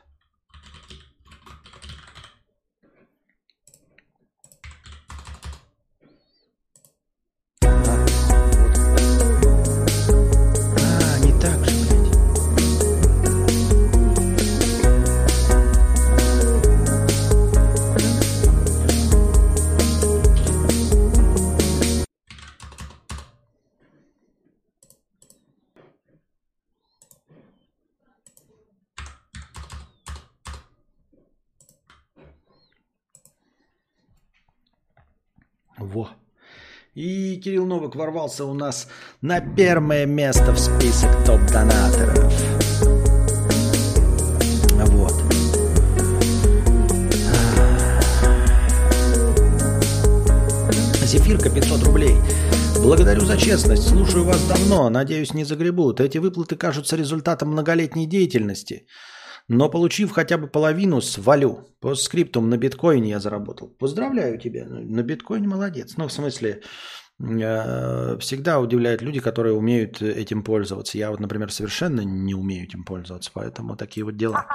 [37.38, 38.88] И Кирилл Новик ворвался у нас
[39.20, 42.32] на первое место в список топ-донаторов.
[44.86, 45.12] Вот.
[51.04, 52.16] Зефирка 500 рублей.
[52.82, 53.88] Благодарю за честность.
[53.88, 54.90] Слушаю вас давно.
[54.90, 56.00] Надеюсь, не загребут.
[56.00, 58.88] Эти выплаты кажутся результатом многолетней деятельности.
[59.46, 61.60] Но получив хотя бы половину, свалю.
[61.80, 63.68] По скриптум на биткоине я заработал.
[63.78, 64.66] Поздравляю тебя.
[64.66, 65.94] На биткоине молодец.
[65.96, 66.60] Ну, в смысле,
[67.18, 70.98] всегда удивляют люди, которые умеют этим пользоваться.
[70.98, 74.46] Я вот, например, совершенно не умею этим пользоваться, поэтому такие вот дела.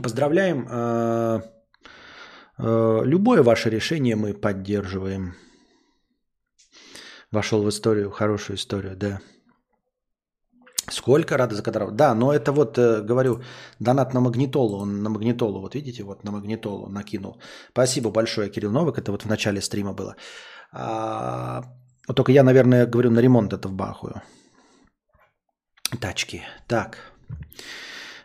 [0.00, 0.66] Поздравляем.
[0.70, 1.40] Э,
[2.58, 5.34] э, любое ваше решение мы поддерживаем.
[7.30, 9.20] Вошел в историю, хорошую историю, да.
[10.90, 11.90] Сколько рада за которого?
[11.90, 13.42] Да, но это вот, э, говорю,
[13.80, 14.78] донат на магнитолу.
[14.78, 17.38] Он на магнитолу, вот видите, вот на магнитолу накинул.
[17.70, 18.98] Спасибо большое, Кирилл Новик.
[18.98, 20.16] Это вот в начале стрима было.
[20.72, 21.62] А,
[22.08, 24.22] вот только я, наверное, говорю, на ремонт это вбахую.
[26.00, 26.42] Тачки.
[26.66, 27.12] Так.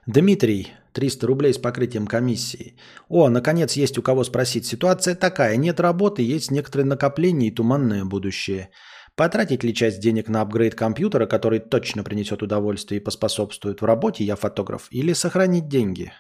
[0.06, 2.78] Дмитрий, 300 рублей с покрытием комиссии.
[3.10, 4.66] О, наконец есть у кого спросить.
[4.66, 5.58] Ситуация такая.
[5.58, 8.70] Нет работы, есть некоторые накопления и туманное будущее.
[9.16, 14.24] Потратить ли часть денег на апгрейд компьютера, который точно принесет удовольствие и поспособствует в работе,
[14.24, 16.14] я фотограф, или сохранить деньги?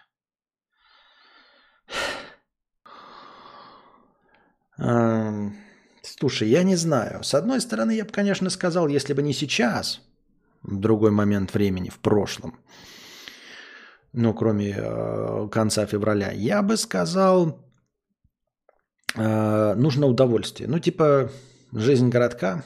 [6.20, 7.24] Слушай, я не знаю.
[7.24, 10.01] С одной стороны, я бы, конечно, сказал, если бы не сейчас,
[10.64, 12.58] в другой момент времени, в прошлом,
[14.14, 17.60] ну, кроме э, конца февраля, я бы сказал,
[19.16, 20.70] э, нужно удовольствие.
[20.70, 21.30] Ну, типа,
[21.74, 22.64] жизнь городка,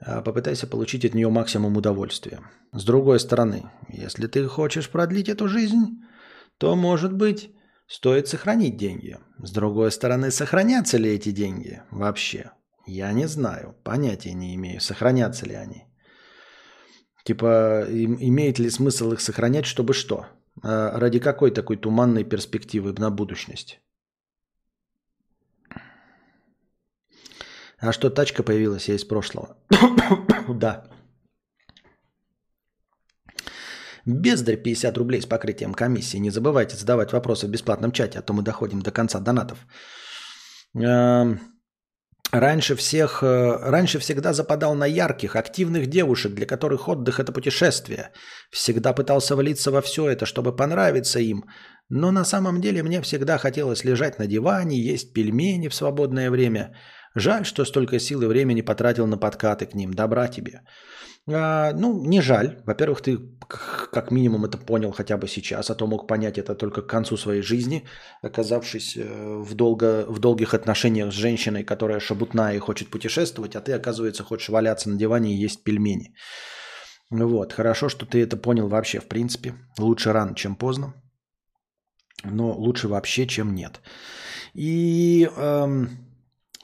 [0.00, 2.40] э, попытайся получить от нее максимум удовольствия.
[2.72, 6.00] С другой стороны, если ты хочешь продлить эту жизнь,
[6.58, 7.50] то, может быть,
[7.92, 9.18] стоит сохранить деньги.
[9.38, 12.52] С другой стороны, сохранятся ли эти деньги вообще?
[12.86, 15.84] Я не знаю, понятия не имею, сохранятся ли они.
[17.24, 20.26] Типа, имеет ли смысл их сохранять, чтобы что?
[20.62, 23.80] А ради какой такой туманной перспективы на будущность?
[27.78, 29.56] А что, тачка появилась, я из прошлого?
[30.48, 30.91] да.
[34.06, 36.18] Бездарь 50 рублей с покрытием комиссии.
[36.18, 39.58] Не забывайте задавать вопросы в бесплатном чате, а то мы доходим до конца донатов.
[40.74, 41.40] Эм,
[42.32, 48.10] Раньше всех, э, раньше всегда западал на ярких, активных девушек, для которых отдых– это путешествие.
[48.50, 51.44] Всегда пытался влиться во все это, чтобы понравиться им.
[51.90, 56.74] Но на самом деле мне всегда хотелось лежать на диване, есть пельмени в свободное время.
[57.14, 59.92] Жаль, что столько сил и времени потратил на подкаты к ним.
[59.92, 60.62] Добра тебе.
[61.30, 62.62] А, ну, не жаль.
[62.66, 63.18] Во-первых, ты
[63.92, 67.16] как минимум это понял хотя бы сейчас, а то мог понять это только к концу
[67.16, 67.84] своей жизни,
[68.22, 73.60] оказавшись э, в, долго, в долгих отношениях с женщиной, которая шабутная и хочет путешествовать, а
[73.60, 76.14] ты, оказывается, хочешь валяться на диване и есть пельмени.
[77.10, 79.54] Вот, хорошо, что ты это понял вообще, в принципе.
[79.78, 80.94] Лучше рано, чем поздно.
[82.24, 83.80] Но лучше вообще, чем нет.
[84.54, 85.90] И эм,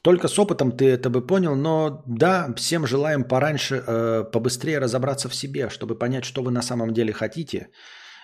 [0.03, 5.29] только с опытом ты это бы понял, но да, всем желаем пораньше, э, побыстрее разобраться
[5.29, 7.69] в себе, чтобы понять, что вы на самом деле хотите,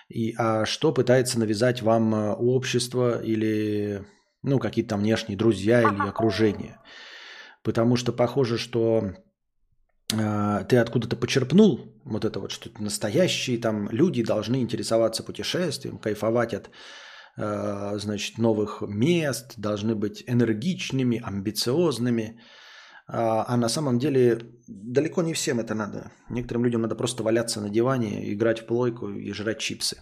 [0.07, 4.05] и а что пытается навязать вам э, общество или
[4.41, 6.79] ну, какие-то там внешние друзья или окружение.
[7.63, 9.11] Потому что похоже, что
[10.13, 16.53] э, ты откуда-то почерпнул вот это вот, что настоящие там люди должны интересоваться путешествием, кайфовать
[16.53, 16.69] от
[17.37, 22.39] значит, новых мест, должны быть энергичными, амбициозными.
[23.07, 26.11] А, а на самом деле далеко не всем это надо.
[26.29, 29.97] Некоторым людям надо просто валяться на диване, играть в плойку и жрать чипсы.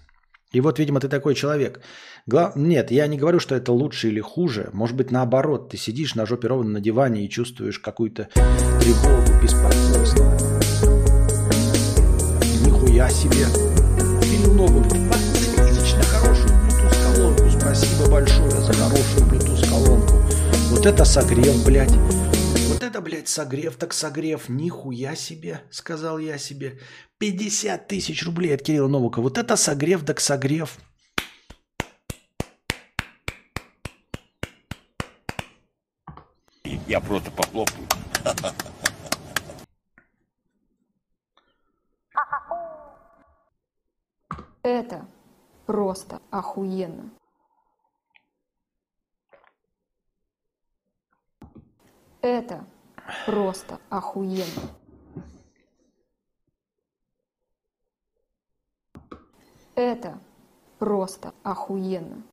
[0.54, 1.82] И вот, видимо, ты такой человек.
[2.28, 2.56] Глав...
[2.56, 4.70] Нет, я не говорю, что это лучше или хуже.
[4.72, 8.30] Может быть, наоборот, ты сидишь на жопе ровно на диване и чувствуешь какую-то
[8.80, 10.26] тревогу, беспокойство.
[12.66, 13.48] Нихуя себе.
[14.22, 14.84] Фильм новый
[17.76, 20.13] Спасибо большое за хорошую Bluetooth колонку.
[20.69, 21.91] Вот это согрев, блядь.
[22.67, 24.47] Вот это, блядь, согрев так согрев.
[24.47, 26.80] Нихуя себе, сказал я себе.
[27.17, 29.21] 50 тысяч рублей от Кирилла Новака.
[29.21, 30.78] Вот это согрев так согрев.
[36.88, 37.88] Я просто похлопаю.
[44.61, 45.07] Это
[45.65, 47.09] просто охуенно.
[52.24, 52.65] Это
[53.26, 54.71] просто охуенно.
[59.76, 60.21] Это
[60.80, 62.24] просто охуенно.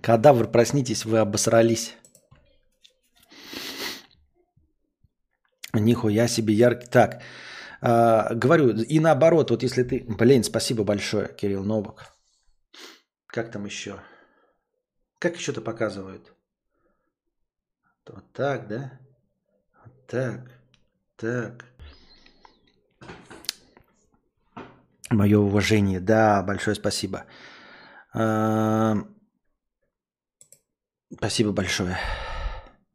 [0.00, 1.94] Кадавр, проснитесь, вы обосрались.
[5.72, 6.88] Нихуя себе яркий.
[6.88, 7.22] Так,
[7.82, 10.04] э, говорю, и наоборот, вот если ты...
[10.08, 12.15] Блин, спасибо большое, Кирилл Новак.
[13.36, 14.00] Как там еще?
[15.18, 16.32] Как еще-то показывают?
[18.06, 18.98] Вот так, да?
[19.84, 20.50] Вот так.
[21.16, 21.66] Так.
[25.10, 26.00] Мое уважение.
[26.00, 27.26] Да, большое спасибо.
[28.10, 29.04] Спасибо
[31.52, 31.98] большое.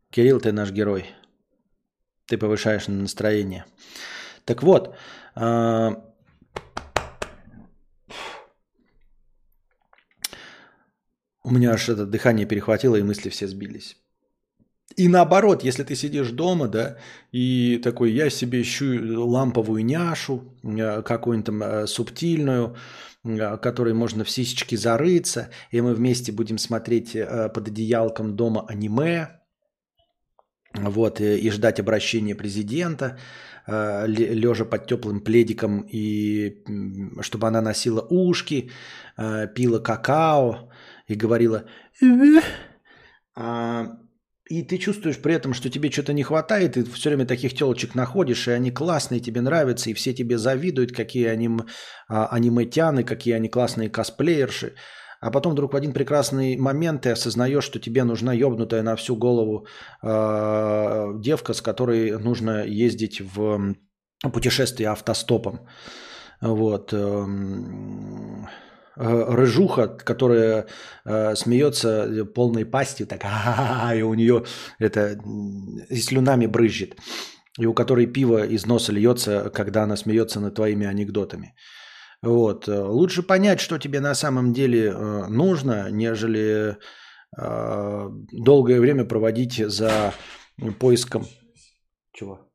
[0.09, 1.15] Кирилл, ты наш герой.
[2.25, 3.67] Ты повышаешь настроение.
[4.45, 4.97] Так вот,
[11.43, 13.97] У меня аж это дыхание перехватило, и мысли все сбились.
[14.97, 16.97] И наоборот, если ты сидишь дома, да,
[17.31, 22.75] и такой, я себе ищу ламповую няшу, э, какую-нибудь там э, субтильную,
[23.23, 29.39] э, которой можно в сисечки зарыться, и мы вместе будем смотреть под одеялком дома аниме,
[30.73, 33.17] вот, и, и ждать обращения президента,
[33.67, 36.63] лежа под теплым пледиком, и
[37.21, 38.71] чтобы она носила ушки,
[39.15, 40.70] пила какао
[41.11, 41.65] и говорила
[43.35, 43.85] а,
[44.49, 47.95] и ты чувствуешь при этом, что тебе что-то не хватает, и все время таких телочек
[47.95, 51.49] находишь, и они классные, тебе нравятся, и все тебе завидуют, какие они
[52.09, 54.73] а, аниметяны, какие они классные косплеерши.
[55.21, 59.15] А потом вдруг в один прекрасный момент ты осознаешь, что тебе нужна ебнутая на всю
[59.15, 59.67] голову
[60.01, 63.75] э, девка, с которой нужно ездить в
[64.33, 65.67] путешествие автостопом.
[66.41, 66.91] Вот.
[68.97, 70.67] Э, рыжуха, которая
[71.05, 73.23] э, смеется полной пастью, так,
[73.95, 74.43] и у нее
[74.79, 75.17] это
[75.89, 76.97] и слюнами брызжет,
[77.57, 81.55] и у которой пиво из носа льется, когда она смеется над твоими анекдотами.
[82.21, 82.67] Вот.
[82.67, 86.77] Лучше понять, что тебе на самом деле э, нужно, нежели
[87.37, 90.13] э, долгое время проводить за
[90.79, 91.25] поиском...
[92.13, 92.50] Чего?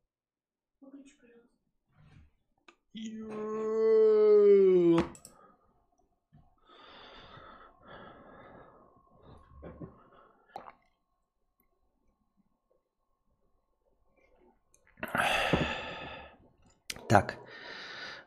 [17.09, 17.37] Так.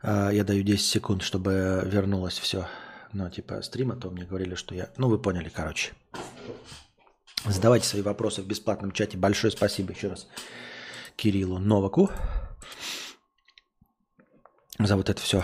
[0.01, 2.67] А, я даю 10 секунд, чтобы вернулось все.
[3.11, 4.89] Ну, типа стрима, то мне говорили, что я...
[4.97, 5.93] Ну, вы поняли, короче.
[7.45, 9.17] Задавайте свои вопросы в бесплатном чате.
[9.17, 10.27] Большое спасибо еще раз
[11.15, 12.09] Кириллу Новаку
[14.79, 15.43] за вот это все,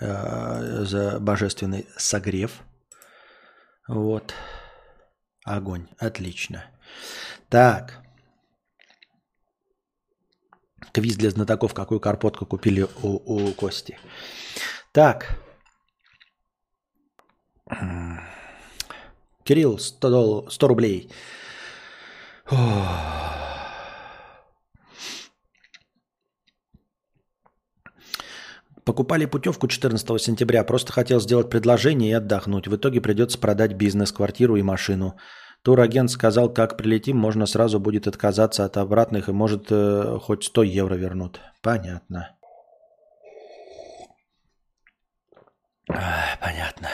[0.00, 2.62] э, за божественный согрев.
[3.88, 4.34] Вот.
[5.44, 5.88] Огонь.
[5.98, 6.64] Отлично.
[7.48, 8.03] Так.
[10.94, 13.98] Квиз для знатоков, какую карпотку купили у, у Кости.
[14.92, 15.36] Так.
[19.42, 20.46] Кирилл, 100, дол...
[20.48, 21.10] 100 рублей.
[28.84, 32.68] Покупали путевку 14 сентября, просто хотел сделать предложение и отдохнуть.
[32.68, 35.16] В итоге придется продать бизнес, квартиру и машину.
[35.64, 40.62] Турагент сказал, как прилетим, можно сразу будет отказаться от обратных и может э, хоть 100
[40.62, 41.40] евро вернут.
[41.62, 42.36] Понятно.
[45.86, 46.88] Понятно.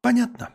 [0.00, 0.48] Понятно.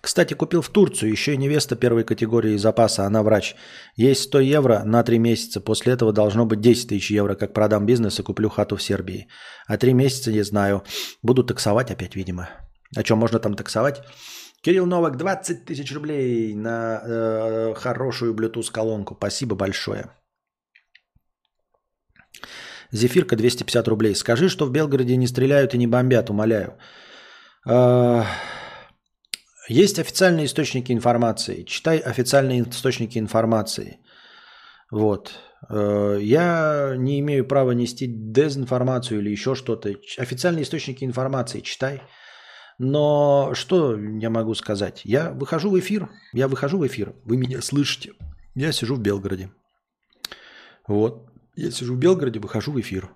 [0.00, 3.54] Кстати, купил в Турцию еще и невеста первой категории запаса, она врач.
[3.96, 7.84] Есть 100 евро на 3 месяца, после этого должно быть 10 тысяч евро, как продам
[7.84, 9.28] бизнес и куплю хату в Сербии.
[9.66, 10.84] А 3 месяца не знаю.
[11.22, 12.65] Буду таксовать опять, видимо.
[12.94, 14.02] А что, можно там таксовать?
[14.62, 19.14] Кирилл Новак, 20 тысяч рублей на э, хорошую Bluetooth-колонку.
[19.14, 20.10] Спасибо большое.
[22.92, 24.14] Зефирка 250 рублей.
[24.14, 26.78] Скажи, что в Белгороде не стреляют и не бомбят, умоляю.
[27.68, 28.22] Э,
[29.68, 31.64] есть официальные источники информации.
[31.64, 33.98] Читай официальные источники информации.
[34.90, 35.32] Вот.
[35.70, 39.90] Э, я не имею права нести дезинформацию или еще что-то.
[40.18, 42.02] Официальные источники информации читай.
[42.78, 45.00] Но что я могу сказать?
[45.04, 48.12] Я выхожу в эфир, я выхожу в эфир, вы меня слышите.
[48.54, 49.50] Я сижу в Белгороде.
[50.86, 53.10] Вот, я сижу в Белгороде, выхожу в эфир.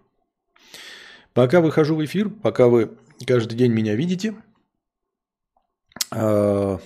[1.35, 2.97] Пока выхожу в эфир, пока вы
[3.27, 4.35] каждый день меня видите,
[6.11, 6.79] э,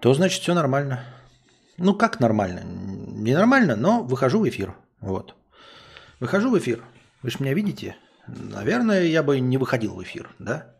[0.00, 1.04] то значит все нормально.
[1.76, 2.62] Ну как нормально?
[2.64, 4.74] Не нормально, но выхожу в эфир.
[5.00, 5.34] Вот.
[6.18, 6.82] Выхожу в эфир.
[7.22, 7.96] Вы же меня видите?
[8.26, 10.76] Наверное, я бы не выходил в эфир, да?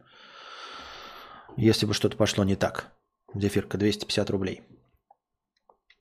[1.56, 2.92] Если бы что-то пошло не так.
[3.34, 4.62] Зефирка 250 рублей.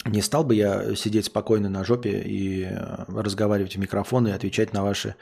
[0.06, 4.74] Не стал бы я сидеть спокойно на жопе и э, разговаривать в микрофон и отвечать
[4.74, 5.16] на ваши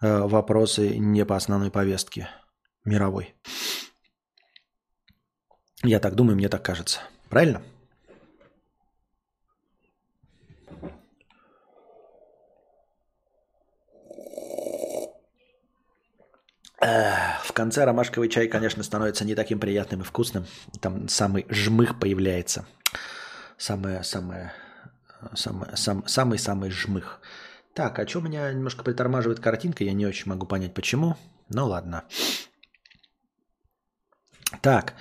[0.00, 2.28] э, вопросы не по основной повестке
[2.84, 3.34] мировой.
[5.82, 7.00] Я так думаю, мне так кажется.
[7.28, 7.62] Правильно?
[16.80, 20.46] В конце ромашковый чай, конечно, становится не таким приятным и вкусным.
[20.80, 22.64] Там самый жмых появляется.
[23.58, 24.54] Самое, самое,
[25.34, 27.20] самое, сам, самый-самый жмых.
[27.74, 31.16] Так, а что меня немножко притормаживает картинка, я не очень могу понять почему.
[31.50, 32.04] Ну ладно.
[34.62, 34.94] Так,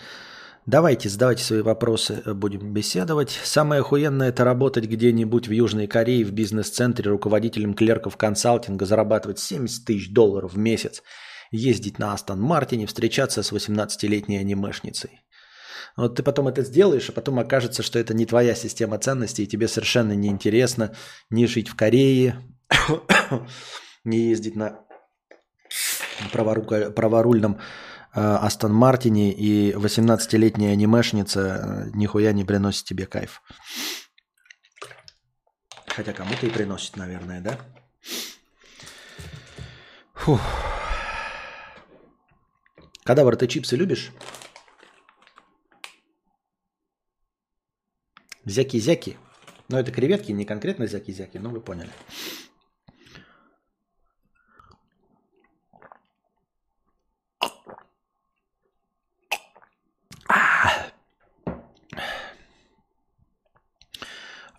[0.66, 3.32] давайте задавайте свои вопросы, э, будем беседовать.
[3.32, 9.86] Самое охуенное это работать где-нибудь в Южной Корее в бизнес-центре руководителем клерков консалтинга, зарабатывать 70
[9.86, 11.02] тысяч долларов в месяц–
[11.52, 15.22] ездить на Астон Мартине, встречаться с 18-летней анимешницей.
[15.96, 19.48] Вот ты потом это сделаешь, а потом окажется, что это не твоя система ценностей, и
[19.48, 20.96] тебе совершенно неинтересно
[21.30, 22.42] не жить в Корее,
[24.04, 24.80] не ездить на
[26.32, 27.60] праворульном
[28.12, 33.44] Астон Мартине и 18-летняя анимешница э, нихуя не приносит тебе кайф.
[35.88, 37.60] Хотя кому-то и приносит, наверное, да?
[40.16, 40.42] Фух.
[43.10, 44.12] Кадавр, ты чипсы любишь?
[48.46, 49.18] Зяки-зяки.
[49.68, 51.90] Но это креветки, не конкретно зяки-зяки, но вы поняли.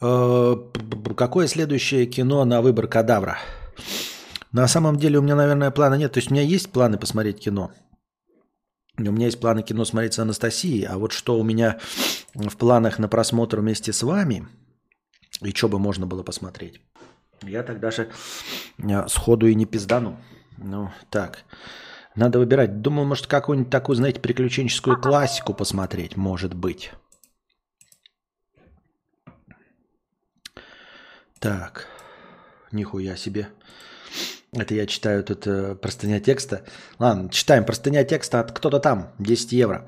[0.00, 0.56] Э,
[1.16, 3.38] какое следующее кино на выбор кадавра?
[4.50, 6.10] На самом деле у меня, наверное, плана нет.
[6.14, 7.70] То есть у меня есть планы посмотреть кино.
[9.08, 11.78] У меня есть планы кино смотреть с Анастасией, а вот что у меня
[12.34, 14.46] в планах на просмотр вместе с вами,
[15.40, 16.80] и что бы можно было посмотреть,
[17.42, 18.10] я тогда же
[18.78, 20.18] э, сходу и не пиздану.
[20.58, 21.44] Ну, так.
[22.14, 22.82] Надо выбирать.
[22.82, 26.92] Думаю, может, какую-нибудь такую, знаете, приключенческую классику посмотреть, может быть.
[31.38, 31.86] Так,
[32.72, 33.48] нихуя себе.
[34.52, 36.62] Это я читаю тут э, простыня текста.
[36.98, 39.86] Ладно, читаем простыня текста от кто-то там, 10 евро.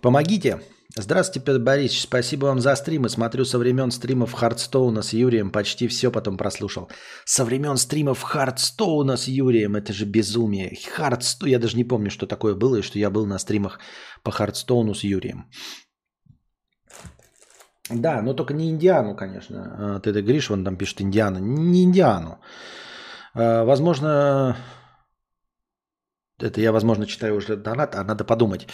[0.00, 0.60] Помогите.
[0.96, 2.02] Здравствуйте, Петр Борисович.
[2.02, 3.08] Спасибо вам за стримы.
[3.08, 5.50] Смотрю со времен стримов Хардстоуна с Юрием.
[5.50, 6.88] Почти все потом прослушал.
[7.26, 9.76] Со времен стримов Хардстоуна с Юрием.
[9.76, 10.76] Это же безумие.
[10.92, 11.50] Hearthstone.
[11.50, 13.78] Я даже не помню, что такое было, и что я был на стримах
[14.24, 15.44] по Hearthstone у с Юрием.
[17.90, 19.56] Да, но только не Индиану, конечно.
[19.78, 21.38] А, ты это говоришь, вон там пишет Индиана.
[21.38, 22.40] Не Индиану.
[23.34, 24.56] А, возможно,
[26.38, 28.66] это я, возможно, читаю уже донат, а надо подумать,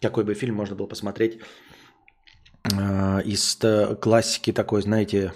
[0.00, 1.40] какой бы фильм можно было посмотреть
[2.72, 3.58] а, из
[4.00, 5.32] классики такой, знаете,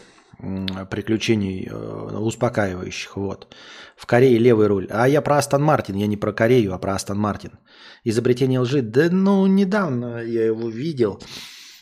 [0.91, 3.17] приключений успокаивающих.
[3.17, 3.55] Вот.
[3.97, 4.87] В Корее левый руль.
[4.91, 7.59] А я про Астон Мартин, я не про Корею, а про Астон Мартин.
[8.05, 8.83] Изобретение лжи.
[8.83, 11.21] Да ну, недавно я его видел.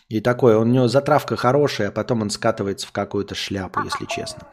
[0.08, 4.48] И такое, у него затравка хорошая, а потом он скатывается в какую-то шляпу, если честно.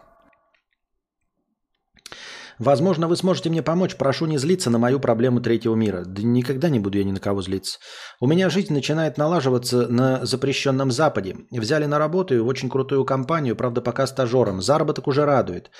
[2.60, 3.95] Возможно, вы сможете мне помочь.
[3.95, 6.04] Прошу не злиться на мою проблему третьего мира.
[6.06, 7.80] Да никогда не буду я ни на кого злиться.
[8.20, 11.38] У меня жизнь начинает налаживаться на запрещенном Западе.
[11.51, 14.62] Взяли на работу в очень крутую компанию, правда, пока стажером.
[14.62, 15.72] Заработок уже радует.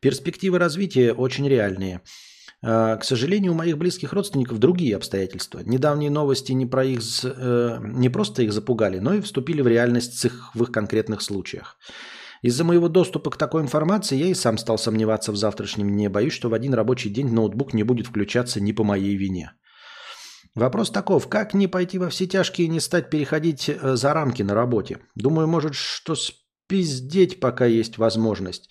[0.00, 2.00] Перспективы развития очень реальные.
[2.62, 5.60] А, к сожалению, у моих близких родственников другие обстоятельства.
[5.64, 10.26] Недавние новости не, про их, э, не просто их запугали, но и вступили в реальность
[10.54, 11.78] в их конкретных случаях.
[12.42, 16.08] Из-за моего доступа к такой информации я и сам стал сомневаться в завтрашнем дне.
[16.08, 19.52] Боюсь, что в один рабочий день ноутбук не будет включаться не по моей вине.
[20.54, 24.42] Вопрос таков, как не пойти во все тяжкие и не стать переходить э, за рамки
[24.42, 24.98] на работе?
[25.14, 28.70] Думаю, может, что спиздеть, пока есть возможность.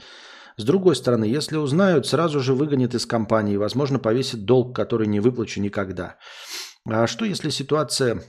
[0.58, 5.22] С другой стороны, если узнают, сразу же выгонят из компании, возможно, повесят долг, который не
[5.22, 6.18] выплачу никогда.
[6.86, 8.24] А что, если ситуация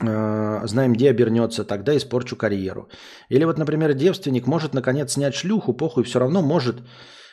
[0.00, 2.88] знаем, где обернется, тогда испорчу карьеру.
[3.28, 6.82] Или вот, например, девственник может наконец снять шлюху, похуй, все равно может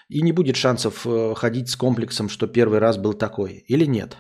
[0.10, 3.66] и не будет шансов э, ходить с комплексом, что первый раз был такой.
[3.68, 4.18] Или нет?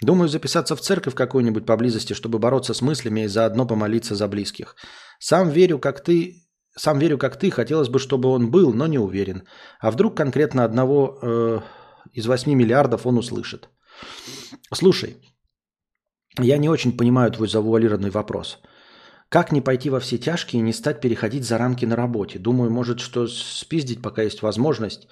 [0.00, 4.74] Думаю, записаться в церковь какую-нибудь поблизости, чтобы бороться с мыслями и заодно помолиться за близких.
[5.18, 8.98] Сам верю, как ты, сам верю, как ты, хотелось бы, чтобы он был, но не
[8.98, 9.42] уверен.
[9.80, 11.60] А вдруг конкретно одного э,
[12.14, 13.68] из 8 миллиардов он услышит?
[14.72, 15.16] Слушай,
[16.38, 18.58] я не очень понимаю твой завуалированный вопрос.
[19.28, 22.38] Как не пойти во все тяжкие и не стать переходить за рамки на работе?
[22.38, 25.08] Думаю, может, что спиздить, пока есть возможность.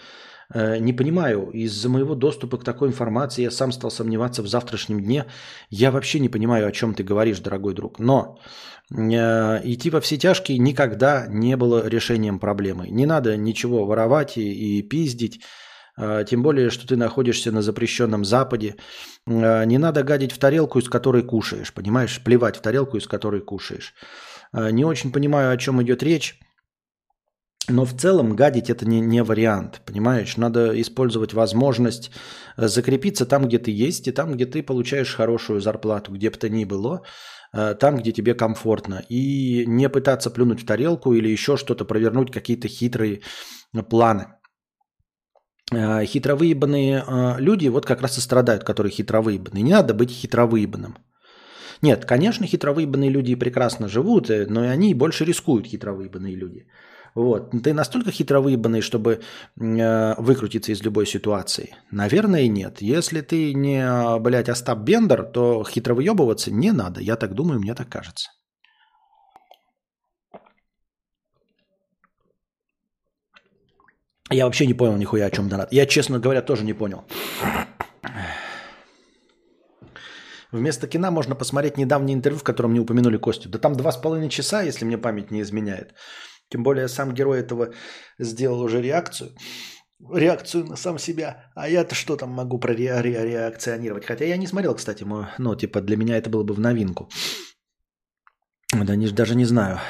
[0.54, 5.02] Э, не понимаю, из-за моего доступа к такой информации я сам стал сомневаться в завтрашнем
[5.02, 5.26] дне.
[5.68, 7.98] Я вообще не понимаю, о чем ты говоришь, дорогой друг.
[7.98, 8.38] Но
[8.90, 12.88] Э, идти во все тяжкие никогда не было решением проблемы.
[12.88, 15.40] Не надо ничего воровать и, и пиздить,
[15.98, 18.76] тем более, что ты находишься на запрещенном Западе.
[19.26, 22.20] Э, не надо гадить в тарелку, из которой кушаешь, понимаешь?
[22.22, 23.94] Плевать в тарелку, из которой кушаешь.
[24.52, 26.38] Не очень понимаю, о чем идет речь.
[27.68, 30.36] Но в целом гадить это не, не вариант, понимаешь?
[30.36, 32.12] Надо использовать возможность
[32.56, 36.48] закрепиться там, где ты есть, и там, где ты получаешь хорошую зарплату, где бы то
[36.48, 37.02] ни было–
[37.56, 39.02] Э, там, где тебе комфортно.
[39.08, 43.22] И не пытаться плюнуть в тарелку или еще что-то, провернуть какие-то хитрые
[43.74, 44.26] э, планы.
[45.72, 47.04] Э, хитро выебанные
[47.38, 49.62] люди вот как раз и страдают, которые хитро выебанные.
[49.62, 50.96] Не надо быть хитро выебанным.
[51.82, 56.66] Нет, конечно, хитро выебанные люди прекрасно живут, но и они больше рискуют, хитро выебанные люди.
[57.16, 57.50] Вот.
[57.64, 59.20] Ты настолько хитро выебанный, чтобы
[59.58, 61.74] э, выкрутиться из любой ситуации?
[61.90, 62.82] Наверное, нет.
[62.82, 67.00] Если ты не, блядь, Остап Бендер, то хитро выебываться не надо.
[67.00, 68.28] Я так думаю, мне так кажется.
[74.30, 75.72] Я вообще не понял нихуя, о чем донат.
[75.72, 77.04] Я, честно говоря, тоже не понял.
[80.52, 83.48] Вместо кино можно посмотреть недавнее интервью, в котором не упомянули Костю.
[83.48, 85.94] Да там два с половиной часа, если мне память не изменяет.
[86.48, 87.72] Тем более сам герой этого
[88.18, 89.30] сделал уже реакцию.
[90.12, 91.50] Реакцию на сам себя.
[91.54, 94.04] А я-то что там могу про ре- ре- реакционировать?
[94.04, 97.08] Хотя я не смотрел, кстати, мой, ну, типа, для меня это было бы в новинку.
[98.72, 99.80] Да не, даже не знаю.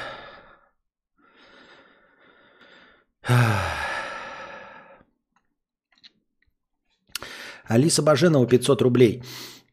[7.69, 9.23] Алиса Баженова 500 рублей.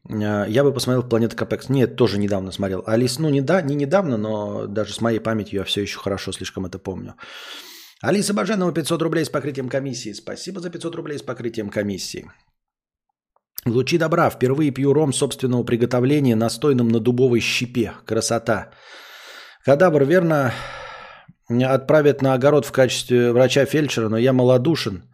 [0.08, 1.68] Э, Я бы посмотрел «Планета Капекс».
[1.68, 2.82] Нет, тоже недавно смотрел.
[2.86, 6.32] Алис, ну не, да, не недавно, но даже с моей памятью я все еще хорошо
[6.32, 7.14] слишком это помню.
[8.02, 10.12] Алиса Баженова 500 рублей с покрытием комиссии.
[10.12, 12.30] Спасибо за 500 рублей с покрытием комиссии.
[13.66, 14.30] Лучи добра.
[14.30, 17.92] Впервые пью ром собственного приготовления, настойным на дубовой щепе.
[18.04, 18.70] Красота.
[19.64, 20.52] Кадавр, верно,
[21.48, 25.04] отправят на огород в качестве врача-фельдшера, но я малодушен.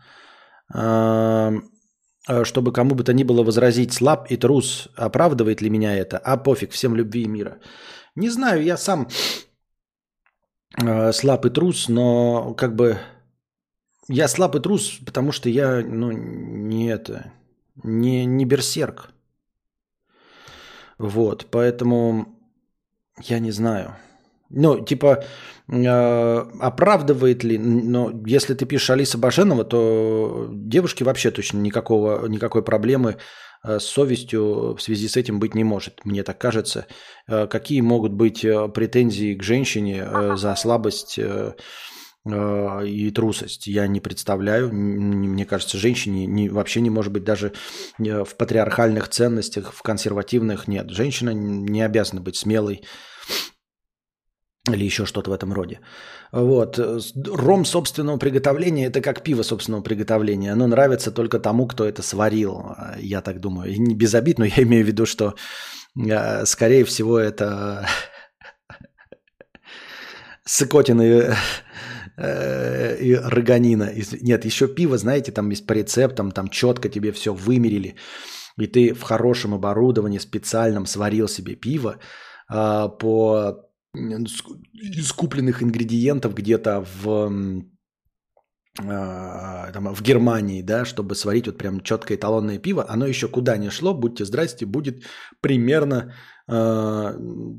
[2.28, 6.18] Э, Чтобы кому бы то ни было возразить, слаб и трус, оправдывает ли меня это?
[6.18, 7.58] А пофиг, всем любви и мира.
[8.14, 9.08] Не знаю, я сам
[10.82, 12.98] э, слаб и трус, но как бы
[14.08, 17.32] я слаб и трус, потому что я, ну, не это,
[17.84, 19.10] не, не берсерк.
[20.98, 22.26] Вот, поэтому
[23.22, 23.96] я не знаю.
[24.52, 25.24] Ну, типа,
[25.68, 32.64] э, оправдывает ли, но если ты пишешь Алиса Баженова, то девушке вообще точно никакого, никакой
[32.64, 33.18] проблемы
[33.62, 36.86] э, с совестью в связи с этим быть не может, мне так кажется.
[37.28, 41.54] Э, Какие могут быть э, претензии к женщине э, за слабость э,
[42.28, 43.68] э, и трусость?
[43.68, 44.72] Я не представляю.
[44.72, 47.52] Мне кажется, женщине не, вообще не может быть даже
[47.98, 50.90] в патриархальных ценностях, в консервативных нет.
[50.90, 52.82] Женщина не обязана быть смелой,
[54.68, 55.80] или еще что-то в этом роде.
[56.32, 56.78] Вот.
[57.28, 60.52] Ром собственного приготовления– это как пиво собственного приготовления.
[60.52, 63.72] Оно нравится только тому, кто это сварил, я так думаю.
[63.72, 65.34] И не без обид, но я имею в виду, что,
[65.96, 67.86] э, скорее всего, это
[70.44, 71.34] сыкотины
[72.18, 73.84] э, и роганина.
[73.84, 77.96] Из- Нет, еще пиво, знаете, там есть по рецептам, там четко тебе все вымерили.
[78.58, 81.98] И ты в хорошем оборудовании, специальном сварил себе пиво
[82.48, 87.32] а, по из купленных ингредиентов где-то в,
[88.78, 93.56] а, там, в Германии, да, чтобы сварить вот прям четкое эталонное пиво, оно еще куда
[93.56, 95.02] ни шло, будьте здрасте, будет
[95.40, 96.14] примерно
[96.46, 97.16] а,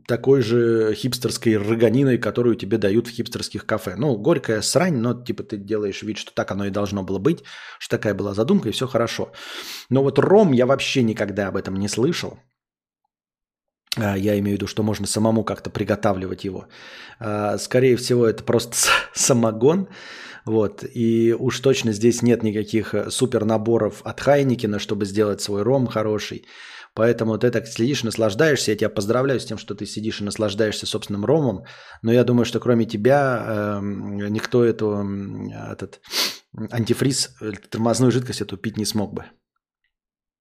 [0.07, 3.95] такой же хипстерской роганиной, которую тебе дают в хипстерских кафе.
[3.97, 7.43] Ну, горькая срань, но типа ты делаешь вид, что так оно и должно было быть,
[7.77, 9.33] что такая была задумка, и все хорошо.
[9.89, 12.39] Но вот ром я вообще никогда об этом не слышал.
[13.97, 16.67] А, Я имею в виду, что можно самому как-то приготавливать его.
[17.19, 18.75] А, Скорее всего, это просто
[19.13, 19.87] самогон.
[20.45, 20.83] Вот.
[20.95, 25.87] И уж точно здесь нет никаких э, супер наборов от Хайникина, чтобы сделать свой ром
[25.87, 26.45] хороший.
[26.93, 28.71] Поэтому ты так следишь, наслаждаешься.
[28.71, 31.63] Я тебя поздравляю с тем, что ты сидишь и наслаждаешься собственным ромом.
[32.01, 35.07] Но я думаю, что кроме тебя эм, никто эту,
[35.71, 36.01] этот
[36.71, 39.25] антифриз, э, тормозную жидкость эту пить не смог бы.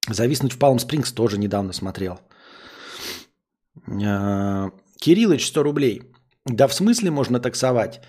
[0.09, 2.19] Зависнуть в Палм Спрингс тоже недавно смотрел.
[3.87, 6.03] А, Кириллыч, 100 рублей.
[6.47, 8.01] Да в смысле можно таксовать?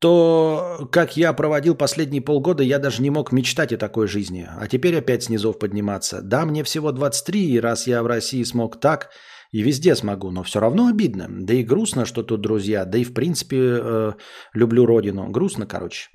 [0.00, 4.46] То, как я проводил последние полгода, я даже не мог мечтать о такой жизни.
[4.46, 6.20] А теперь опять с подниматься.
[6.22, 9.10] Да, мне всего 23, и раз я в России смог так,
[9.50, 11.26] и везде смогу, но все равно обидно.
[11.30, 14.12] Да и грустно, что тут друзья, да и в принципе э,
[14.52, 15.30] люблю родину.
[15.30, 16.10] Грустно, короче.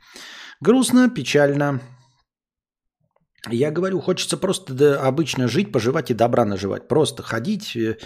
[0.59, 1.81] Грустно, печально.
[3.49, 6.87] Я говорю, хочется просто да, обычно жить, поживать и добра наживать.
[6.87, 7.97] Просто ходить э,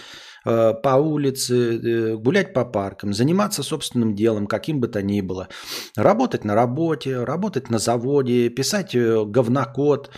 [0.44, 5.48] по улице, э, гулять по паркам, заниматься собственным делом, каким бы то ни было.
[5.96, 10.10] Работать на работе, работать на заводе, писать э, говнокод,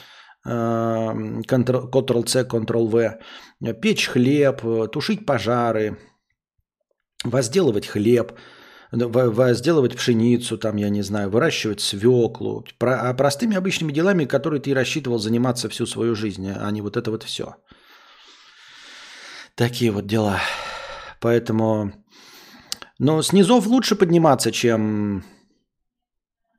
[0.44, 3.18] э, Ctrl-C, Ctrl-V,
[3.64, 5.98] э, печь хлеб, э, тушить пожары,
[7.24, 8.32] возделывать хлеб,
[8.92, 14.74] возделывать пшеницу, там, я не знаю, выращивать свеклу, про, а простыми обычными делами, которые ты
[14.74, 17.56] рассчитывал заниматься всю свою жизнь, а не вот это вот все.
[19.56, 20.38] Такие вот дела.
[21.18, 21.92] Поэтому,
[22.98, 25.24] но с низов лучше подниматься, чем,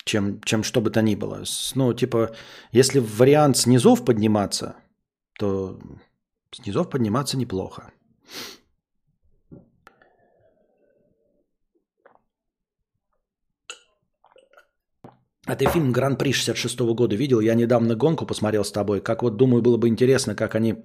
[0.03, 1.43] чем, чем что бы то ни было.
[1.75, 2.35] Ну, типа,
[2.71, 4.77] если вариант с низов подниматься,
[5.37, 5.79] то
[6.51, 7.91] с низов подниматься неплохо.
[15.45, 17.41] А ты фильм «Гран-при» 66 года видел?
[17.41, 19.01] Я недавно гонку посмотрел с тобой.
[19.01, 20.83] Как вот, думаю, было бы интересно, как они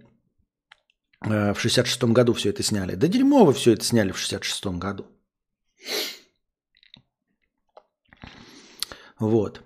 [1.24, 2.94] в 66 году все это сняли.
[2.94, 5.06] Да дерьмово все это сняли в 66 году.
[9.18, 9.60] Вот.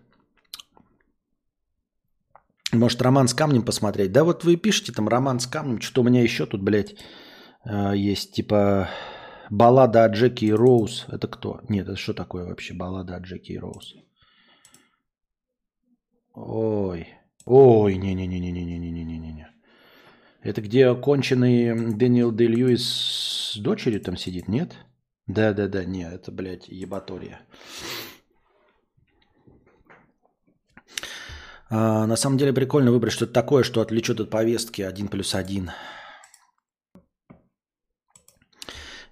[2.72, 4.12] Может, роман с камнем посмотреть?
[4.12, 6.94] Да вот вы пишете там роман с камнем, что у меня еще тут, блядь,
[7.66, 8.88] Э, есть типа
[9.50, 11.06] баллада о Джеки и Роуз.
[11.08, 11.60] Это кто?
[11.68, 13.94] Нет, это что такое вообще баллада о Джеки и Роуз?
[16.34, 17.08] Ой.
[17.44, 19.48] Ой, не-не-не-не-не-не-не-не-не.
[20.46, 22.84] Это где конченый Дэниел Де Льюис
[23.52, 24.76] с дочерью там сидит, нет?
[25.26, 27.40] Да-да-да, не, это, блядь, ебатория.
[31.68, 35.72] А, на самом деле прикольно выбрать что-то такое, что отвлечет от повестки один плюс один.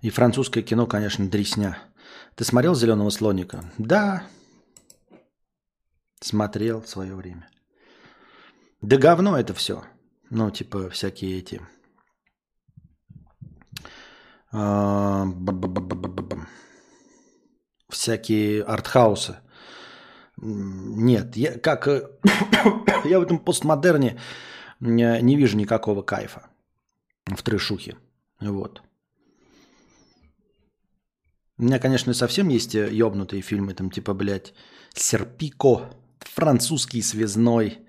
[0.02, 1.78] И французское кино, конечно, дресня.
[2.36, 3.64] Ты смотрел «Зеленого слоника»?
[3.78, 4.22] Да.
[6.20, 7.48] Смотрел в свое время.
[8.82, 9.82] Да говно это все.
[10.34, 11.60] Ну, типа, всякие эти...
[14.50, 15.26] А,
[17.88, 19.36] всякие артхаусы.
[20.36, 22.10] Нет, я, как, э,
[23.04, 24.18] я в этом постмодерне
[24.80, 26.50] не вижу никакого кайфа
[27.26, 27.96] в трешухе.
[28.40, 28.82] Вот.
[31.58, 34.52] У меня, конечно, совсем есть ёбнутые фильмы, там типа, блядь,
[34.94, 37.83] Серпико, французский связной.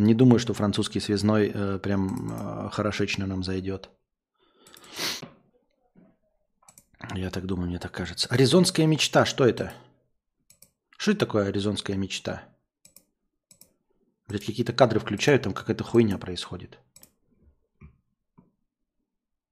[0.00, 3.90] Не думаю, что французский связной э, прям э, хорошечно нам зайдет.
[7.14, 8.26] Я так думаю, мне так кажется.
[8.30, 9.74] Аризонская мечта, что это?
[10.96, 12.42] Что это такое аризонская мечта?
[14.26, 16.78] Блять, какие-то кадры включают, там какая-то хуйня происходит.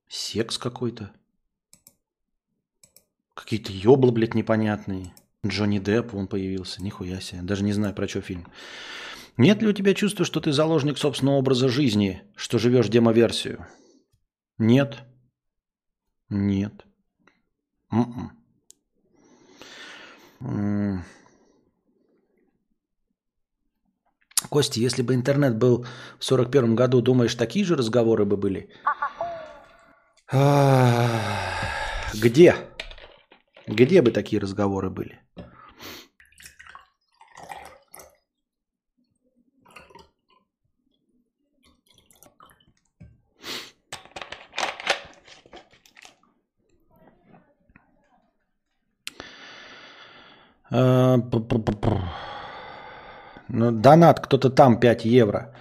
[0.08, 1.12] Секс какой-то.
[3.34, 5.12] Какие-то ёбла, блядь, непонятные.
[5.46, 6.82] Джонни Депп, он появился.
[6.82, 7.42] Нихуя себе.
[7.42, 8.46] Даже не знаю, про что фильм.
[9.38, 13.66] Нет ли у тебя чувства, что ты заложник собственного образа жизни, что живешь демоверсию?
[14.58, 14.98] Нет.
[16.28, 16.84] Нет.
[17.92, 18.32] М-м.
[24.50, 25.86] Костя, если бы интернет был
[26.18, 28.68] в 41 году, думаешь, такие же разговоры бы были?
[32.14, 32.56] Где?
[33.68, 35.20] Где бы такие разговоры были?
[53.48, 55.54] Донат кто-то там 5 евро.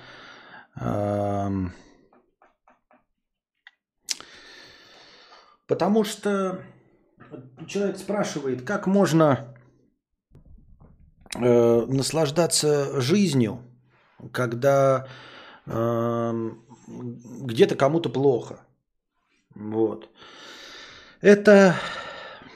[5.67, 6.61] Потому что
[7.67, 9.53] человек спрашивает, как можно
[11.35, 13.59] э, наслаждаться жизнью,
[14.31, 15.07] когда
[15.65, 16.51] э,
[16.87, 18.61] где-то кому-то плохо.
[19.55, 20.09] Вот.
[21.19, 21.75] Это,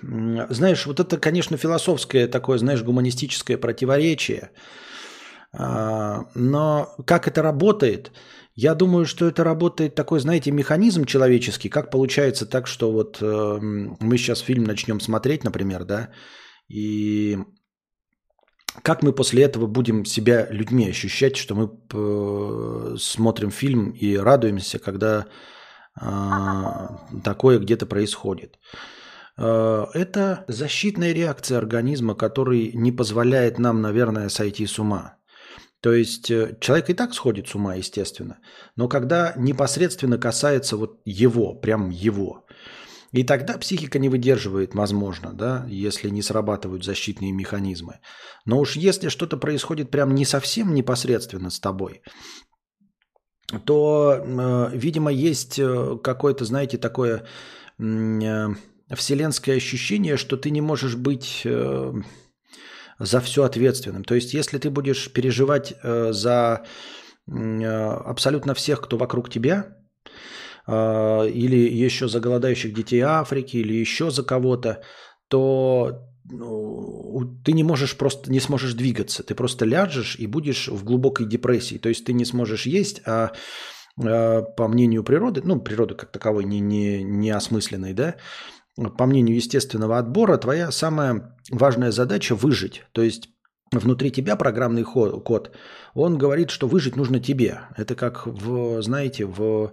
[0.01, 4.51] знаешь, вот это, конечно, философское такое, знаешь, гуманистическое противоречие.
[5.53, 8.11] А, но как это работает?
[8.55, 11.69] Я думаю, что это работает такой, знаете, механизм человеческий.
[11.69, 13.59] Как получается так, что вот э,
[13.99, 16.09] мы сейчас фильм начнем смотреть, например, да,
[16.67, 17.37] и
[18.83, 25.27] как мы после этого будем себя людьми ощущать, что мы смотрим фильм и радуемся, когда
[26.01, 26.05] э,
[27.23, 28.57] такое где-то происходит.
[29.41, 35.17] Э, это защитная реакция организма, который не позволяет нам, наверное, сойти с ума.
[35.81, 38.37] То есть э, человек и так сходит с ума, естественно.
[38.75, 42.45] Но когда непосредственно касается вот его, прям его,
[43.11, 47.99] и тогда психика не выдерживает, возможно, да, если не срабатывают защитные механизмы.
[48.45, 52.03] Но уж если что-то происходит прям не совсем непосредственно с тобой,
[53.65, 55.59] то, э, видимо, есть
[56.03, 57.25] какое-то, знаете, такое
[58.95, 61.41] вселенское ощущение, что ты не можешь быть...
[61.45, 61.93] Э,
[63.01, 64.03] за все ответственным.
[64.03, 66.63] То есть, если ты будешь переживать э, за
[67.27, 67.65] э,
[68.05, 69.75] абсолютно всех, кто вокруг тебя,
[70.67, 74.81] э, или еще за голодающих детей Африки, или еще за кого-то,
[75.27, 80.83] то ну, ты не можешь просто не сможешь двигаться, ты просто ляжешь и будешь в
[80.83, 81.79] глубокой депрессии.
[81.79, 83.31] То есть ты не сможешь есть, а
[83.97, 88.15] э, по мнению природы, ну природы как таковой не не не осмысленной, да,
[88.89, 92.83] по мнению естественного отбора, твоя самая важная задача выжить.
[92.91, 93.29] То есть
[93.71, 95.55] внутри тебя программный код,
[95.93, 97.61] он говорит, что выжить нужно тебе.
[97.77, 99.71] Это как в, знаете, в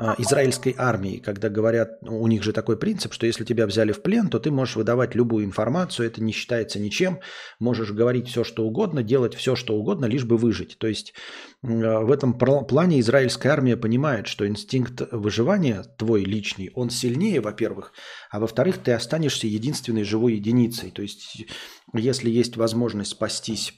[0.00, 4.02] э, израильской армии, когда говорят, у них же такой принцип, что если тебя взяли в
[4.02, 7.20] плен, то ты можешь выдавать любую информацию, это не считается ничем,
[7.58, 10.76] можешь говорить все, что угодно, делать все, что угодно, лишь бы выжить.
[10.78, 11.14] То есть
[11.62, 17.92] в этом плане израильская армия понимает, что инстинкт выживания твой личный, он сильнее, во-первых,
[18.30, 20.90] а во-вторых, ты останешься единственной живой единицей.
[20.90, 21.46] То есть
[21.92, 23.74] если есть возможность спастись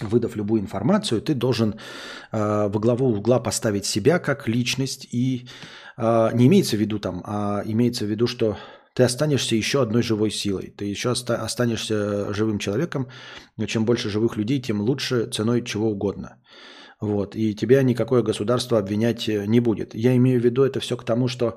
[0.00, 1.74] выдав любую информацию, ты должен
[2.32, 5.46] э, во главу угла поставить себя как личность и
[5.98, 8.56] э, не имеется в виду там, а имеется в виду, что
[8.94, 13.08] ты останешься еще одной живой силой, ты еще оста- останешься живым человеком,
[13.56, 16.38] но чем больше живых людей, тем лучше ценой чего угодно.
[17.00, 19.94] Вот, и тебя никакое государство обвинять э, не будет.
[19.94, 21.54] Я имею в виду это все к тому, что э,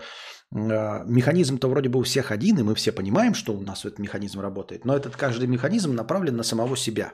[1.06, 4.40] механизм-то вроде бы у всех один, и мы все понимаем, что у нас этот механизм
[4.40, 7.14] работает, но этот каждый механизм направлен на самого себя.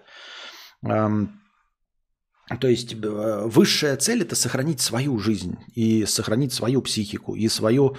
[2.59, 7.95] То есть э, высшая цель– это сохранить свою жизнь и сохранить свою психику и свою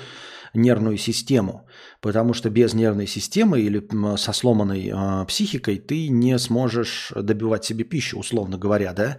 [0.54, 1.68] нервную систему.
[2.00, 3.86] Потому что без нервной системы или
[4.16, 9.18] со сломанной э, психикой ты не сможешь добивать себе пищу, условно говоря, да?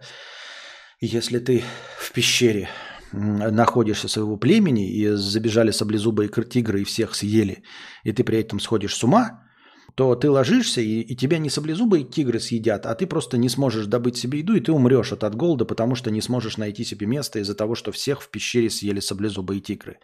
[1.00, 1.64] Если ты
[1.98, 2.70] в пещере
[3.12, 7.64] находишься своего племени и забежали саблезубые тигры и всех съели,
[8.04, 9.42] и ты при этом сходишь с ума–
[9.96, 13.88] то ты ложишься, и, и тебя не саблезубые тигры съедят, а ты просто не сможешь
[13.88, 17.08] добыть себе еду, и ты умрешь от, от голода, потому что не сможешь найти себе
[17.08, 20.00] место из-за того, что всех в пещере съели саблезубые тигры.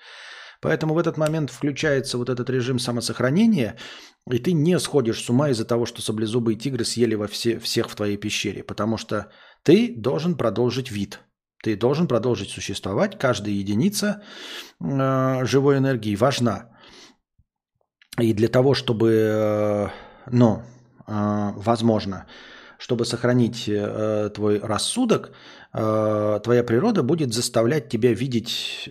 [0.62, 3.78] Поэтому в этот момент включается вот этот режим самосохранения,
[4.30, 7.90] и ты не сходишь с ума из-за того, что саблезубые тигры съели во все, всех
[7.90, 9.32] в твоей пещере, потому что
[9.64, 11.20] ты должен продолжить вид.
[11.64, 13.18] Ты должен продолжить существовать.
[13.18, 14.22] Каждая единица
[14.80, 16.70] э, живой энергии важна.
[18.20, 19.88] И для того, чтобы, э,
[20.32, 20.62] ну,
[21.08, 22.28] э, возможно,
[22.78, 25.32] чтобы сохранить э, твой рассудок,
[25.74, 28.90] твоя природа будет заставлять тебя видеть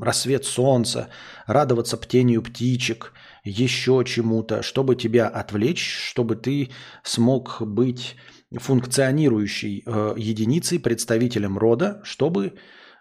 [0.00, 1.08] рассвет солнца,
[1.46, 3.12] радоваться птению птичек,
[3.44, 6.70] еще чему-то, чтобы тебя отвлечь, чтобы ты
[7.02, 8.16] смог быть
[8.52, 9.84] функционирующей
[10.16, 12.54] единицей, представителем рода, чтобы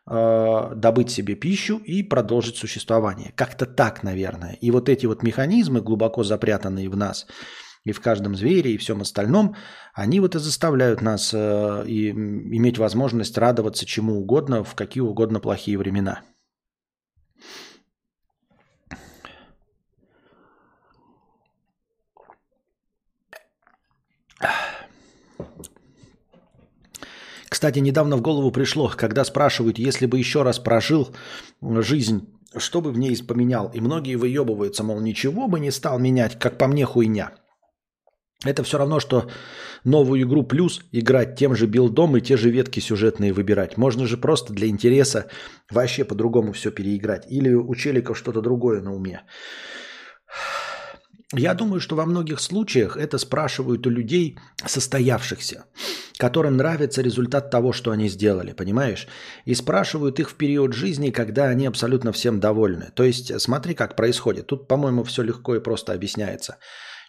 [0.07, 3.33] Э, добыть себе пищу и продолжить существование.
[3.35, 4.53] Как-то так, наверное.
[4.53, 7.27] И вот эти вот механизмы, глубоко запрятанные в нас,
[7.83, 9.55] и в каждом звере, и всем остальном,
[9.93, 15.39] они вот и заставляют нас э, и, иметь возможность радоваться чему угодно в какие угодно
[15.39, 16.21] плохие времена.
[27.49, 31.15] Кстати, недавно в голову пришло, когда спрашивают, если бы еще раз прожил
[31.61, 32.27] жизнь,
[32.57, 33.69] что бы в ней поменял?
[33.73, 37.33] И многие выебываются, мол, ничего бы не стал менять, как по мне хуйня.
[38.43, 39.29] Это все равно, что
[39.83, 43.77] новую игру плюс играть тем же билдом и те же ветки сюжетные выбирать.
[43.77, 45.27] Можно же просто для интереса
[45.69, 47.25] вообще по-другому все переиграть.
[47.29, 49.21] Или у челиков что-то другое на уме.
[51.33, 55.63] Я думаю, что во многих случаях это спрашивают у людей состоявшихся,
[56.17, 59.07] которым нравится результат того, что они сделали, понимаешь?
[59.45, 62.91] И спрашивают их в период жизни, когда они абсолютно всем довольны.
[62.95, 64.47] То есть смотри, как происходит.
[64.47, 66.57] Тут, по-моему, все легко и просто объясняется.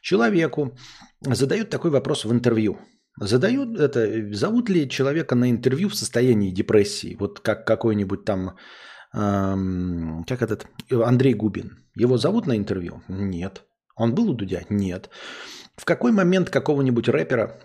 [0.02, 0.76] Человеку
[1.24, 2.78] задают такой вопрос в интервью.
[3.20, 8.56] Задают это, зовут ли человека на интервью в состоянии депрессии, вот как какой-нибудь там,
[9.14, 11.84] эм, как этот, Андрей Губин.
[11.94, 13.02] Его зовут на интервью?
[13.08, 13.64] Нет.
[13.96, 14.62] Он был у Дудя?
[14.70, 15.10] Нет.
[15.76, 17.60] В какой момент какого-нибудь рэпера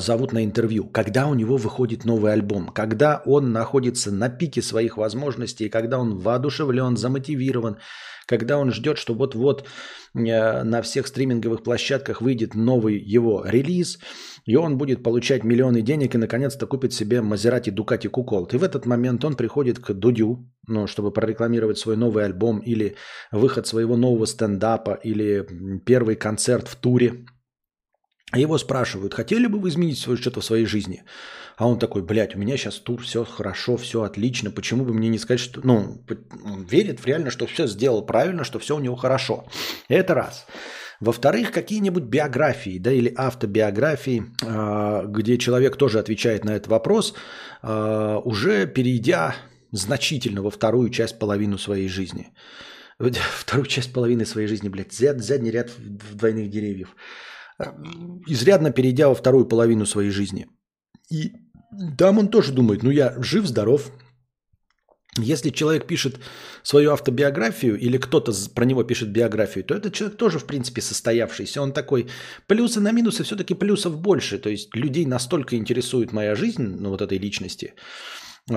[0.00, 4.96] зовут на интервью, когда у него выходит новый альбом, когда он находится на пике своих
[4.96, 7.78] возможностей, когда он воодушевлен, замотивирован,
[8.26, 9.66] когда он ждет, что вот-вот
[10.14, 13.98] э, на всех стриминговых площадках выйдет новый его релиз,
[14.44, 18.54] и он будет получать миллионы денег и наконец-то купит себе Мазерати Дукати Куколт.
[18.54, 22.96] И в этот момент он приходит к Дудю, ну, чтобы прорекламировать свой новый альбом или
[23.32, 25.46] выход своего нового стендапа или
[25.84, 27.26] первый концерт в туре.
[28.34, 31.04] Его спрашивают, хотели бы вы изменить что-то в своей жизни?
[31.56, 35.08] А он такой, блядь, у меня сейчас тур, все хорошо, все отлично, почему бы мне
[35.08, 35.60] не сказать, что...
[35.64, 36.02] Ну,
[36.44, 39.46] он верит в реально, что все сделал правильно, что все у него хорошо.
[39.88, 40.46] Это раз.
[41.00, 47.14] Во-вторых, какие-нибудь биографии, да, или автобиографии, а, где человек тоже отвечает на этот вопрос,
[47.62, 49.36] а, уже перейдя
[49.72, 52.32] значительно во вторую часть половину своей жизни.
[52.98, 56.96] Вторую часть половины своей жизни, блядь, задний ряд двойных деревьев.
[58.26, 60.46] Изрядно перейдя во вторую половину своей жизни.
[61.10, 61.32] И
[61.98, 63.90] там он тоже думает, ну я жив, здоров,
[65.18, 66.16] если человек пишет
[66.62, 71.62] свою автобиографию или кто-то про него пишет биографию, то этот человек тоже, в принципе, состоявшийся.
[71.62, 72.08] Он такой,
[72.46, 74.38] плюсы на минусы, все-таки плюсов больше.
[74.38, 77.74] То есть людей настолько интересует моя жизнь, ну вот этой личности,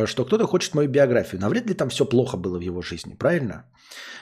[0.06, 1.42] что кто-то хочет мою биографию.
[1.42, 3.66] Навряд ли там все плохо было в его жизни, правильно?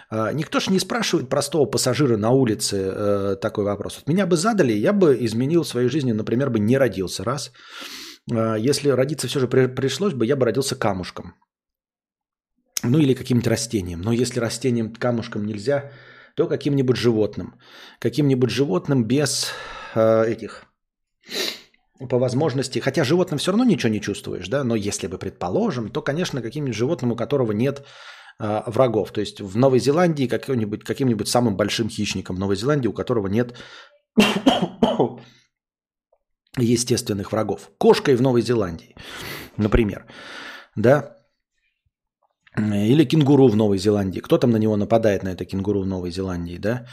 [0.09, 3.97] А, никто же не спрашивает простого пассажира на улице э, такой вопрос.
[3.97, 7.51] Вот меня бы задали, я бы изменил в своей жизни, например, бы не родился, раз.
[8.31, 11.35] А, если родиться все же пришлось бы, я бы родился камушком.
[12.83, 14.01] Ну или каким-нибудь растением.
[14.01, 15.91] Но если растением, камушком нельзя,
[16.35, 17.55] то каким-нибудь животным.
[17.99, 19.51] Каким-нибудь животным без
[19.95, 20.65] э, этих,
[22.09, 26.01] по возможности, хотя животным все равно ничего не чувствуешь, да, но если бы предположим, то,
[26.01, 27.85] конечно, каким-нибудь животным, у которого нет
[28.39, 29.11] э, врагов.
[29.11, 33.57] То есть в Новой Зеландии каким-нибудь, каким-нибудь самым большим хищником Новой Зеландии, у которого нет
[36.57, 37.71] естественных врагов.
[37.77, 38.95] Кошкой в Новой Зеландии,
[39.57, 40.05] например.
[40.75, 41.17] Да?
[42.57, 44.19] Или кенгуру в Новой Зеландии.
[44.19, 46.87] Кто там на него нападает, на это кенгуру в Новой Зеландии, да?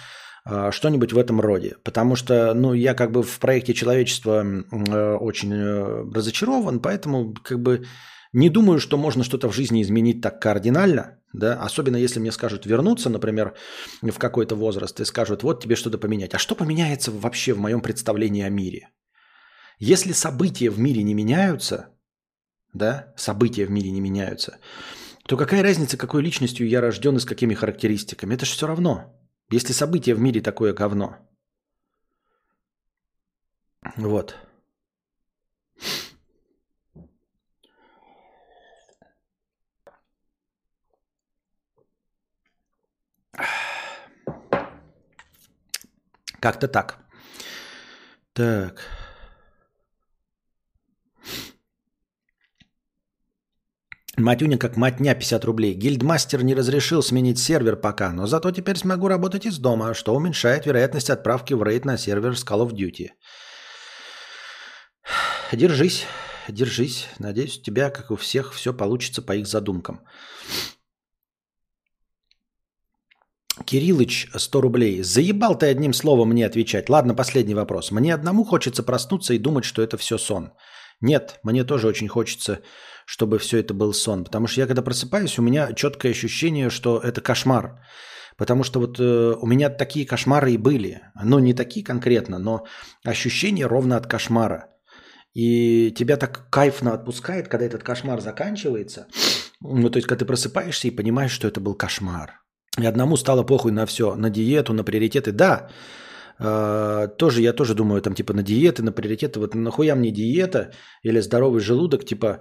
[0.45, 1.77] А, что-нибудь в этом роде.
[1.83, 7.61] Потому что, ну, я как бы в проекте человечества э, очень э, разочарован, поэтому как
[7.61, 7.87] бы
[8.35, 12.67] не думаю, что можно что-то в жизни изменить так кардинально, да, особенно если мне скажут
[12.67, 13.55] вернуться, например,
[14.03, 16.35] в какой-то возраст и скажут, вот тебе что-то поменять.
[16.35, 18.91] А что поменяется вообще в моем представлении о мире?
[19.79, 21.89] Если события в мире не меняются,
[22.75, 24.59] да, события в мире не меняются,
[25.27, 28.35] то какая разница, какой личностью я рожден и с какими характеристиками?
[28.35, 29.24] Это же все равно.
[29.51, 31.19] Если событие в мире такое говно.
[33.97, 34.37] Вот.
[46.41, 46.99] Как-то так.
[48.33, 49.04] Так.
[54.17, 55.75] Матюня как матня 50 рублей.
[55.75, 60.67] Гильдмастер не разрешил сменить сервер пока, но зато теперь смогу работать из дома, что уменьшает
[60.67, 63.11] вероятность отправки в рейд на сервер с Call of Duty.
[65.53, 66.07] Держись,
[66.49, 67.09] держись.
[67.19, 70.01] Надеюсь, у тебя, как у всех, все получится по их задумкам.
[73.65, 75.03] Кириллыч, 100 рублей.
[75.03, 76.89] Заебал ты одним словом мне отвечать.
[76.89, 77.91] Ладно, последний вопрос.
[77.91, 80.53] Мне одному хочется проснуться и думать, что это все сон.
[81.01, 82.61] Нет, мне тоже очень хочется
[83.07, 84.25] чтобы все это был сон.
[84.25, 87.81] Потому что я когда просыпаюсь, у меня четкое ощущение, что это кошмар.
[88.37, 91.01] Потому что вот э, у меня такие кошмары и были.
[91.23, 92.65] Ну, не такие конкретно, но
[93.05, 94.71] ощущение ровно от кошмара.
[95.35, 99.07] И тебя так кайфно отпускает, когда этот кошмар заканчивается.
[99.61, 102.41] Ну, то есть, когда ты просыпаешься и понимаешь, что это был кошмар.
[102.79, 105.33] И одному стало похуй на все, на диету, на приоритеты.
[105.33, 105.69] Да,
[106.39, 109.39] э, тоже я тоже думаю, там, типа, на диеты, на приоритеты.
[109.39, 110.73] Вот нахуя мне диета
[111.05, 112.41] или здоровый желудок, типа,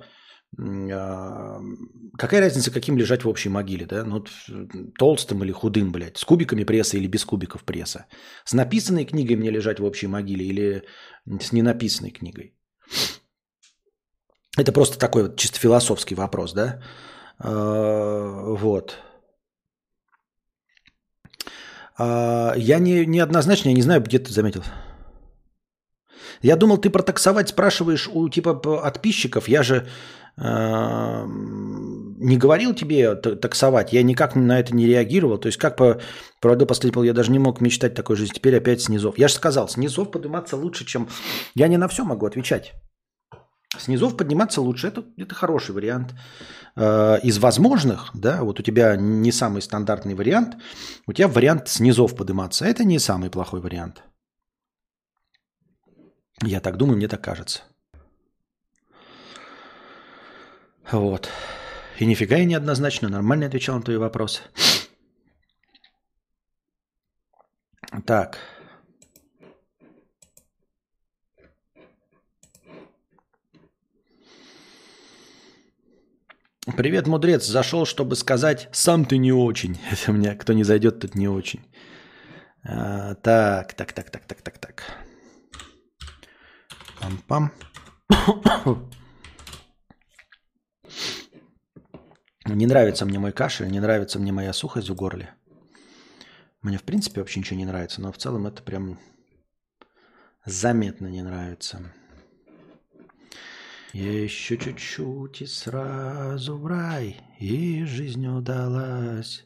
[0.55, 4.03] какая разница, каким лежать в общей могиле, да?
[4.03, 4.23] Ну,
[4.97, 8.05] толстым или худым, блядь, с кубиками пресса или без кубиков пресса.
[8.45, 10.83] С написанной книгой мне лежать в общей могиле или
[11.41, 12.53] с ненаписанной книгой?
[14.57, 16.83] Это просто такой вот чисто философский вопрос, да?
[17.39, 18.97] А, вот.
[21.97, 24.63] А, я не, неоднозначно, я не знаю, где ты заметил.
[26.43, 29.47] Я думал, ты про таксовать спрашиваешь у типа подписчиков.
[29.47, 29.87] Я же
[30.35, 35.37] не говорил тебе таксовать, я никак на это не реагировал.
[35.37, 36.01] То есть как по
[36.41, 38.33] правду последний я даже не мог мечтать такой жизни.
[38.33, 39.17] Теперь опять снизов.
[39.17, 41.07] Я же сказал, снизов подниматься лучше, чем...
[41.53, 42.73] Я не на все могу отвечать.
[43.77, 44.87] Снизов подниматься лучше.
[44.87, 46.15] Это, это хороший вариант.
[46.75, 50.57] Э, из возможных, да, вот у тебя не самый стандартный вариант,
[51.07, 52.65] у тебя вариант снизов подниматься.
[52.65, 54.03] Это не самый плохой вариант.
[56.41, 57.61] Я так думаю, мне так кажется.
[60.91, 61.29] Вот.
[61.99, 64.41] И нифига я неоднозначно, нормально отвечал на твои вопросы.
[68.05, 68.39] Так.
[76.77, 77.45] Привет, мудрец.
[77.45, 79.77] Зашел, чтобы сказать, сам ты не очень.
[79.91, 81.59] Это у меня, кто не зайдет, тут не очень.
[82.63, 84.83] А, так, так, так, так, так, так, так.
[86.99, 87.51] Пам-пам.
[92.45, 95.33] Не нравится мне мой кашель, не нравится мне моя сухость в горле.
[96.61, 98.99] Мне, в принципе, вообще ничего не нравится, но в целом это прям
[100.45, 101.93] заметно не нравится.
[103.93, 109.45] Еще чуть-чуть и сразу в рай, и жизнь удалась.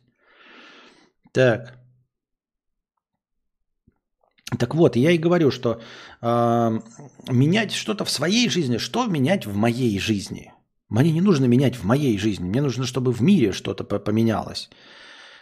[1.34, 1.78] Так.
[4.58, 5.82] Так вот, я и говорю, что
[6.22, 6.80] э,
[7.28, 10.54] менять что-то в своей жизни, что менять в моей жизни?
[10.90, 14.70] Мне не нужно менять в моей жизни, мне нужно, чтобы в мире что-то поменялось.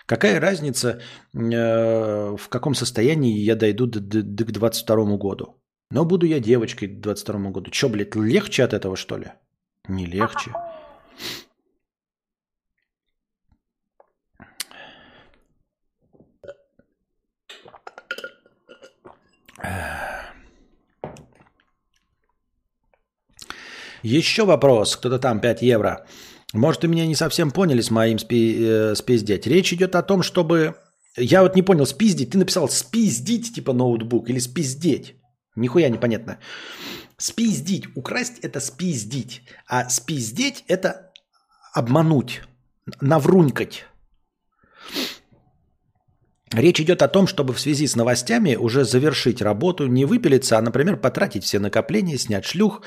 [0.05, 1.01] Какая разница,
[1.33, 5.55] э, в каком состоянии я дойду до, до, до, к 22 году?
[5.91, 7.71] Но буду я девочкой к 22 году.
[7.71, 9.31] Че, блядь, легче от этого, что ли?
[9.87, 10.51] Не легче.
[24.05, 26.05] Еще вопрос, кто-то там 5 евро.
[26.53, 29.47] Может, вы меня не совсем поняли с моим спи э, спиздеть.
[29.47, 30.75] Речь идет о том, чтобы...
[31.17, 32.29] Я вот не понял, спиздить.
[32.29, 35.15] Ты написал спиздить, типа ноутбук, или спиздеть.
[35.55, 36.37] Нихуя непонятно.
[37.17, 37.85] Спиздить.
[37.95, 39.41] Украсть– это спиздить.
[39.67, 41.11] А спиздеть– это
[41.73, 42.41] обмануть,
[43.01, 43.85] наврунькать.
[46.51, 50.61] Речь идет о том, чтобы в связи с новостями уже завершить работу, не выпилиться, а,
[50.61, 52.83] например, потратить все накопления, снять шлюх,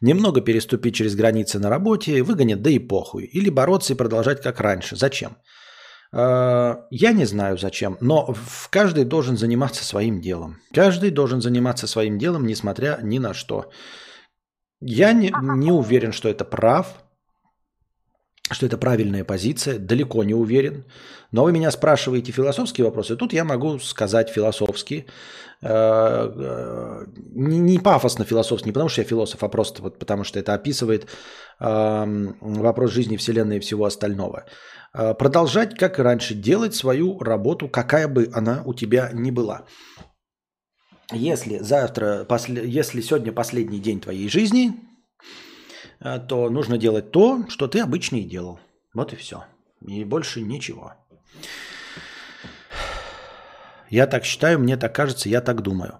[0.00, 3.24] немного переступить через границы на работе, выгонят, да и похуй.
[3.24, 4.96] Или бороться и продолжать как раньше.
[4.96, 5.36] Зачем?
[6.12, 8.34] А, я не знаю зачем, но
[8.70, 10.56] каждый должен заниматься своим делом.
[10.74, 13.70] Каждый должен заниматься своим делом, несмотря ни на что.
[14.80, 16.86] Я не, не уверен, что это прав,
[18.50, 20.84] что это правильная позиция, далеко не уверен.
[21.32, 25.06] Но вы меня спрашиваете философские вопросы, тут я могу сказать философски,
[25.62, 30.38] э, э, не пафосно философски, не потому что я философ, а просто вот потому что
[30.38, 31.08] это описывает
[31.60, 34.44] эм, вопрос жизни Вселенной и всего остального.
[34.94, 39.64] Э, продолжать, как и раньше, делать свою работу, какая бы она у тебя ни была.
[41.12, 44.72] Если завтра, если сегодня последний день твоей жизни,
[46.00, 48.58] то нужно делать то, что ты обычно и делал.
[48.94, 49.44] Вот и все.
[49.86, 50.94] И больше ничего.
[53.90, 55.98] Я так считаю, мне так кажется, я так думаю.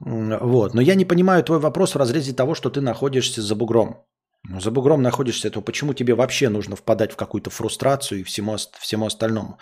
[0.00, 0.74] Вот.
[0.74, 4.04] Но я не понимаю твой вопрос в разрезе того, что ты находишься за бугром.
[4.44, 8.56] Ну, за бугром находишься, то почему тебе вообще нужно впадать в какую-то фрустрацию и всему,
[8.78, 9.58] всему остальному?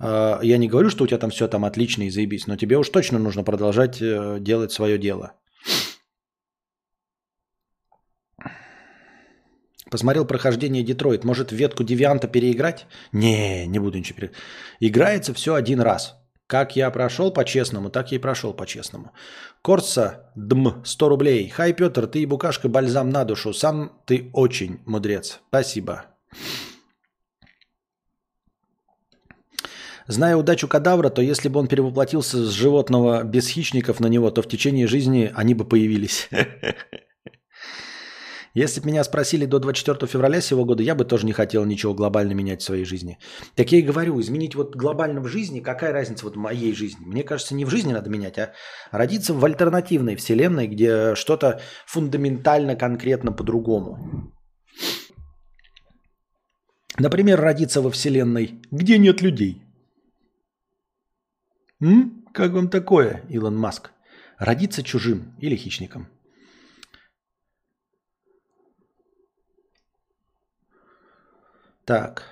[0.00, 2.76] Э, я не говорю, что у тебя там все там отлично и заебись, но тебе
[2.76, 5.34] уж точно нужно продолжать э, делать свое дело.
[9.90, 11.24] Посмотрел прохождение Детройт.
[11.24, 12.86] Может, ветку Девианта переиграть?
[13.12, 14.40] Не, не буду ничего переиграть.
[14.80, 16.16] Играется все один раз.
[16.46, 19.12] Как я прошел по-честному, так я и прошел по-честному.
[19.62, 21.48] Корса, дм, 100 рублей.
[21.48, 23.52] Хай, Петр, ты и букашка бальзам на душу.
[23.52, 25.40] Сам ты очень мудрец.
[25.48, 26.06] Спасибо.
[30.08, 34.42] Зная удачу кадавра, то если бы он перевоплотился с животного без хищников на него, то
[34.42, 36.28] в течение жизни они бы появились.
[38.52, 41.94] Если бы меня спросили до 24 февраля сего года, я бы тоже не хотел ничего
[41.94, 43.18] глобально менять в своей жизни.
[43.54, 47.04] Так я и говорю, изменить вот глобально в жизни, какая разница вот в моей жизни?
[47.04, 48.52] Мне кажется, не в жизни надо менять, а
[48.90, 54.32] родиться в альтернативной вселенной, где что-то фундаментально, конкретно по-другому.
[56.98, 59.62] Например, родиться во вселенной, где нет людей.
[61.80, 62.24] М?
[62.34, 63.92] Как вам такое, Илон Маск?
[64.38, 66.08] Родиться чужим или хищником–
[71.90, 72.22] Так.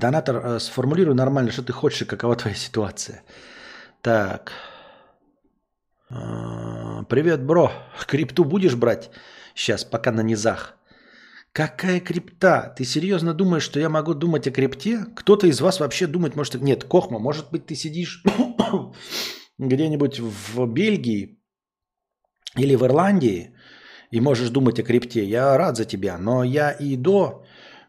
[0.00, 3.22] Донатор, э, сформулируй нормально, что ты хочешь и какова твоя ситуация.
[4.00, 4.52] Так.
[6.08, 7.70] Э, привет, бро.
[8.06, 9.10] Крипту будешь брать?
[9.54, 10.78] Сейчас, пока на низах.
[11.52, 12.74] Какая крипта?
[12.74, 15.04] Ты серьезно думаешь, что я могу думать о крипте?
[15.16, 16.54] Кто-то из вас вообще думает, может...
[16.54, 18.24] Нет, Кохма, может быть, ты сидишь
[19.58, 21.38] где-нибудь в Бельгии
[22.56, 23.54] или в Ирландии,
[24.10, 26.18] и можешь думать о крипте, я рад за тебя.
[26.18, 27.44] Но я и до,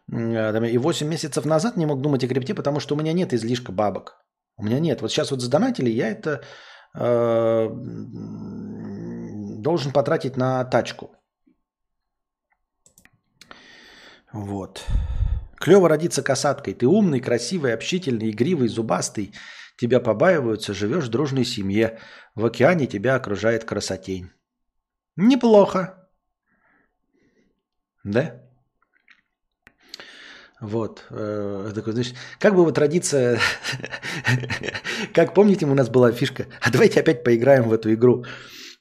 [0.08, 3.72] и 8 месяцев назад не мог думать о крипте, потому что у меня нет излишка
[3.72, 4.24] бабок.
[4.56, 5.00] У меня нет.
[5.00, 6.42] Вот сейчас вот задонатили, я это
[6.94, 7.68] э,
[9.58, 11.16] должен потратить на тачку.
[14.32, 14.84] Вот.
[15.56, 16.74] Клево родиться касаткой.
[16.74, 19.32] Ты умный, красивый, общительный, игривый, зубастый.
[19.78, 21.98] Тебя побаиваются, живешь в дружной семье.
[22.34, 24.30] В океане тебя окружает красотень.
[25.16, 25.99] Неплохо.
[28.04, 28.42] Да?
[30.60, 31.06] Вот.
[31.10, 33.38] Э, такой, знаешь, как бы вот родиться...
[35.14, 38.24] как помните, у нас была фишка, а давайте опять поиграем в эту игру.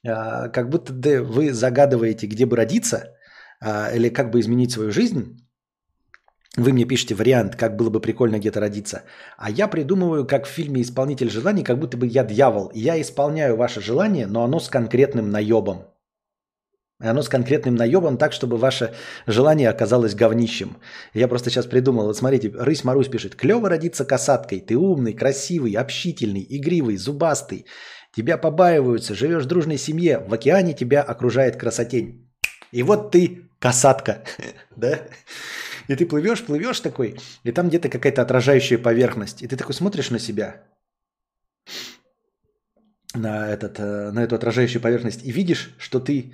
[0.08, 3.16] А, как будто да, вы загадываете, где бы родиться,
[3.62, 5.38] а, или как бы изменить свою жизнь.
[6.58, 9.04] Вы мне пишете вариант, как было бы прикольно где-то родиться.
[9.38, 12.72] А я придумываю, как в фильме «Исполнитель желаний», как будто бы я дьявол.
[12.74, 15.89] Я исполняю ваше желание, но оно с конкретным наебом.
[17.02, 18.94] И оно с конкретным наебом так, чтобы ваше
[19.26, 20.78] желание оказалось говнищем.
[21.14, 25.74] Я просто сейчас придумал, вот смотрите, Рысь Марусь пишет, клево родиться касаткой, ты умный, красивый,
[25.74, 27.66] общительный, игривый, зубастый.
[28.14, 32.30] Тебя побаиваются, живешь в дружной семье, в океане тебя окружает красотень.
[32.72, 34.24] И вот ты касатка,
[34.76, 35.00] да?
[35.88, 39.42] И ты плывешь, плывешь такой, и там где-то какая-то отражающая поверхность.
[39.42, 40.64] И ты такой смотришь на себя,
[43.14, 46.34] на, этот, э, на эту отражающую поверхность, и видишь, что ты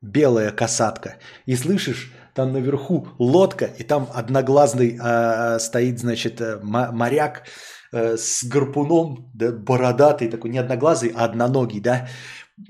[0.00, 1.18] белая касатка.
[1.46, 7.46] И слышишь, там наверху лодка, и там одноглазный э, стоит, значит, э, моряк
[7.92, 12.08] э, с гарпуном, да, бородатый, такой не одноглазый, а одноногий, да,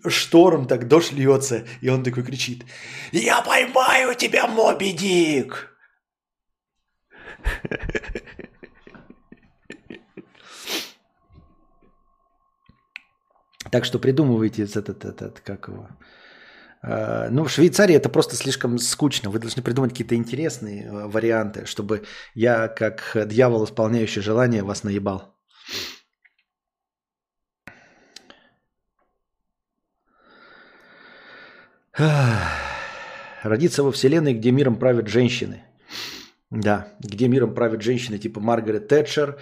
[0.06, 2.64] шторм так, дождь льется, и он такой кричит,
[3.12, 5.66] «Я поймаю тебя, Моби Дик!»
[13.70, 15.88] Так что придумывайте этот, этот, как его.
[16.82, 19.30] А, ну, в Швейцарии это просто слишком скучно.
[19.30, 22.04] Вы должны придумать какие-то интересные э, варианты, чтобы
[22.34, 25.36] я, как дьявол, исполняющий желание, вас наебал.
[33.42, 35.64] Родиться во вселенной, где миром правят женщины.
[36.50, 39.38] Да, где миром правят женщины типа Маргарет Тэтчер,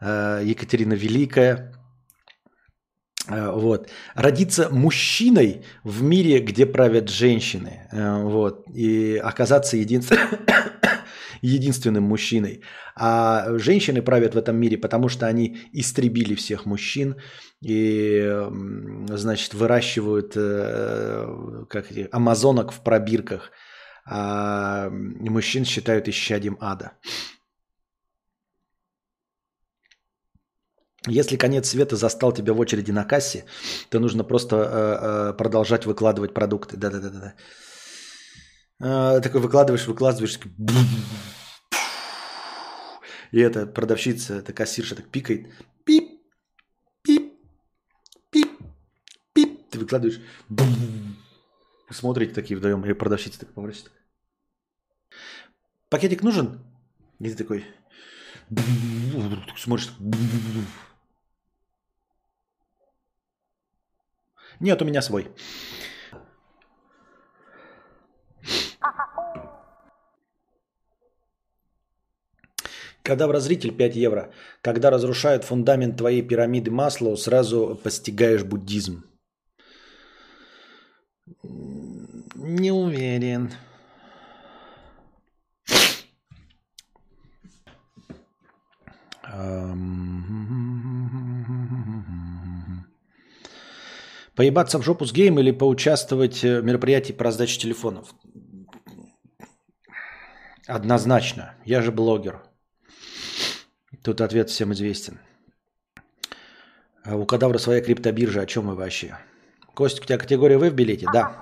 [0.00, 1.72] э, Екатерина Великая.
[3.30, 3.88] Э, вот.
[4.14, 7.88] Родиться мужчиной в мире, где правят женщины.
[7.92, 8.64] Э, вот.
[8.74, 10.28] И оказаться единственным,
[11.42, 12.62] единственным мужчиной.
[12.96, 17.16] А женщины правят в этом мире, потому что они истребили всех мужчин
[17.62, 18.46] и,
[19.08, 23.52] значит, выращивают как эти, амазонок в пробирках–
[24.12, 26.92] а мужчин считают исчадием ада.
[31.06, 33.44] Если конец света застал тебя в очереди на кассе,
[33.88, 36.76] то нужно просто э, э, продолжать выкладывать продукты.
[36.76, 37.34] Да-да-да.
[38.80, 40.38] Э, такой выкладываешь, выкладываешь.
[43.32, 45.46] И эта продавщица, эта кассирша так пикает.
[45.84, 46.20] Пип,
[47.02, 47.32] пип,
[48.30, 48.50] пип,
[49.32, 49.70] пип.
[49.70, 50.20] Ты выкладываешь.
[51.90, 53.92] Смотрите такие вдвоем, и продавщица так поворачивается.
[55.88, 56.60] Пакетик нужен?
[57.20, 57.64] И ты такой...
[59.56, 59.90] Смотришь.
[64.60, 65.28] Нет, у меня свой.
[73.02, 74.30] Когда в разритель 5 евро.
[74.62, 79.02] Когда разрушают фундамент твоей пирамиды Маслоу, сразу постигаешь буддизм.
[81.42, 83.50] Не уверен.
[94.40, 98.14] Поебаться в жопу с геем или поучаствовать в мероприятии по раздаче телефонов?
[100.66, 101.56] Однозначно.
[101.66, 102.42] Я же блогер.
[104.02, 105.18] Тут ответ всем известен.
[107.04, 108.40] А у кадавра своя криптобиржа.
[108.40, 109.18] О чем вы вообще?
[109.74, 111.06] Кость, у тебя категория В в билете?
[111.12, 111.36] Да.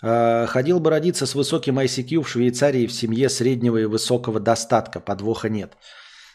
[0.00, 5.00] А, ходил бы родиться с высоким ICQ в Швейцарии в семье среднего и высокого достатка.
[5.00, 5.76] Подвоха нет.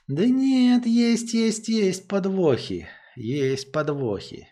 [0.05, 2.89] Да нет, есть, есть, есть подвохи.
[3.15, 4.49] Есть подвохи.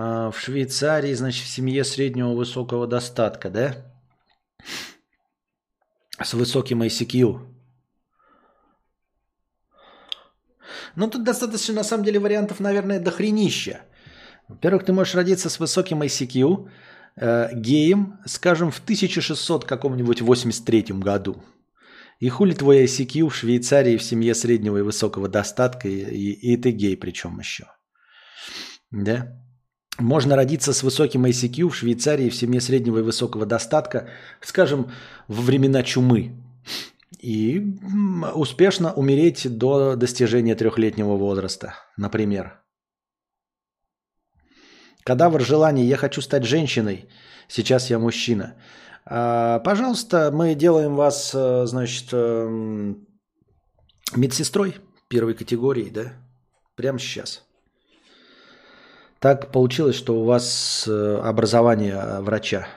[0.00, 3.74] А, в Швейцарии, значит, в семье среднего высокого достатка, да?
[6.22, 7.40] С высоким ICQ.
[10.94, 13.80] Ну, тут достаточно, на самом деле, вариантов, наверное, дохренища.
[14.46, 16.68] Во-первых, ты можешь родиться с высоким ICQ,
[17.16, 21.42] э, геем, скажем, в 1600 каком-нибудь 83 году.
[22.20, 26.56] И хули твой ICQ в Швейцарии в семье среднего и высокого достатка, и, и, и
[26.56, 27.66] ты гей причем еще.
[28.92, 29.47] Да?
[29.98, 34.08] Можно родиться с высоким ICQ в Швейцарии в семье среднего и высокого достатка,
[34.40, 34.92] скажем,
[35.26, 36.36] во времена чумы.
[37.20, 37.76] И
[38.34, 42.62] успешно умереть до достижения трехлетнего возраста, например.
[45.02, 47.08] Кадавр желаний «Я хочу стать женщиной,
[47.48, 48.54] сейчас я мужчина».
[49.04, 53.06] А, пожалуйста, мы делаем вас, э, значит, эм,
[54.14, 54.76] медсестрой
[55.08, 56.12] первой категории, да?
[56.76, 57.47] Прямо сейчас.
[59.20, 62.68] Так получилось, что у вас э, образование врача.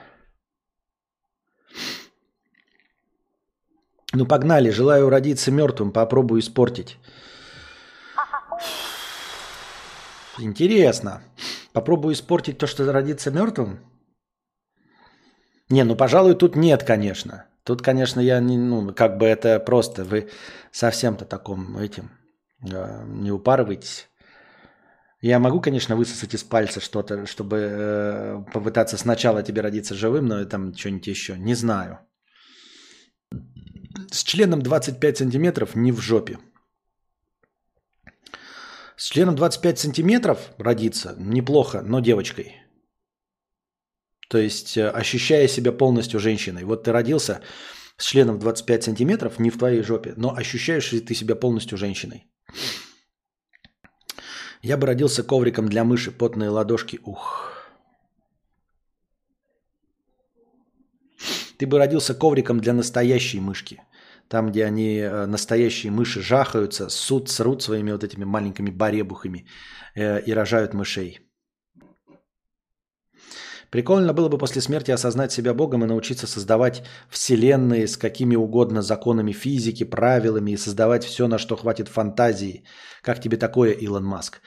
[4.14, 6.98] Ну погнали, желаю родиться мертвым, попробую испортить.
[10.40, 11.22] Интересно.
[11.74, 13.80] Попробую испортить то, что родиться мертвым?
[15.70, 17.46] Не, ну, пожалуй, тут нет, конечно.
[17.64, 20.30] Тут, конечно, я не, ну, как бы это просто, вы
[20.72, 22.12] совсем-то таком этим
[22.62, 24.11] э, не упарываетесь.
[25.22, 30.46] Я могу, конечно, высосать из пальца что-то, чтобы э, попытаться сначала тебе родиться живым, но
[30.46, 31.38] там что-нибудь еще.
[31.38, 32.00] Не знаю.
[34.12, 36.40] С членом 25 сантиметров не в жопе.
[38.98, 42.58] С членом 25 сантиметров родиться неплохо, но девочкой.
[44.28, 46.64] То есть э, ощущая себя полностью женщиной.
[46.64, 47.42] Вот ты родился
[47.98, 52.26] с членом 25 сантиметров, не в твоей жопе, но ощущаешь ли ты себя полностью женщиной.
[54.64, 57.52] Я бы родился ковриком для мыши, потные ладошки, ух.
[61.58, 63.82] Ты бы родился ковриком для настоящей мышки.
[64.28, 69.46] Там, где они, э, настоящие мыши, жахаются, суд, срут своими вот этими маленькими баребухами
[69.96, 71.31] э, и рожают мышей.
[73.72, 78.82] Прикольно было бы после смерти осознать себя Богом и научиться создавать вселенные с какими угодно
[78.82, 82.66] законами физики, правилами и создавать все, на что хватит фантазии.
[83.02, 84.42] Как тебе такое, Илон Маск?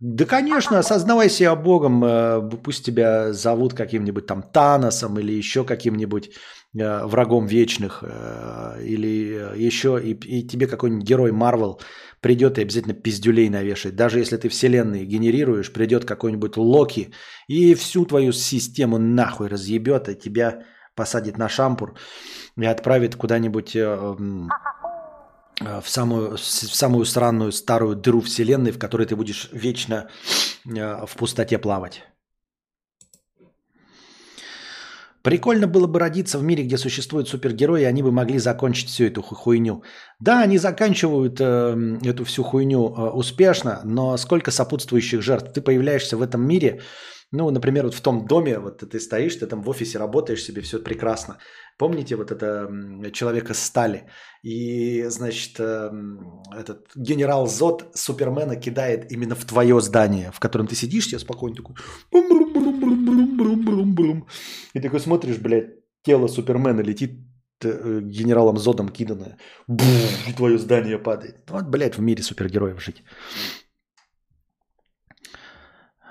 [0.00, 6.30] Да, конечно, осознавай себя Богом, э, пусть тебя зовут каким-нибудь там Таносом или еще каким-нибудь
[6.72, 11.80] врагом вечных, э, или еще, и, и тебе какой-нибудь герой Марвел
[12.20, 13.96] придет и обязательно пиздюлей навешает.
[13.96, 17.12] Даже если ты вселенные генерируешь, придет какой-нибудь Локи
[17.48, 20.62] и всю твою систему нахуй разъебет, и тебя
[20.94, 21.94] посадит на шампур
[22.56, 23.76] и отправит куда-нибудь
[25.60, 30.08] Э, в самую, в самую странную старую дыру вселенной, в которой ты будешь вечно
[30.66, 32.02] э, в пустоте плавать.
[35.22, 39.04] Прикольно было бы родиться в мире, где существуют супергерои, и они бы могли закончить всю
[39.04, 39.82] эту хуйню.
[40.18, 45.52] Да, они заканчивают э, эту всю хуйню э, успешно, но сколько сопутствующих жертв?
[45.52, 46.80] Ты появляешься в этом мире,
[47.32, 50.62] ну, например, вот в том доме, вот ты стоишь, ты там в офисе работаешь себе,
[50.62, 51.38] все прекрасно.
[51.78, 52.68] Помните вот это
[53.12, 54.06] человека стали?
[54.42, 60.74] И, значит, эм, этот генерал Зод Супермена кидает именно в твое здание, в котором ты
[60.74, 61.76] сидишь, тебе спокойно такой...
[64.74, 65.70] И такой смотришь, блядь,
[66.02, 67.10] тело Супермена летит
[67.62, 69.36] э, генералом Зодом киданное.
[70.28, 71.50] И твое здание падает.
[71.50, 73.02] Вот, блядь, в мире супергероев жить.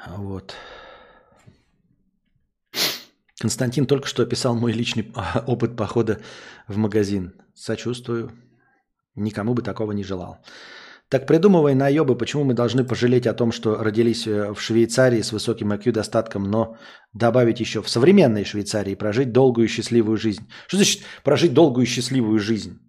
[0.07, 0.55] Вот.
[3.39, 5.13] Константин только что описал мой личный
[5.47, 6.19] опыт похода
[6.67, 7.33] в магазин.
[7.53, 8.31] Сочувствую.
[9.15, 10.37] Никому бы такого не желал.
[11.09, 15.31] Так придумывай наебы, почему мы должны пожалеть о том, что родились э, в Швейцарии с
[15.31, 16.77] высоким IQ достатком, но
[17.13, 20.47] добавить еще в современной Швейцарии прожить долгую и счастливую жизнь.
[20.67, 22.79] Что значит прожить долгую и счастливую жизнь?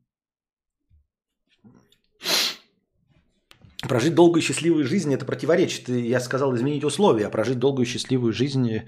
[3.88, 5.88] Прожить долгую и счастливую жизнь– это противоречит.
[5.88, 8.82] Я сказал изменить условия, а прожить долгую и счастливую жизнь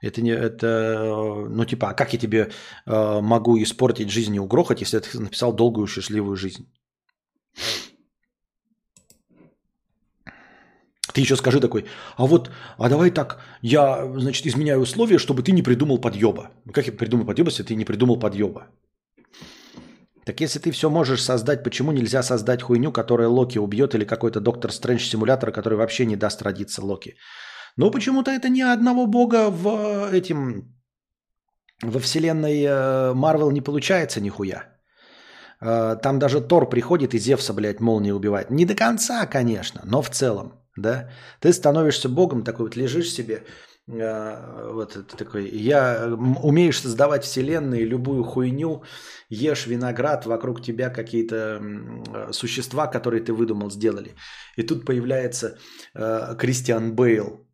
[0.00, 2.50] это не это, ну типа, а как я тебе
[2.86, 6.68] э, могу испортить жизнь и угрохать, если ты написал долгую счастливую жизнь?
[11.12, 11.84] Ты еще скажи такой,
[12.16, 16.50] а вот, а давай так, я, значит, изменяю условия, чтобы ты не придумал подъеба.
[16.72, 18.66] Как я придумал подъеба, если ты не придумал подъеба?
[20.24, 24.40] Так если ты все можешь создать, почему нельзя создать хуйню, которая Локи убьет, или какой-то
[24.40, 27.16] доктор Стрэндж симулятор, который вообще не даст родиться Локи?
[27.76, 30.74] Но почему-то это не одного бога в э, этим
[31.82, 34.72] во вселенной Марвел не получается нихуя.
[35.62, 38.50] Э, там даже Тор приходит и Зевса, блядь, молнией убивает.
[38.50, 41.10] Не до конца, конечно, но в целом, да.
[41.40, 43.44] Ты становишься богом, такой вот лежишь себе,
[43.88, 46.08] э, вот это такой, я
[46.42, 48.82] умеешь создавать вселенные, любую хуйню,
[49.28, 51.62] ешь виноград, вокруг тебя какие-то
[52.32, 54.14] существа, которые ты выдумал, сделали.
[54.56, 55.58] И тут появляется
[56.38, 57.46] Кристиан Бейл,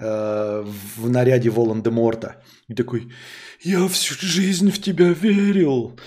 [0.00, 0.64] Э,
[0.96, 2.40] в наряде Волан-де-Морта.
[2.68, 3.10] И такой,
[3.62, 5.98] я всю жизнь в тебя верил,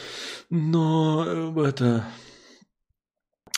[0.49, 2.05] но э, это...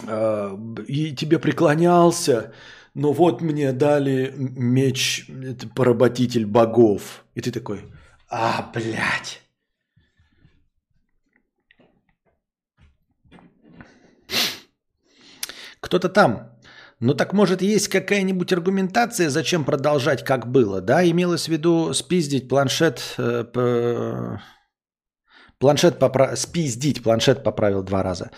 [0.08, 0.58] Э,
[0.88, 2.54] и тебе преклонялся,
[2.94, 7.26] но вот мне дали меч, это поработитель богов.
[7.36, 7.86] И ты такой,
[8.30, 9.42] а, блядь.
[15.80, 16.54] Кто-то там
[17.04, 21.06] ну так может есть какая-нибудь аргументация, зачем продолжать как было, да?
[21.06, 24.38] Имелось в виду спиздить планшет, э,
[25.64, 26.36] планшет попра...
[26.36, 28.30] спиздить, планшет поправил два раза.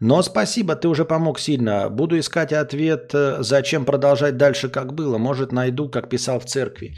[0.00, 1.88] Но спасибо, ты уже помог сильно.
[1.90, 5.18] Буду искать ответ, э, зачем продолжать дальше как было.
[5.18, 6.94] Может найду, как писал в церкви.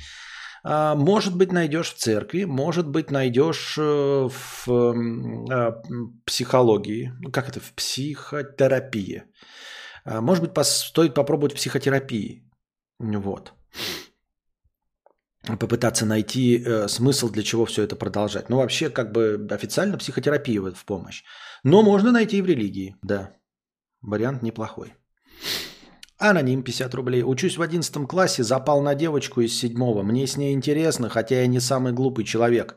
[0.63, 4.69] А, может быть, найдешь в церкви, может быть, найдешь э, в
[5.53, 5.73] э,
[6.25, 9.23] психологии, ну как это, в психотерапии.
[10.07, 12.43] А, может быть, стоит попробовать психотерапии.
[12.99, 13.53] Вот.
[15.47, 18.49] Попытаться найти э, смысл, для чего все это продолжать.
[18.49, 21.23] Ну, вообще, как бы официально психотерапия в помощь.
[21.65, 23.31] Но можно найти и в религии, да.
[24.03, 24.95] Вариант неплохой.
[26.19, 27.23] Аноним 50 рублей.
[27.23, 30.03] Учусь в 11 классе, запал на девочку из седьмого.
[30.03, 32.77] Мне с ней интересно, хотя я не самый глупый человек.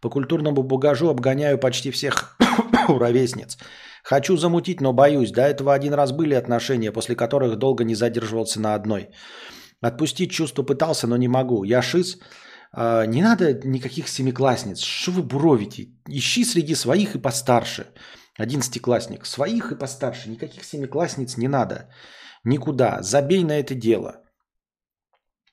[0.00, 2.36] По культурному багажу обгоняю почти всех
[2.88, 3.58] ровесниц.
[4.04, 5.32] Хочу замутить, но боюсь.
[5.32, 9.08] До этого один раз были отношения, после которых долго не задерживался на одной.
[9.84, 11.64] Отпустить чувство пытался, но не могу.
[11.64, 12.18] Я шиз.
[12.72, 14.80] А, не надо никаких семиклассниц.
[14.80, 15.88] Что вы буровите?
[16.08, 17.86] Ищи среди своих и постарше.
[18.38, 19.26] Одиннадцатиклассник.
[19.26, 20.30] Своих и постарше.
[20.30, 21.90] Никаких семиклассниц не надо.
[22.44, 23.02] Никуда.
[23.02, 24.22] Забей на это дело.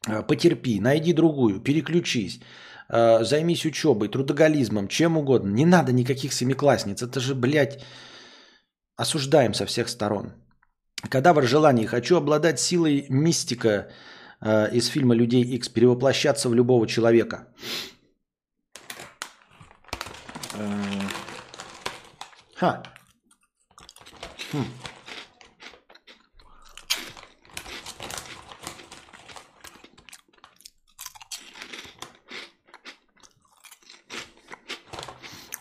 [0.07, 0.79] А, потерпи.
[0.79, 1.59] Найди другую.
[1.59, 2.39] Переключись.
[2.87, 5.49] А, займись учебой, трудоголизмом, чем угодно.
[5.49, 7.01] Не надо никаких семиклассниц.
[7.01, 7.83] Это же, блядь,
[8.95, 10.31] осуждаем со всех сторон.
[11.09, 11.85] Кадавр желаний.
[11.85, 13.91] Хочу обладать силой мистика
[14.41, 17.47] Э, из фильма «Людей X перевоплощаться в любого человека.
[20.53, 21.01] Э,
[22.55, 22.84] ха.
[24.51, 24.65] Хм.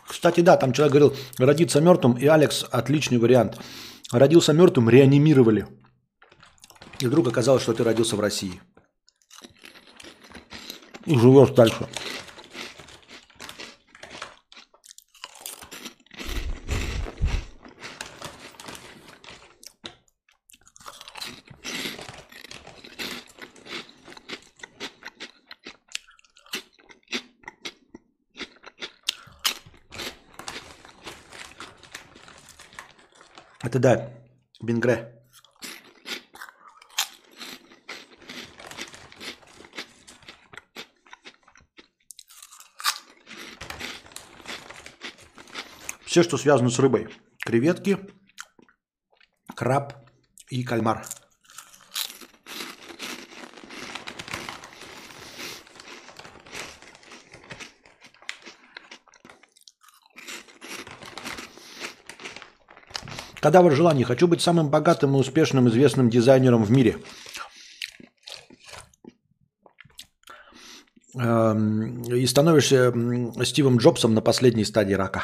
[0.07, 3.59] Кстати, да, там человек говорил, родиться мертвым, и Алекс отличный вариант.
[4.11, 5.67] Родился мертвым, реанимировали.
[6.99, 8.61] И вдруг оказалось, что ты родился в России.
[11.07, 11.89] И живешь дальше.
[33.63, 34.11] Это да,
[34.61, 35.20] Бингре.
[46.11, 47.07] Все, что связано с рыбой.
[47.39, 47.97] Креветки,
[49.55, 49.95] краб
[50.49, 51.07] и кальмар.
[63.41, 64.03] Кадавр желаний.
[64.03, 66.97] Хочу быть самым богатым и успешным известным дизайнером в мире.
[71.15, 72.93] Эм, И становишься
[73.45, 75.23] Стивом Джобсом на последней стадии рака.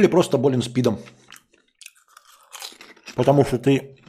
[0.00, 0.98] Или просто болен спидом.
[3.14, 4.02] Потому что ты...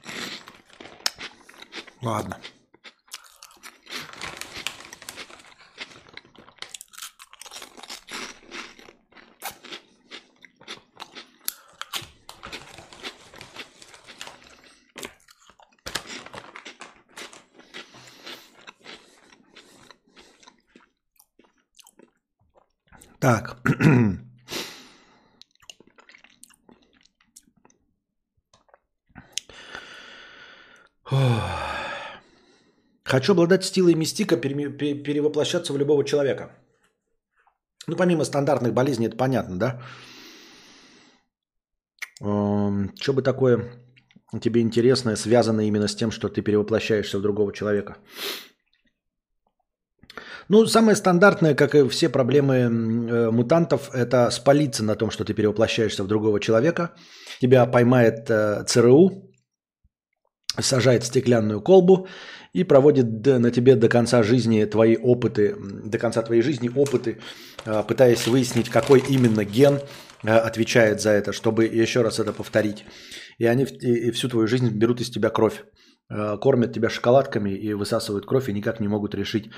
[2.01, 2.37] Ладно.
[23.19, 23.57] Так.
[33.11, 36.49] Хочу обладать стилой мистика, перевоплощаться в любого человека.
[37.87, 39.81] Ну, помимо стандартных болезней, это понятно, да?
[43.01, 43.65] Что бы такое
[44.39, 47.97] тебе интересное, связанное именно с тем, что ты перевоплощаешься в другого человека?
[50.47, 55.33] Ну, самое стандартное, как и все проблемы э, мутантов, это спалиться на том, что ты
[55.33, 56.91] перевоплощаешься в другого человека.
[57.41, 59.30] Тебя поймает э, ЦРУ,
[60.59, 62.07] сажает стеклянную колбу
[62.53, 67.19] и проводит на тебе до конца жизни твои опыты, до конца твоей жизни опыты,
[67.65, 69.79] э, пытаясь выяснить, какой именно ген
[70.23, 72.85] э, отвечает за это, чтобы еще раз это повторить.
[73.37, 73.65] И они
[74.11, 75.63] всю твою жизнь берут из тебя кровь,
[76.09, 79.49] э, кормят тебя шоколадками и высасывают кровь, и никак не могут решить,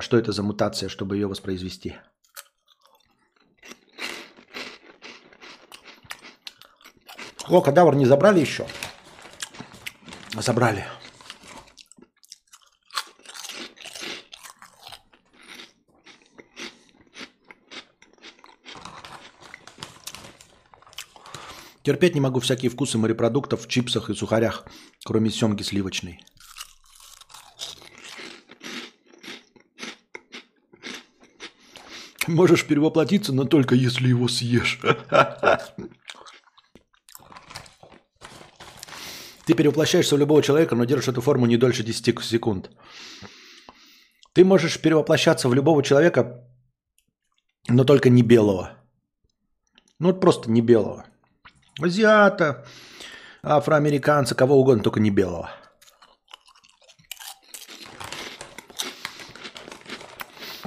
[0.00, 1.96] что это за мутация, чтобы ее воспроизвести.
[7.48, 8.66] О, кадавр не забрали еще?
[10.42, 10.84] Забрали.
[21.82, 24.66] Терпеть не могу всякие вкусы морепродуктов в чипсах и сухарях,
[25.04, 26.20] кроме семги сливочной.
[32.26, 34.80] Можешь перевоплотиться, но только если его съешь.
[39.46, 42.70] Ты перевоплощаешься в любого человека, но держишь эту форму не дольше 10 секунд.
[44.32, 46.44] Ты можешь перевоплощаться в любого человека,
[47.68, 48.70] но только не белого.
[50.00, 51.06] Ну, вот просто не белого.
[51.80, 52.66] Азиата,
[53.42, 55.48] афроамериканца, кого угодно, только не белого.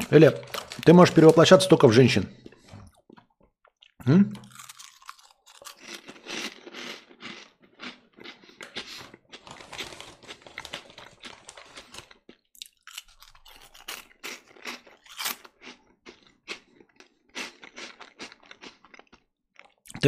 [0.09, 0.41] Или
[0.85, 2.29] ты можешь перевоплощаться только в женщин.
[4.05, 4.33] М?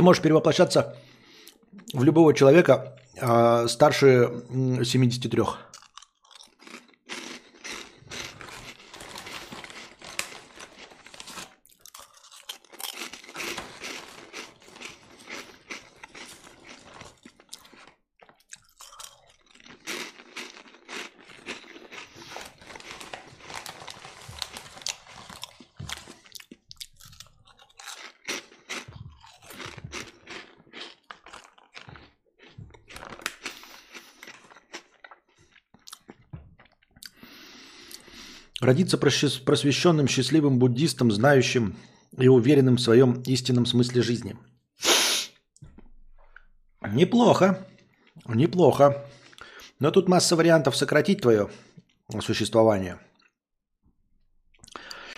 [0.02, 0.96] Ты можешь перевоплощаться
[1.94, 5.44] в любого человека а, старше м, 73.
[38.72, 41.76] Родиться просвещ- просвещенным, счастливым буддистом, знающим
[42.18, 44.38] и уверенным в своем истинном смысле жизни.
[46.82, 47.68] Неплохо.
[48.26, 49.06] Неплохо.
[49.80, 51.50] Но тут масса вариантов сократить твое
[52.22, 52.98] существование.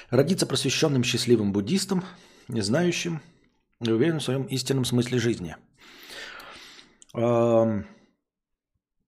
[0.10, 2.04] Родиться просвещенным счастливым буддистом,
[2.48, 3.22] знающим
[3.86, 5.56] и уверенным в своем истинном смысле жизни.
[7.14, 7.86] Эм,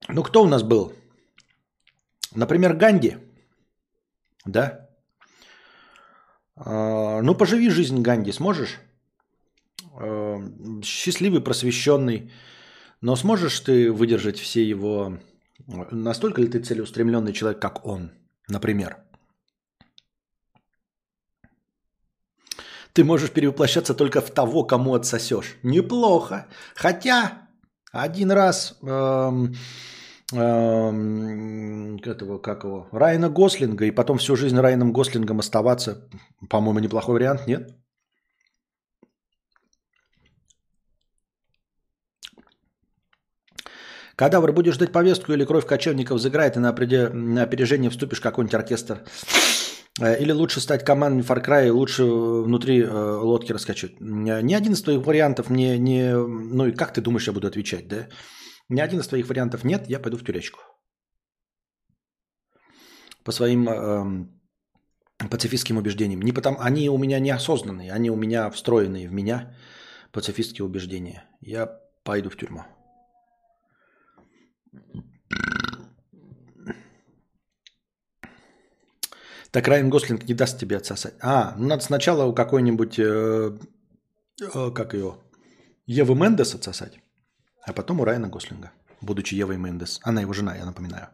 [0.07, 0.93] ну, кто у нас был?
[2.35, 3.24] Например, Ганди.
[4.45, 4.89] Да?
[6.55, 8.79] Э, ну, поживи жизнь Ганди, сможешь?
[9.99, 10.37] Э,
[10.83, 12.31] счастливый, просвещенный.
[13.01, 15.17] Но сможешь ты выдержать все его...
[15.91, 18.11] Настолько ли ты целеустремленный человек, как он,
[18.47, 18.97] например?
[22.93, 25.57] Ты можешь перевоплощаться только в того, кому отсосешь.
[25.63, 26.47] Неплохо.
[26.75, 27.49] Хотя
[27.91, 29.55] один раз эм,
[30.31, 36.09] этого, как его, Райана Гослинга, и потом всю жизнь Райаном Гослингом оставаться,
[36.49, 37.75] по-моему, неплохой вариант, нет?
[44.15, 49.03] Когда вы будешь ждать повестку или кровь кочевников заграет, и на, опережение вступишь какой-нибудь оркестр
[49.99, 54.01] Э, или лучше стать командой Far Cry, лучше внутри э, лодки раскачивать.
[54.01, 56.15] Ни один из твоих вариантов не, не...
[56.15, 58.07] Ну и как ты думаешь, я буду отвечать, да?
[58.69, 60.59] Ни один из твоих вариантов нет, я пойду в тюрячку.
[63.23, 64.27] По своим э,
[65.29, 66.21] пацифистским убеждениям.
[66.21, 69.55] Не потому, они у меня неосознанные, они у меня встроенные в меня
[70.11, 71.23] пацифистские убеждения.
[71.41, 71.67] Я
[72.03, 72.63] пойду в тюрьму.
[79.51, 81.13] Так Райан Гослинг не даст тебе отсосать.
[81.21, 83.57] А, ну надо сначала у какой-нибудь, э,
[84.41, 85.17] э, как ее,
[85.85, 86.99] Евы Мендес отсосать,
[87.65, 88.71] а потом у Райана Гослинга,
[89.01, 89.99] будучи Евой Мендес.
[90.03, 91.09] Она его жена, я напоминаю.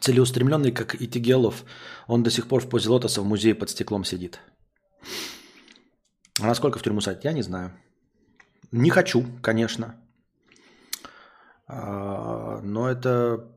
[0.00, 1.64] Целеустремленный, как и Тигелов,
[2.06, 4.40] он до сих пор в позе лотоса в музее под стеклом сидит.
[6.40, 7.72] А насколько в тюрьму садить, я не знаю.
[8.72, 9.94] Не хочу, конечно.
[11.66, 13.48] А, но это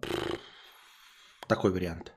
[1.48, 2.14] такой вариант.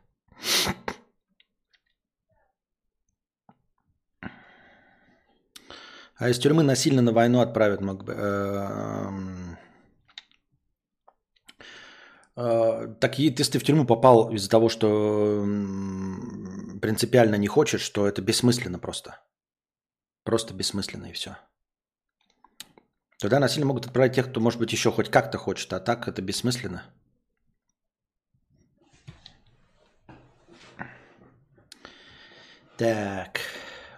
[6.23, 8.13] А из тюрьмы насильно на войну отправят бы.
[8.13, 9.59] Эм,
[12.37, 15.45] э, так если ты в тюрьму попал из-за того, что
[16.81, 19.19] принципиально не хочешь, то это бессмысленно просто.
[20.23, 21.31] Просто бессмысленно и все.
[23.19, 26.23] Тогда насильно могут отправить тех, кто, может быть, еще хоть как-то хочет, а так это
[26.23, 26.85] бессмысленно.
[32.77, 33.41] Так.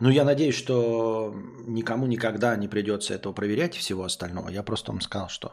[0.01, 1.35] Ну, я надеюсь, что
[1.67, 4.51] никому никогда не придется этого проверять и всего остального.
[4.51, 5.53] Я просто вам сказал, что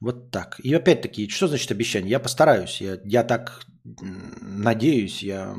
[0.00, 0.60] вот так.
[0.60, 2.10] И опять-таки, что значит обещание?
[2.10, 2.80] Я постараюсь.
[2.80, 5.22] Я, я так надеюсь.
[5.22, 5.54] Я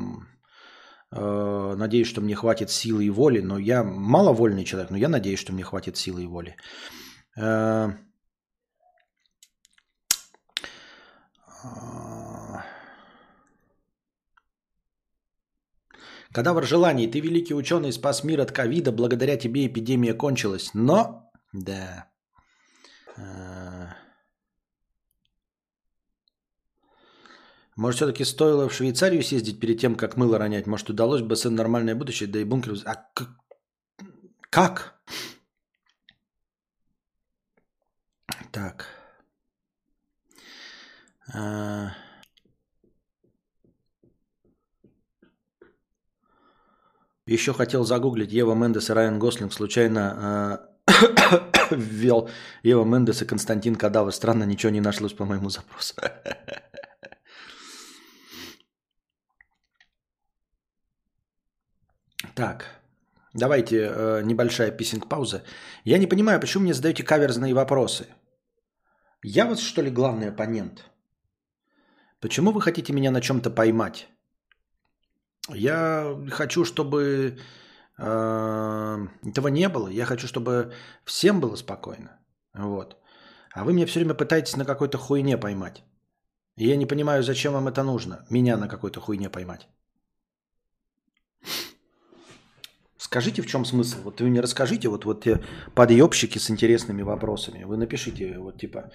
[1.12, 5.38] Э, надеюсь, что мне хватит силы и воли, но я маловольный человек, но я надеюсь,
[5.38, 6.56] что мне хватит силы и воли.
[7.36, 7.92] Э,
[11.62, 12.35] когда
[16.62, 20.70] в желании ты великий ученый спас мир от ковида, благодаря тебе эпидемия кончилась.
[20.74, 22.08] Но, да,
[23.16, 23.86] э,
[27.76, 30.66] Может, все-таки стоило в Швейцарию съездить перед тем, как мыло ронять?
[30.66, 32.74] Может, удалось бы сын нормальное будущее, да и бункер...
[32.86, 33.06] А
[34.48, 34.94] как?
[38.50, 38.86] Так.
[41.34, 41.90] А...
[47.26, 49.52] Еще хотел загуглить Ева Мендес и Райан Гослинг.
[49.52, 50.76] Случайно а...
[51.70, 52.30] ввел
[52.62, 54.12] Ева Мендес и Константин Кадава.
[54.12, 55.94] Странно, ничего не нашлось по моему запросу.
[62.34, 62.66] Так,
[63.32, 65.42] давайте э, небольшая писинг-пауза.
[65.84, 68.08] Я не понимаю, почему мне задаете каверзные вопросы.
[69.22, 70.84] Я вот что ли главный оппонент?
[72.20, 74.08] Почему вы хотите меня на чем-то поймать?
[75.54, 77.38] Я хочу, чтобы
[77.98, 79.88] э, этого не было.
[79.88, 80.72] Я хочу, чтобы
[81.04, 82.18] всем было спокойно.
[82.54, 82.96] Вот.
[83.52, 85.84] А вы меня все время пытаетесь на какой-то хуйне поймать.
[86.56, 89.68] И я не понимаю, зачем вам это нужно, меня на какой-то хуйне поймать.
[92.98, 93.98] Скажите, в чем смысл?
[94.04, 95.40] Вот вы мне расскажите, вот, вот те
[95.74, 97.64] подъебщики с интересными вопросами.
[97.64, 98.90] Вы напишите, вот типа,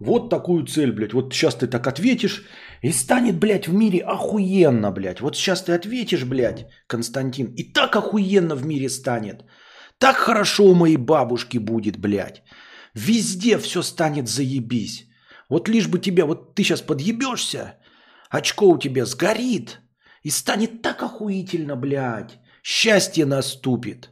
[0.00, 2.44] вот такую цель, блядь, вот сейчас ты так ответишь,
[2.82, 5.20] и станет, блядь, в мире охуенно, блядь.
[5.20, 9.44] Вот сейчас ты ответишь, блядь, Константин, и так охуенно в мире станет.
[9.98, 12.42] Так хорошо у моей бабушки будет, блядь.
[12.94, 15.06] Везде все станет заебись.
[15.50, 17.74] Вот лишь бы тебя, вот ты сейчас подъебешься,
[18.30, 19.80] очко у тебя сгорит,
[20.22, 22.38] и станет так охуительно, блядь.
[22.62, 24.10] Счастье наступит.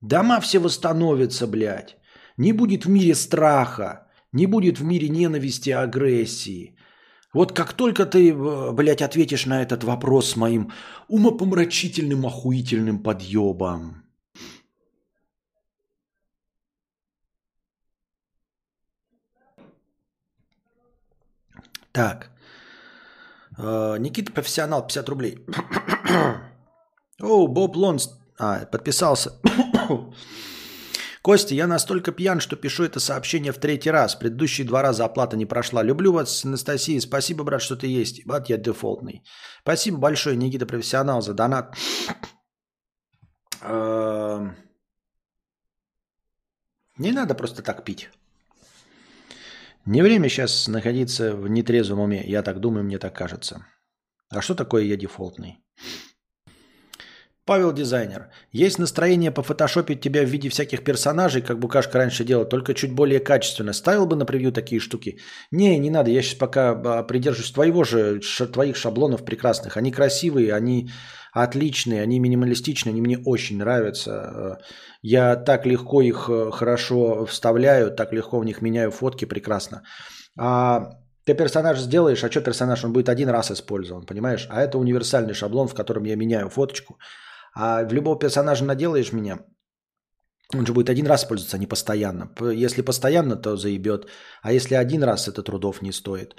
[0.00, 1.96] Дома все восстановятся, блядь.
[2.36, 4.01] Не будет в мире страха.
[4.32, 6.76] Не будет в мире ненависти и агрессии.
[7.34, 10.70] Вот как только ты, э, блядь, ответишь на этот вопрос с моим
[11.08, 14.02] умопомрачительным, охуительным подъебом.
[21.92, 22.30] Так.
[23.58, 25.38] Э, Никита профессионал 50 рублей.
[27.20, 28.10] О, Боб Лонс.
[28.38, 29.32] А, подписался.
[31.22, 34.16] Костя, я настолько пьян, что пишу это сообщение в третий раз.
[34.16, 35.84] Предыдущие два раза оплата не прошла.
[35.84, 37.00] Люблю вас, Анастасия.
[37.00, 38.26] Спасибо, брат, что ты есть.
[38.26, 39.22] Брат, я дефолтный.
[39.62, 41.76] Спасибо большое, Никита Профессионал, за донат.
[43.62, 44.56] Эм.
[46.98, 48.10] Не надо просто так пить.
[49.84, 52.24] Не время сейчас находиться в нетрезвом уме.
[52.26, 53.64] Я так думаю, мне так кажется.
[54.28, 55.64] А что такое я дефолтный?
[57.44, 58.28] Павел Дизайнер.
[58.52, 63.18] Есть настроение пофотошопить тебя в виде всяких персонажей, как Букашка раньше делал, только чуть более
[63.18, 63.72] качественно.
[63.72, 65.18] Ставил бы на превью такие штуки?
[65.50, 66.10] Не, не надо.
[66.10, 68.20] Я сейчас пока а, придерживаюсь твоего же,
[68.52, 69.76] твоих шаблонов прекрасных.
[69.76, 70.90] Они красивые, они
[71.32, 74.58] отличные, они минималистичные, они мне очень нравятся.
[75.02, 79.82] Я так легко их э, хорошо вставляю, так легко в них меняю фотки прекрасно.
[80.38, 80.90] А
[81.24, 82.84] ты персонаж сделаешь, а что персонаж?
[82.84, 84.46] Он будет один раз использован, понимаешь?
[84.50, 86.98] А это универсальный шаблон, в котором я меняю фоточку.
[87.54, 89.38] А в любого персонажа наделаешь меня,
[90.54, 92.30] он же будет один раз пользоваться, а не постоянно.
[92.40, 94.06] Если постоянно, то заебет.
[94.42, 96.34] А если один раз, это трудов не стоит.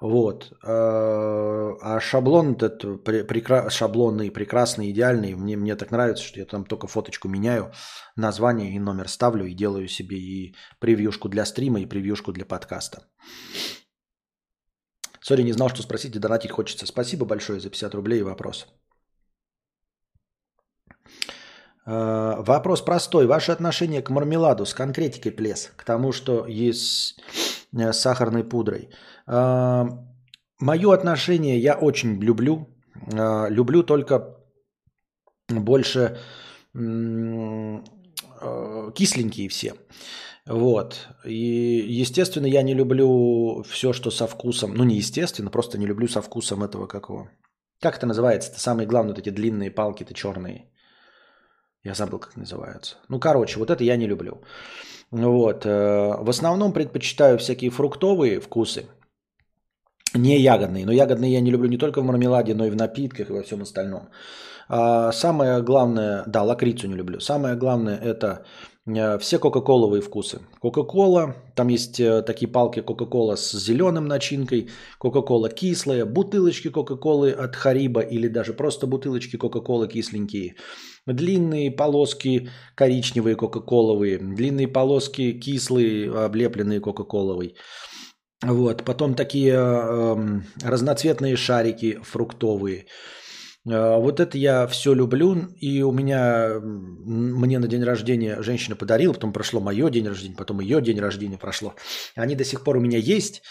[0.00, 0.52] Вот.
[0.64, 3.70] Э, а шаблон этот прекра...
[3.70, 5.34] шаблонный, прекрасный, идеальный.
[5.34, 7.72] Мне, мне так нравится, что я там только фоточку меняю,
[8.16, 13.04] название и номер ставлю и делаю себе и превьюшку для стрима, и превьюшку для подкаста.
[15.20, 16.86] Сори, не знал, что спросить и донатить хочется.
[16.86, 18.66] Спасибо большое за 50 рублей и вопрос.
[20.98, 23.26] Э, вопрос простой.
[23.26, 27.20] Ваше отношение к мармеладу с конкретикой плес, к тому, что есть
[27.72, 28.90] с сахарной пудрой.
[29.26, 29.84] Э,
[30.62, 32.68] Мое отношение я очень люблю.
[33.12, 34.36] Э, люблю только
[35.48, 36.18] больше
[38.94, 39.74] кисленькие все.
[40.46, 41.08] Вот.
[41.24, 44.74] И, естественно, я не люблю все, что со вкусом.
[44.74, 47.28] Ну, не естественно, просто не люблю со вкусом этого какого.
[47.80, 48.50] Как это называется?
[48.50, 50.71] Это самые главные вот эти длинные палки-то черные.
[51.84, 52.96] Я забыл, как называются.
[53.08, 54.42] Ну, короче, вот это я не люблю.
[55.10, 55.66] Вот.
[55.66, 58.86] Э, в основном предпочитаю всякие фруктовые вкусы,
[60.14, 60.86] не ягодные.
[60.86, 63.42] Но ягодные я не люблю не только в мармеладе, но и в напитках и во
[63.42, 64.08] всем остальном.
[64.68, 67.20] А самое главное, да, лакрицу не люблю.
[67.20, 68.44] Самое главное это
[68.84, 70.40] все кока-коловые вкусы.
[70.60, 77.54] Кока-кола, там есть э, такие палки Кока-кола с зеленым начинкой, Кока-кола кислая, бутылочки Кока-колы от
[77.54, 80.56] Хариба или даже просто бутылочки Кока-колы кисленькие,
[81.06, 87.54] длинные полоски коричневые Кока-коловые, длинные полоски кислые, облепленные Кока-коловой.
[88.44, 93.21] Вот, потом такие э, разноцветные шарики фруктовые– Э,
[93.64, 99.32] вот это я все люблю, и у меня, мне на день рождения женщина подарила, потом
[99.32, 101.74] прошло мое день рождения, потом ее день рождения прошло.
[102.16, 103.42] Они до сих пор у меня есть,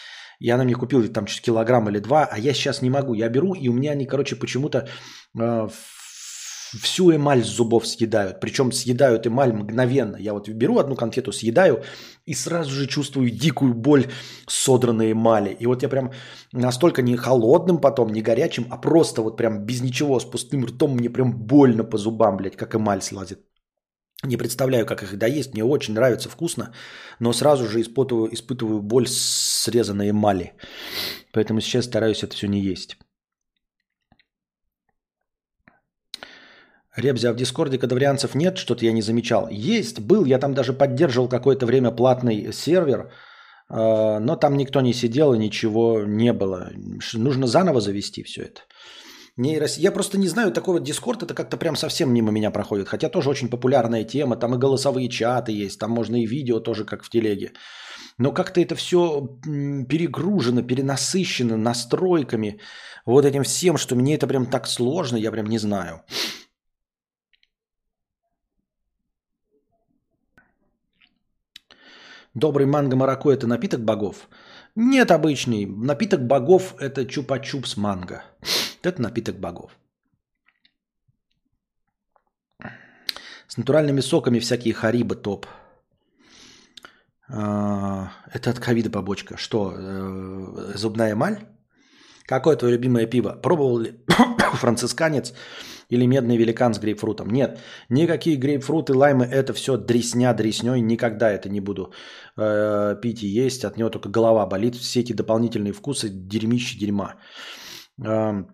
[0.42, 3.14] и она мне купила там чуть килограмм или два, а я сейчас не могу.
[3.14, 4.88] Я беру, и у меня они, короче, почему-то
[5.40, 5.68] э,
[6.80, 8.40] всю эмаль с зубов съедают.
[8.40, 10.18] Причем съедают эмаль мгновенно.
[10.18, 11.84] Я вот беру одну конфету, съедаю
[12.26, 14.06] и сразу же чувствую дикую боль
[14.48, 15.58] содранной эмали.
[15.60, 16.12] И вот я прям
[16.54, 20.96] настолько не холодным потом, не горячим, а просто вот прям без ничего, с пустым ртом
[20.96, 23.40] мне прям больно по зубам, блядь, как эмаль слазит.
[24.24, 25.54] Не представляю, как их доесть.
[25.54, 26.74] Мне очень нравится, вкусно,
[27.20, 30.54] но сразу же испытываю, испытываю боль срезанной эмали.
[31.34, 32.98] Поэтому сейчас стараюсь это все не есть.
[36.96, 39.48] Ребзя, а в Дискорде кадаврианцев нет, что-то я не замечал.
[39.50, 43.12] Есть, был, я там даже поддерживал какое-то время платный сервер,
[43.70, 46.72] а, но там никто не сидел и ничего не было.
[47.14, 48.62] Нужно заново завести все это.
[49.38, 49.78] Нейрос...
[49.78, 52.90] Я просто не знаю, такой вот Дискорд, это как-то прям совсем мимо меня проходит.
[52.90, 56.84] Хотя тоже очень популярная тема, там и голосовые чаты есть, там можно и видео тоже,
[56.84, 57.54] как в телеге.
[58.18, 59.22] Но как-то это все
[59.88, 62.60] перегружено, перенасыщено настройками,
[63.06, 66.02] вот этим всем, что мне это прям так сложно, я прям не знаю.
[72.34, 74.30] Добрый манго марако– это напиток богов?
[74.76, 75.66] Нет, обычный.
[75.66, 78.24] Напиток богов– это чупа-чупс манго.
[78.84, 79.72] Это напиток богов.
[83.48, 85.46] С натуральными соками всякие хариба топ.
[87.28, 89.36] А, это от ковида побочка.
[89.36, 91.38] Что, э, зубная эмаль?
[92.26, 93.32] Какое твое любимое пиво?
[93.42, 94.00] Пробовал ли
[94.54, 95.34] францисканец
[95.92, 97.28] или медный великан с грейпфрутом?
[97.30, 97.60] Нет,
[97.90, 100.82] никакие грейпфруты, лаймы, это все дресня дресней.
[100.82, 101.94] Никогда это не буду
[102.38, 103.66] э, пить и есть.
[103.66, 104.76] От него только голова болит.
[104.76, 107.16] Все эти дополнительные вкусы дерьмище дерьма.
[108.04, 108.46] Э,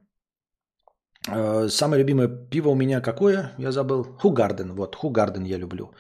[1.29, 3.51] э, самое любимое пиво у меня какое?
[3.59, 4.03] Я забыл.
[4.03, 4.73] Хугарден.
[4.75, 5.93] Вот, Хугарден я люблю.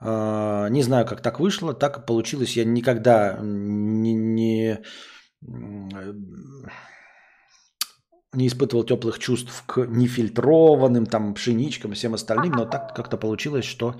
[0.00, 1.74] Э, не знаю, как так вышло.
[1.74, 2.56] Так получилось.
[2.56, 4.78] Я никогда не, не
[8.32, 13.64] не испытывал теплых чувств к нефильтрованным там пшеничкам и всем остальным, но так как-то получилось,
[13.64, 13.94] что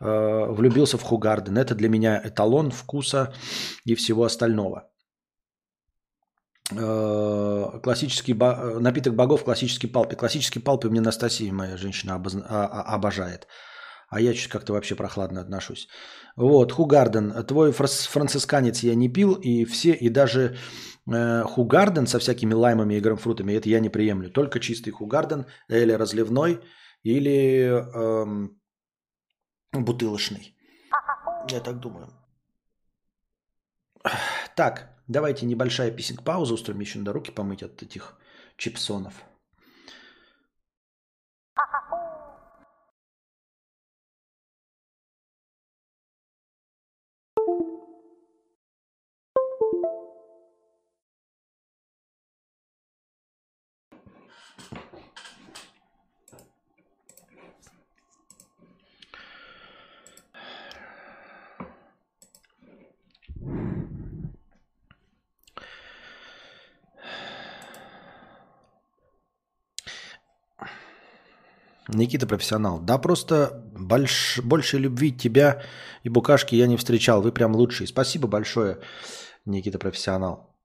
[0.00, 1.56] э, влюбился в Хугарден.
[1.56, 3.32] Это для меня эталон вкуса
[3.84, 4.90] и всего остального.
[6.72, 8.78] Э, классический бо...
[8.80, 10.16] напиток богов, классический палпи.
[10.16, 12.34] Классический палпи меня Анастасия, моя женщина, обоз...
[12.34, 13.46] а, а, обожает.
[14.08, 15.88] А я чуть как-то вообще прохладно отношусь.
[16.36, 20.56] Вот, Хугарден, твой францисканец я не пил, и все, и даже
[21.10, 24.30] э, Хугарден со всякими лаймами и грамфрутами, это я не приемлю.
[24.30, 26.60] Только чистый Хугарден, или разливной,
[27.02, 28.48] или э,
[29.72, 30.56] бутылочный.
[31.50, 32.08] Я так думаю.
[34.54, 38.18] Так, давайте небольшая писинг-пауза устроим, еще надо руки помыть от этих
[38.56, 39.14] чипсонов.
[71.96, 72.80] Никита профессионал.
[72.80, 75.62] Да просто больш, больше любви тебя
[76.04, 77.22] и букашки я не встречал.
[77.22, 77.86] Вы прям лучшие.
[77.86, 78.78] Спасибо большое,
[79.44, 80.56] Никита профессионал.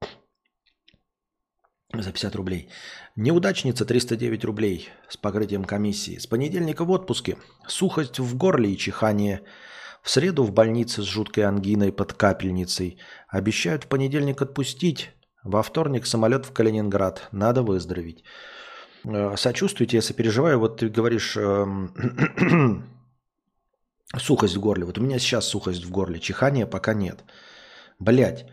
[1.94, 2.70] За 50 рублей.
[3.18, 6.18] Неудачница 309 рублей с покрытием комиссии.
[6.18, 7.38] С понедельника в отпуске.
[7.68, 9.42] Сухость в горле и чихание.
[10.02, 12.98] В среду в больнице с жуткой ангиной под капельницей.
[13.28, 15.12] Обещают в понедельник отпустить.
[15.44, 17.28] Во вторник самолет в Калининград.
[17.32, 18.24] Надо выздороветь.
[19.04, 20.60] Э, сочувствуйте, я сопереживаю.
[20.60, 21.94] Вот ты говоришь эм,
[24.18, 24.86] сухость в горле.
[24.86, 27.24] Вот у меня сейчас сухость в горле, чихания пока нет.
[28.00, 28.48] Блять,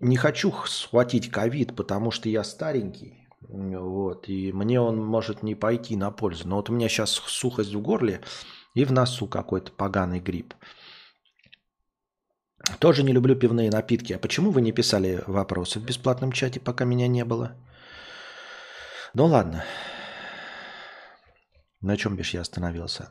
[0.00, 3.28] не хочу схватить ковид, потому что я старенький.
[3.48, 6.48] Вот, и мне он может не пойти на пользу.
[6.48, 8.20] Но вот у меня сейчас сухость в горле
[8.74, 10.54] и в носу какой-то поганый грипп.
[12.78, 14.12] Тоже не люблю пивные напитки.
[14.12, 17.56] А почему вы не писали вопросы в бесплатном чате, пока меня не было?
[19.14, 19.64] Ну ладно.
[21.80, 23.10] На чем бишь я остановился?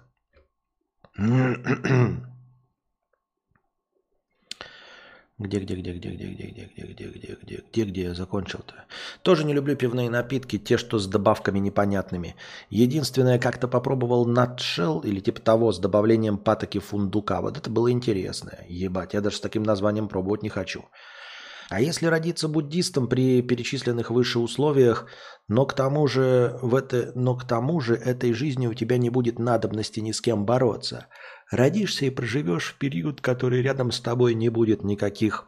[5.41, 8.85] Где, где, где, где, где, где, где, где, где, где, где, где, где я закончил-то?
[9.23, 12.35] Тоже не люблю пивные напитки, те, что с добавками непонятными.
[12.69, 17.41] Единственное, как-то попробовал натшел или типа того с добавлением патоки фундука.
[17.41, 18.51] Вот это было интересно.
[18.67, 20.85] Ебать, я даже с таким названием пробовать не хочу.
[21.71, 25.05] А если родиться буддистом при перечисленных выше условиях,
[25.47, 29.09] но к тому же в это, но к тому же этой жизни у тебя не
[29.09, 31.07] будет надобности ни с кем бороться.
[31.49, 35.45] Родишься и проживешь в период, который рядом с тобой не будет никаких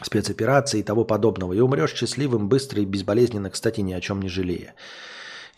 [0.00, 4.28] спецопераций и того подобного, и умрешь счастливым, быстро и безболезненно, кстати, ни о чем не
[4.28, 4.76] жалея.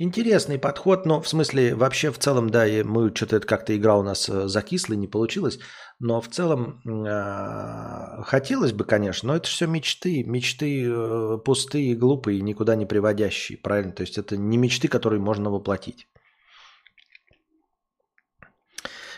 [0.02, 3.96] Интересный подход, но в смысле вообще в целом, да, и мы что-то это как-то игра
[3.96, 5.60] у нас э, закисло, не получилось,
[6.00, 12.40] но в целом э, хотелось бы, конечно, но это все мечты, мечты э, пустые, глупые,
[12.40, 13.92] никуда не приводящие, правильно?
[13.92, 16.08] То есть это не мечты, которые можно воплотить.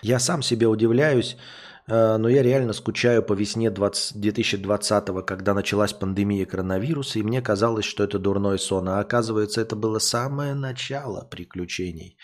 [0.03, 1.39] Я сам себе удивляюсь,
[1.87, 7.85] но я реально скучаю по весне 20, 2020, когда началась пандемия коронавируса, и мне казалось,
[7.85, 12.17] что это дурной сон, а оказывается, это было самое начало приключений.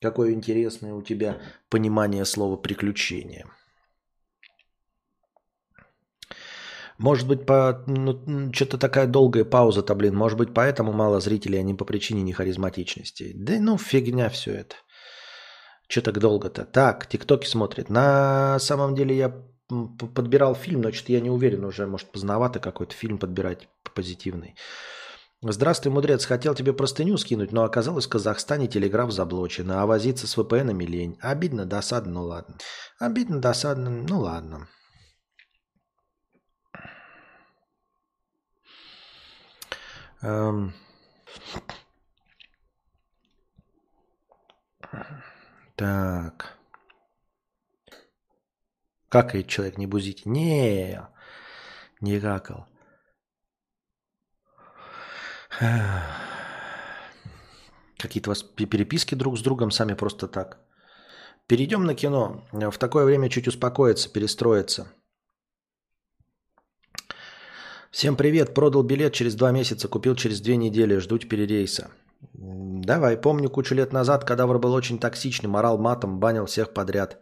[0.00, 3.46] Какое интересное у тебя понимание слова «приключение».
[6.98, 10.16] Может быть, по ну, что-то такая долгая пауза-то, блин.
[10.16, 13.32] Может быть, поэтому мало зрителей, а не по причине нехаризматичности.
[13.34, 14.76] Да ну, фигня все это.
[15.88, 16.64] Че так долго-то?
[16.64, 17.90] Так, тиктоки смотрит.
[17.90, 19.34] На самом деле я
[20.14, 24.56] подбирал фильм, но что-то я не уверен уже, может, поздновато какой-то фильм подбирать позитивный.
[25.42, 26.24] Здравствуй, мудрец.
[26.24, 31.18] Хотел тебе простыню скинуть, но оказалось в Казахстане телеграф заблочен, а возиться с VPN лень.
[31.20, 32.56] Обидно, досадно, ну ладно.
[32.98, 34.68] Обидно, досадно, ну ладно.
[40.22, 40.74] Эм...
[45.76, 46.58] Так.
[49.10, 50.22] Какает человек, не бузите?
[50.24, 51.06] Не,
[52.00, 52.66] не какал.
[57.98, 60.58] Какие-то у вас переписки друг с другом сами просто так.
[61.46, 62.44] Перейдем на кино.
[62.52, 64.92] В такое время чуть успокоиться, перестроиться.
[67.90, 68.54] Всем привет.
[68.54, 70.96] Продал билет через два месяца, купил через две недели.
[70.98, 71.90] Жду теперь рейса.
[72.32, 73.16] Давай.
[73.16, 77.18] Помню кучу лет назад, кадавр был очень токсичным, морал матом, банил всех подряд.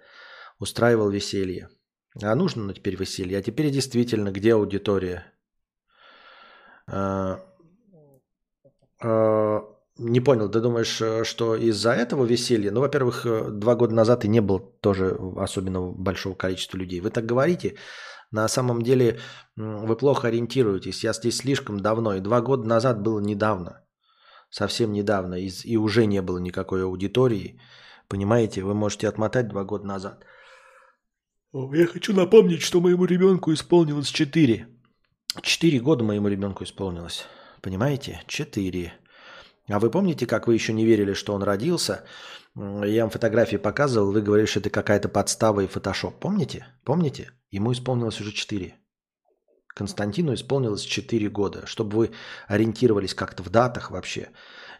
[0.58, 1.68] Устраивал веселье.
[2.22, 3.38] А нужно ну, теперь веселье.
[3.38, 5.24] А теперь действительно, где аудитория?
[6.86, 7.40] А,
[9.02, 9.60] а,
[9.98, 12.70] не понял, ты думаешь, э, что из-за этого веселья?
[12.70, 17.00] Ну, во-первых, э, два года назад и не было тоже особенно большого количества людей.
[17.00, 17.76] Вы так говорите,
[18.30, 19.18] на самом деле
[19.56, 21.04] вы плохо ориентируетесь.
[21.04, 23.83] Я здесь слишком давно, и два года назад было недавно.
[24.54, 27.58] Совсем недавно, и, и уже не было никакой аудитории.
[28.08, 30.24] Понимаете, вы можете отмотать два года назад.
[31.52, 34.68] Я хочу напомнить, что моему ребенку исполнилось четыре.
[35.42, 37.26] Четыре года моему ребенку исполнилось.
[37.62, 38.22] Понимаете?
[38.28, 38.92] Четыре.
[39.68, 42.04] А вы помните, как вы еще не верили, что он родился?
[42.54, 46.20] Я вам фотографии показывал, вы говорили, что это какая-то подстава и фотошоп.
[46.20, 46.66] Помните?
[46.84, 47.32] Помните?
[47.50, 48.72] Ему исполнилось уже 4.
[49.74, 51.66] Константину исполнилось 4 года.
[51.66, 52.10] Чтобы вы
[52.46, 54.30] ориентировались как-то в датах вообще.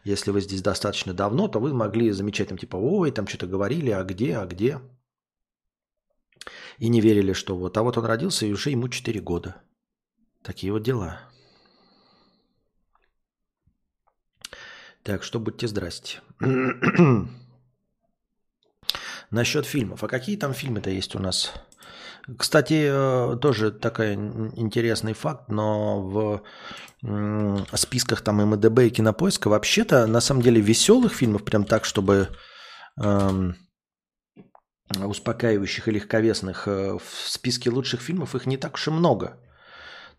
[0.05, 3.91] Если вы здесь достаточно давно, то вы могли замечать там типа, ой, там что-то говорили,
[3.91, 4.81] а где, а где.
[6.79, 7.77] И не верили, что вот.
[7.77, 9.57] А вот он родился, и уже ему 4 года.
[10.43, 11.21] Такие вот дела.
[15.03, 16.21] Так что будьте здрасте.
[19.31, 20.05] Насчет фильмов.
[20.05, 21.53] А какие там фильмы-то есть у нас?
[22.39, 26.01] Кстати, э, тоже такой интересный факт, но
[27.03, 32.29] в списках там МДБ и Кинопоиска вообще-то на самом деле веселых фильмов, прям так, чтобы
[32.99, 33.57] эм,
[34.89, 39.39] успокаивающих и легковесных, э, в списке лучших фильмов их не так уж и много.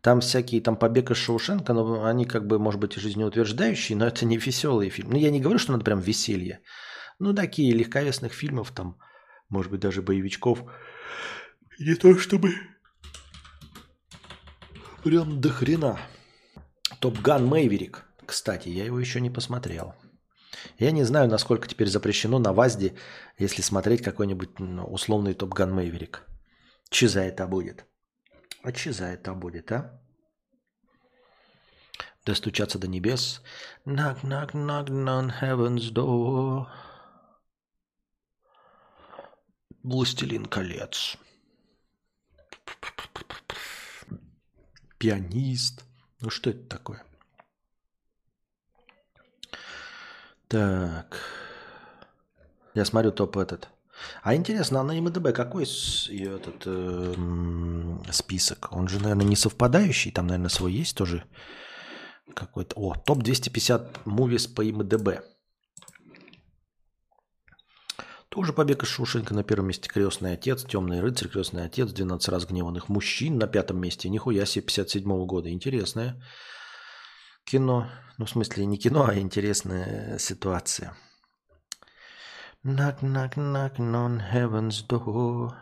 [0.01, 4.25] Там всякие, там побег из Шоушенка, но они как бы, может быть, жизнеутверждающие, но это
[4.25, 5.13] не веселые фильмы.
[5.13, 6.59] Ну, я не говорю, что надо прям веселье.
[7.19, 8.99] Ну, такие легковесных фильмов, там,
[9.49, 10.59] может быть, даже боевичков.
[11.79, 12.53] Не то чтобы
[15.03, 15.99] прям до хрена.
[16.99, 18.05] Топган Мэйверик.
[18.25, 19.93] Кстати, я его еще не посмотрел.
[20.79, 22.95] Я не знаю, насколько теперь запрещено на ВАЗде,
[23.37, 26.23] если смотреть какой-нибудь ну, условный Топган Мэйверик.
[26.89, 27.85] Че за это будет?
[28.63, 30.01] А че за это будет, а?
[32.25, 33.41] Достучаться до небес.
[33.85, 36.67] Knock, knock, knock on heaven's door.
[39.83, 41.17] Властелин колец.
[44.97, 45.83] Пианист.
[46.19, 47.03] Ну что это такое?
[50.47, 51.19] Так.
[52.73, 53.69] Я смотрю топ этот.
[54.23, 57.13] А интересно, а на МДБ какой этот э,
[58.11, 58.67] список?
[58.71, 60.11] Он же, наверное, не совпадающий.
[60.11, 61.23] Там, наверное, свой есть тоже
[62.33, 62.75] какой-то.
[62.75, 65.23] О, топ 250 мувис по МДБ.
[68.35, 72.89] Тоже побег из Шушенко на первом месте «Крестный отец», «Темный рыцарь», «Крестный отец», «12 разгневанных
[72.89, 74.09] мужчин» на пятом месте.
[74.09, 75.49] Нихуя себе 57 -го года.
[75.49, 76.21] Интересное
[77.45, 77.87] кино.
[78.17, 80.97] Ну, в смысле, не кино, а интересная ситуация.
[82.65, 85.53] Knock, knock, knock on heaven's door.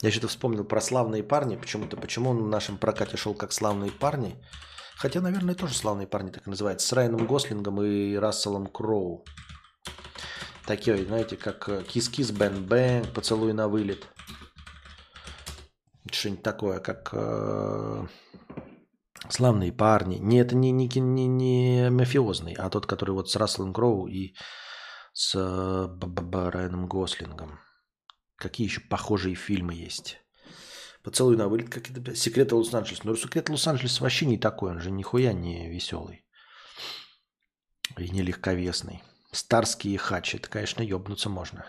[0.00, 1.56] Я что-то вспомнил про славные парни.
[1.56, 4.42] Почему-то, почему он в нашем прокате шел как славные парни.
[4.96, 6.88] Хотя, наверное, тоже славные парни так и называется.
[6.88, 9.22] С Райаном Гослингом и Расселом Кроу.
[10.66, 14.06] Такие, знаете, как Kiss Kiss, Bang Bang, Поцелуй на вылет.
[16.10, 18.06] Что-нибудь такое, как э,
[19.28, 20.16] Славные парни.
[20.16, 24.34] Не, это не, не, не, не мафиозный, а тот, который вот с Расселом Кроу и
[25.12, 27.58] с э, Райаном Гослингом.
[28.36, 30.18] Какие еще похожие фильмы есть?
[31.02, 33.02] Поцелуй на вылет, как это, Секреты Лос-Анджелеса.
[33.04, 36.24] Ну, Секреты Лос-Анджелеса вообще не такой, он же нихуя не веселый.
[37.96, 39.02] И не легковесный.
[39.32, 41.66] Старские хачи, это, конечно, ебнуться можно.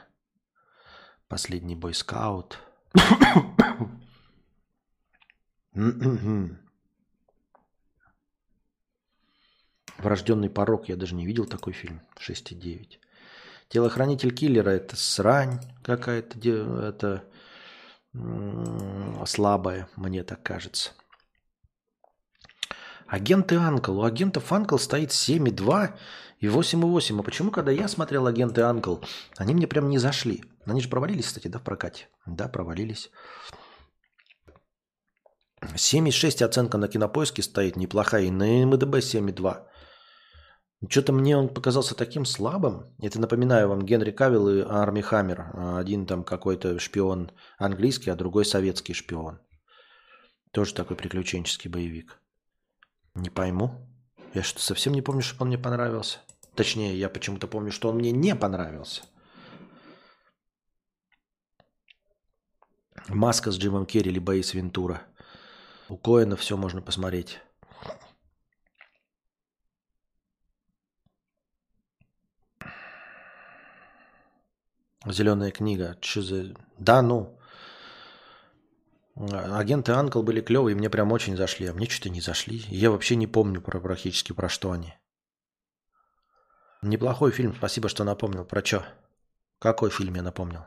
[1.28, 2.60] Последний бойскаут.
[9.98, 12.02] Врожденный порог, я даже не видел такой фильм.
[12.20, 13.00] 6,9.
[13.70, 16.40] Телохранитель киллера это срань какая-то,
[16.88, 17.26] это
[19.26, 20.92] слабая, мне так кажется.
[23.08, 24.00] Агенты Анкл.
[24.00, 25.98] У агентов Анкл стоит 7,2
[26.40, 27.20] и 8,8.
[27.20, 28.98] А почему, когда я смотрел агенты Анкл,
[29.38, 30.44] они мне прям не зашли?
[30.66, 32.08] Они же провалились, кстати, да, в прокате?
[32.26, 33.10] Да, провалились.
[35.62, 38.24] 7,6 оценка на кинопоиске стоит, неплохая.
[38.24, 39.68] И на МДБ 7,2.
[40.90, 42.96] Что-то мне он показался таким слабым.
[43.02, 45.52] Это напоминаю вам Генри Кавилл и Арми Хаммер.
[45.80, 49.40] Один там какой-то шпион английский, а другой советский шпион.
[50.52, 52.22] Тоже такой приключенческий боевик.
[53.16, 53.90] Не пойму.
[54.36, 56.20] Я что, совсем не помню, что он мне понравился.
[56.58, 59.04] Точнее, я почему-то помню, что он мне не понравился.
[63.10, 65.04] Маска с Джимом Керри или Боис Вентура.
[65.88, 67.40] У Коэна все можно посмотреть.
[75.06, 75.96] Зеленая книга.
[76.02, 76.56] Что за...
[76.80, 77.40] Да, ну.
[79.16, 81.68] Агенты Анкл были клевые, мне прям очень зашли.
[81.68, 82.66] А мне что-то не зашли.
[82.70, 84.96] Я вообще не помню про, практически про что они.
[86.82, 88.46] Неплохой фильм, спасибо, что напомнил.
[88.46, 88.86] Про что?
[89.60, 90.62] Какой фильм я напомнил?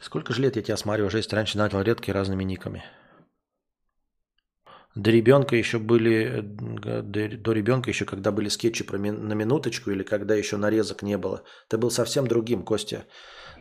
[0.00, 1.06] Сколько же лет я тебя смотрю?
[1.06, 2.82] Уже есть раньше начал редкие разными никами.
[4.94, 10.02] До ребенка еще были, до, ребенка еще, когда были скетчи про ми, на минуточку или
[10.02, 11.44] когда еще нарезок не было.
[11.68, 13.06] Ты был совсем другим, Костя.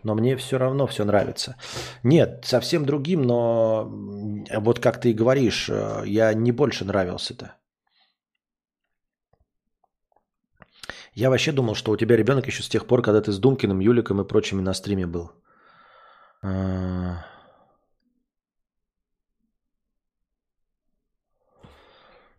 [0.03, 1.55] Но мне все равно все нравится.
[2.03, 3.87] Нет, совсем другим, но
[4.57, 7.60] вот как ты и говоришь, э, я не больше нравился-то.
[11.13, 13.79] Я вообще думал, что у тебя ребенок еще с тех пор, когда ты с Думкиным,
[13.79, 15.31] Юликом и прочими на стриме был.
[16.43, 17.25] А,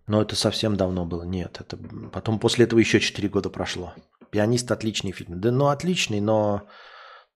[0.06, 1.22] Но это совсем давно было.
[1.22, 1.78] Нет, это
[2.12, 3.94] потом после этого еще 4 года прошло.
[4.30, 5.40] Пианист отличный фильм.
[5.40, 6.62] Да, ну отличный, но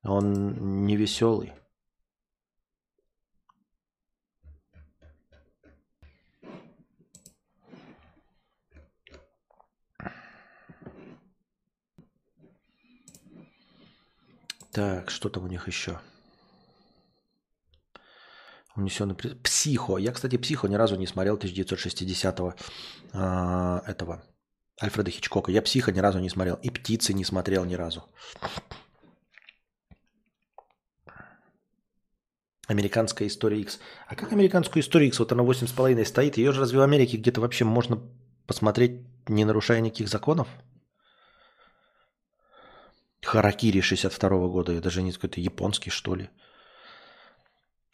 [0.03, 1.53] он не веселый.
[14.77, 15.99] Так, что там у них еще?
[18.77, 19.97] Унесенный Психо.
[19.97, 22.55] Я, кстати, Психо ни разу не смотрел 1960-го
[23.15, 24.23] э, этого
[24.83, 25.51] Альфреда Хичкока.
[25.51, 26.57] Я Психо ни разу не смотрел.
[26.57, 28.05] И Птицы не смотрел ни разу.
[32.67, 33.81] Американская история X.
[34.07, 35.21] А как американскую историю X?
[35.21, 36.37] Вот она 8,5 стоит.
[36.37, 37.99] Ее же разве в Америке где-то вообще можно
[38.47, 40.49] посмотреть, не нарушая никаких законов?
[43.27, 44.73] Харакири 62 -го года.
[44.73, 46.31] Это даже не какой-то японский, что ли.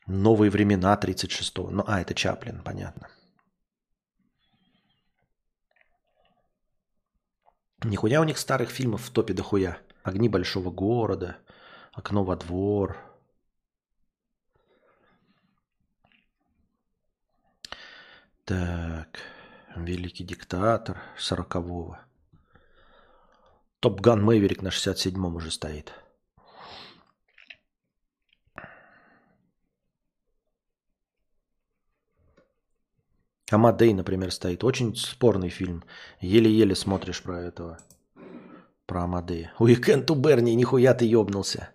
[0.07, 1.71] Новые времена 36-го.
[1.71, 3.09] Ну, а, это Чаплин, понятно.
[7.85, 9.79] Нихуя у них старых фильмов в топе дохуя.
[10.05, 11.37] «Огни большого города»,
[11.93, 12.97] «Окно во двор».
[18.45, 19.21] Так,
[19.77, 21.99] «Великий диктатор» 40-го.
[23.83, 25.93] «Топ Ган Мэйверик» на 67-м уже стоит.
[33.51, 34.63] Амадей, например, стоит.
[34.63, 35.83] Очень спорный фильм.
[36.21, 37.79] Еле-еле смотришь про этого.
[38.87, 39.53] Про Амадея.
[39.59, 41.71] Уикенд у Берни, нихуя ты ёбнулся.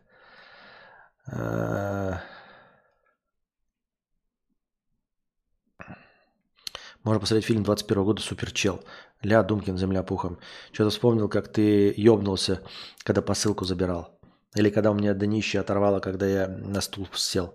[7.04, 8.82] Можно посмотреть фильм 21 года «Суперчел».
[9.24, 10.38] Ля Думкин, земля пухом.
[10.72, 12.62] Что-то вспомнил, как ты ёбнулся,
[13.04, 14.20] когда посылку забирал.
[14.56, 17.54] Или когда у меня днище оторвало, когда я на стул сел.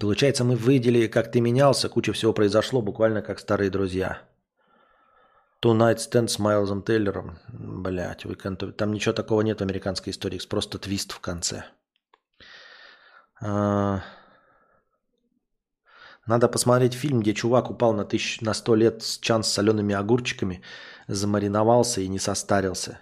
[0.00, 4.22] Получается, мы выделили, как ты менялся, куча всего произошло, буквально как старые друзья.
[5.62, 7.38] Two Night Stand с Майлзом Тейлором.
[7.48, 8.26] Блять,
[8.76, 11.64] там ничего такого нет в американской истории, просто твист в конце.
[13.40, 14.02] А...
[16.26, 19.94] Надо посмотреть фильм, где чувак упал на, тысяч, на 100 лет с чан с солеными
[19.94, 20.62] огурчиками,
[21.06, 23.00] замариновался и не состарился.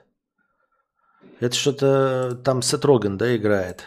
[1.39, 3.85] Это что-то там Сет Роган, да, играет.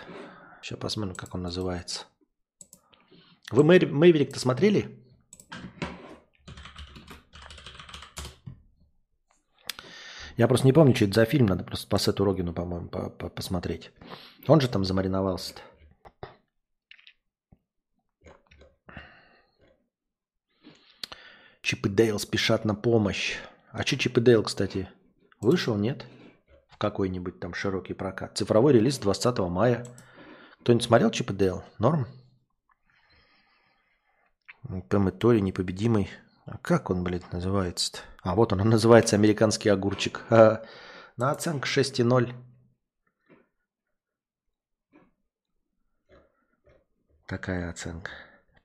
[0.62, 2.06] Сейчас посмотрим, как он называется.
[3.52, 5.00] Вы Мэйверик-то смотрели?
[10.38, 11.46] Я просто не помню, что это за фильм.
[11.46, 13.92] Надо просто по Сету Рогину, по-моему, по -по посмотреть.
[14.48, 15.62] Он же там замариновался-то.
[21.66, 23.40] Чип и Дейл спешат на помощь.
[23.72, 24.88] А что Чип и Дейл, кстати,
[25.42, 26.06] вышел, нет?
[26.70, 28.38] В какой-нибудь там широкий прокат.
[28.38, 29.84] Цифровой релиз 20 мая.
[30.60, 31.64] Кто-нибудь смотрел Чип и Дейл?
[31.80, 32.06] Норм?
[34.90, 36.08] Пэм и Тори, непобедимый.
[36.46, 37.98] А как он, блядь, называется-то?
[38.22, 40.22] А вот он, он называется «Американский огурчик».
[40.30, 40.64] А,
[41.18, 42.32] на оценка 6,0.
[47.26, 48.12] Такая оценка.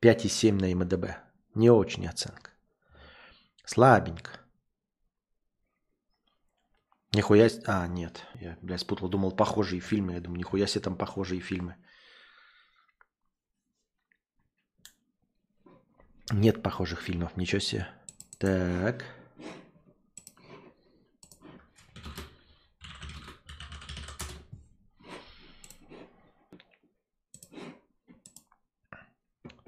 [0.03, 1.17] 5,7 на МДБ.
[1.55, 2.50] Не очень оценка.
[3.73, 4.33] Слабенько.
[7.13, 7.49] Нихуя...
[7.67, 8.27] А, нет.
[8.35, 9.09] Я, блядь, спутал.
[9.09, 10.15] Думал, похожие фильмы.
[10.15, 11.77] Я думаю, нихуя себе там похожие фильмы.
[16.33, 17.89] Нет похожих фильмов, ничего себе.
[18.39, 19.05] Так.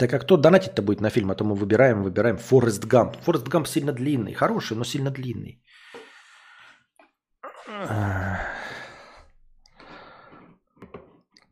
[0.03, 1.31] Так а кто донатить-то будет на фильм?
[1.31, 2.37] А то мы выбираем, выбираем.
[2.37, 3.17] Форест Гамп.
[3.23, 4.35] Форест Гамп сильно длинный.
[4.35, 5.63] Хороший, но сильно длинный.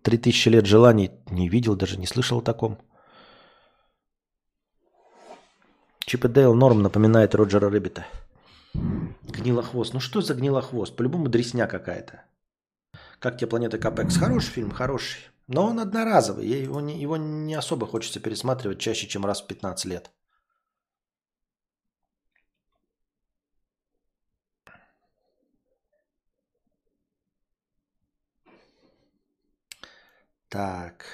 [0.02, 2.78] Три тысячи лет желаний не видел, даже не слышал о таком.
[6.00, 8.04] Чип и Дейл норм напоминает Роджера Рэббита.
[8.74, 9.94] Гнилохвост.
[9.94, 10.96] Ну что за гнилохвост?
[10.96, 12.24] По-любому дресня какая-то.
[13.20, 14.16] Как тебе планета Ка-Пэкс?
[14.16, 15.29] Хороший фильм, хороший.
[15.50, 16.46] Но он одноразовый.
[16.46, 20.10] Его не, его не особо хочется пересматривать чаще, чем раз в 15 лет.
[30.48, 31.06] Так.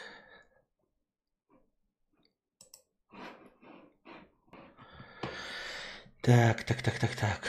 [6.21, 7.41] Так, так, так, так, так.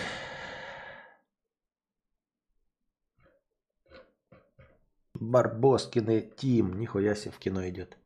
[5.20, 6.80] Барбоскины Тим.
[6.80, 7.98] Нихуя себе в кино идет.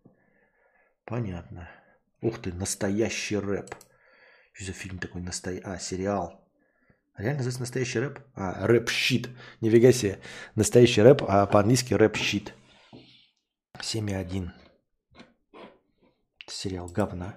[1.06, 1.70] Понятно.
[2.22, 3.76] Ух ты, настоящий рэп.
[4.54, 5.66] Что за фильм такой настоящий?
[5.66, 6.42] А, сериал.
[7.18, 8.20] Реально называется настоящий рэп?
[8.36, 9.30] А, рэп-щит.
[9.60, 10.20] Нифига себе.
[10.56, 12.54] Настоящий рэп, а по-английски рэп-щит.
[13.80, 14.50] 7.1.
[16.48, 17.36] Сериал говна.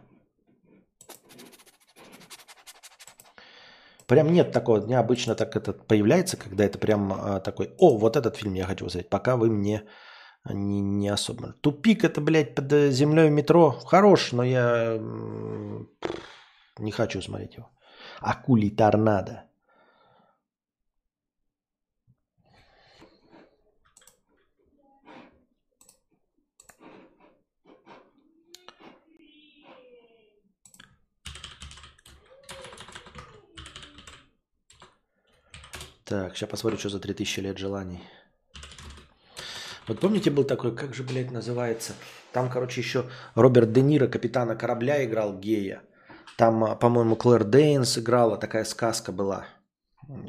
[4.07, 5.01] Прям нет такого дня.
[5.01, 8.85] Обычно так это появляется, когда это прям а, такой, о, вот этот фильм я хочу
[8.85, 9.83] посмотреть, пока вы мне
[10.51, 11.55] не, не особо.
[11.61, 13.71] Тупик это, блядь, под землей метро.
[13.71, 15.01] Хорош, но я
[16.79, 17.71] не хочу смотреть его.
[18.21, 19.45] Акули торнадо.
[36.15, 38.01] Так, сейчас посмотрю, что за 3000 лет желаний.
[39.89, 41.93] Вот помните, был такой, как же, блядь, называется?
[42.33, 45.83] Там, короче, еще Роберт Де Ниро, капитана корабля, играл гея.
[46.37, 49.47] Там, а, по-моему, Клэр Дейнс играла, такая сказка была.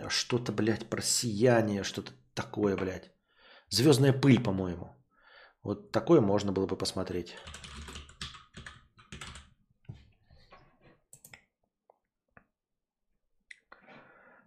[0.09, 3.11] Что-то, блядь, про сияние, что-то такое, блядь.
[3.69, 4.87] Звездная пыль, по-моему.
[5.61, 7.35] Вот такое можно было бы посмотреть.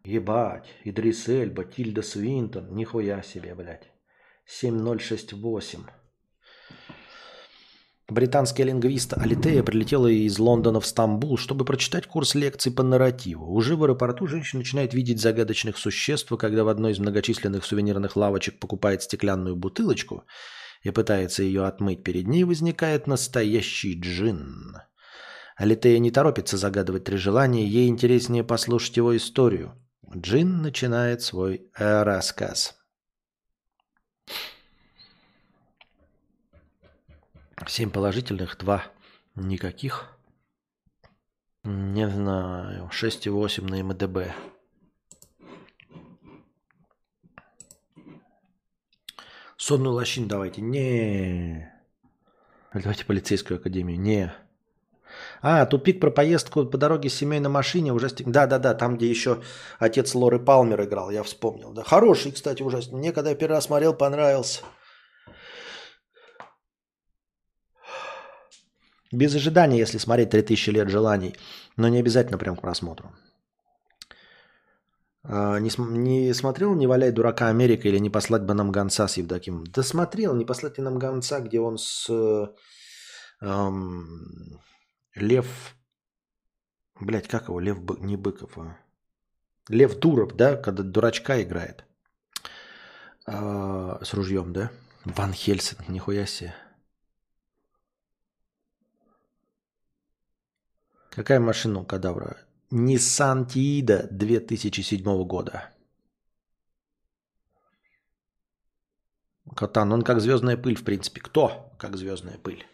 [0.09, 3.93] Ебать, Идрис Эльба, Тильда Свинтон, нихуя себе, блядь.
[4.47, 5.81] 7068.
[8.09, 13.53] Британский лингвист Алитея прилетела из Лондона в Стамбул, чтобы прочитать курс лекций по нарративу.
[13.53, 18.59] Уже в аэропорту женщина начинает видеть загадочных существ, когда в одной из многочисленных сувенирных лавочек
[18.59, 20.25] покупает стеклянную бутылочку
[20.85, 24.75] и пытается ее отмыть, перед ней возникает настоящий джин.
[25.55, 29.75] Алитея не торопится загадывать три желания, ей интереснее послушать его историю–
[30.17, 32.79] Джин начинает свой э, рассказ.
[37.67, 38.85] Семь положительных, два
[39.35, 40.17] никаких.
[41.65, 44.35] Не знаю, 6,8 на МДБ.
[49.59, 50.63] Сонную лощину давайте.
[50.63, 51.71] Не.
[52.73, 54.01] Давайте полицейскую академию.
[54.01, 54.33] Не.
[55.43, 57.93] А, тупик про поездку по дороге с семейной машине.
[57.93, 58.29] Ужастик.
[58.29, 59.41] Да-да-да, там, где еще
[59.79, 61.73] отец Лоры Палмер играл, я вспомнил.
[61.73, 62.93] Да, хороший, кстати, ужастик.
[62.93, 64.63] Мне, когда я первый раз смотрел, понравился.
[69.13, 71.35] Без ожидания, если смотреть 3000 лет желаний.
[71.77, 73.11] Но не обязательно прям к просмотру.
[75.25, 79.17] А, не, не смотрел «Не валяй дурака Америка» или «Не послать бы нам гонца» с
[79.17, 79.65] Евдокимом?
[79.65, 82.09] Да смотрел «Не послать ли нам гонца», где он с...
[83.41, 84.61] Эм,
[85.15, 85.77] Лев...
[87.01, 87.61] Блять, как его?
[87.61, 88.77] Лев не Быков, а...
[89.69, 91.85] Лев Дуров, да, когда дурачка играет.
[93.27, 94.71] А, с ружьем, да?
[95.05, 96.55] Ван Хельсинг, нихуя себе.
[101.11, 102.39] Какая машина у кадавра?
[102.71, 105.73] Nissan Tiida 2007 года.
[109.57, 111.21] Катан, он как звездная пыль, в принципе.
[111.21, 112.67] Кто как звездная пыль?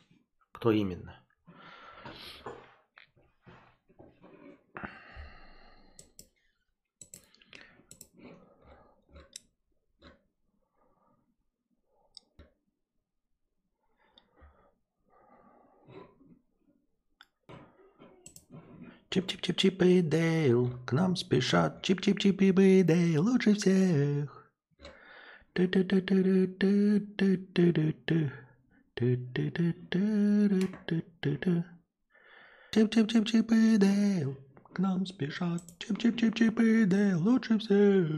[0.52, 1.23] Кто именно?
[19.15, 21.82] Чип-чип-чип-чип и Дейл, к нам спешат.
[21.85, 24.51] Чип-чип-чип и Дейл, лучше всех.
[32.73, 34.36] Чип-чип-чип-чип и Дейл,
[34.73, 35.62] к нам спешат.
[35.78, 38.09] Чип-чип-чип-чип и Дейл, лучше всех.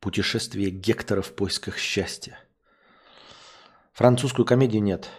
[0.00, 2.38] Путешествие Гектора в поисках счастья.
[3.92, 5.10] Французскую комедию нет.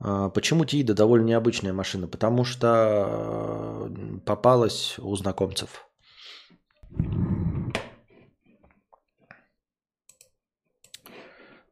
[0.00, 2.08] А, почему Тиида довольно необычная машина?
[2.08, 5.86] Потому что э, попалась у знакомцев.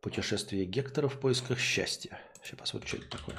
[0.01, 2.19] Путешествие Гектора в поисках счастья.
[2.43, 3.37] Сейчас посмотрим, что это такое.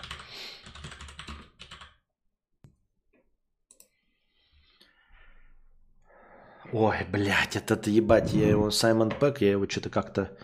[6.72, 10.38] Ой, блядь, этот ебать, я его, Саймон Пэк, я его что-то как-то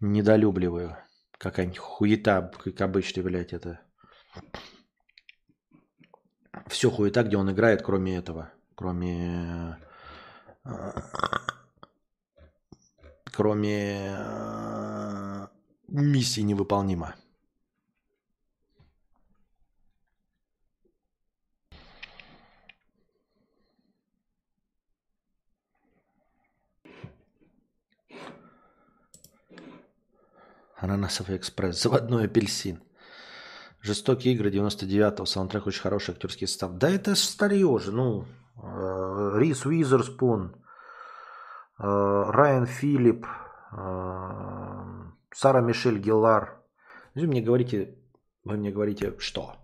[0.00, 0.96] недолюбливаю.
[1.38, 3.80] Какая-нибудь хуета, как обычно, блядь, это.
[6.66, 8.52] Все хуета, где он играет, кроме этого.
[8.74, 9.78] Кроме...
[13.32, 15.46] Кроме э,
[15.88, 17.14] миссии невыполнима.
[30.80, 31.82] Ананасовый экспресс.
[31.82, 32.82] Заводной апельсин.
[33.82, 35.26] Жестокие игры 99-го.
[35.26, 36.72] Саундтрек очень хороший, актерский состав.
[36.72, 37.92] Да это старье же.
[37.92, 38.24] Ну,
[38.56, 40.54] э, Рис Уизерспун,
[41.78, 43.26] э, Райан Филипп,
[43.72, 43.76] э,
[45.34, 46.62] Сара Мишель Геллар.
[47.14, 47.98] Вы мне говорите,
[48.44, 49.56] вы мне говорите, что?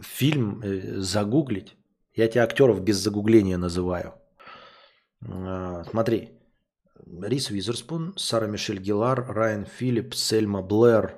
[0.00, 0.62] Фильм
[1.00, 1.76] загуглить?
[2.14, 4.14] Я тебе актеров без загугления называю.
[5.90, 6.41] Смотри,
[7.06, 11.14] Рис Визерспун, Сара Мишель Гилар, Райан Филипп, Сельма Блэр.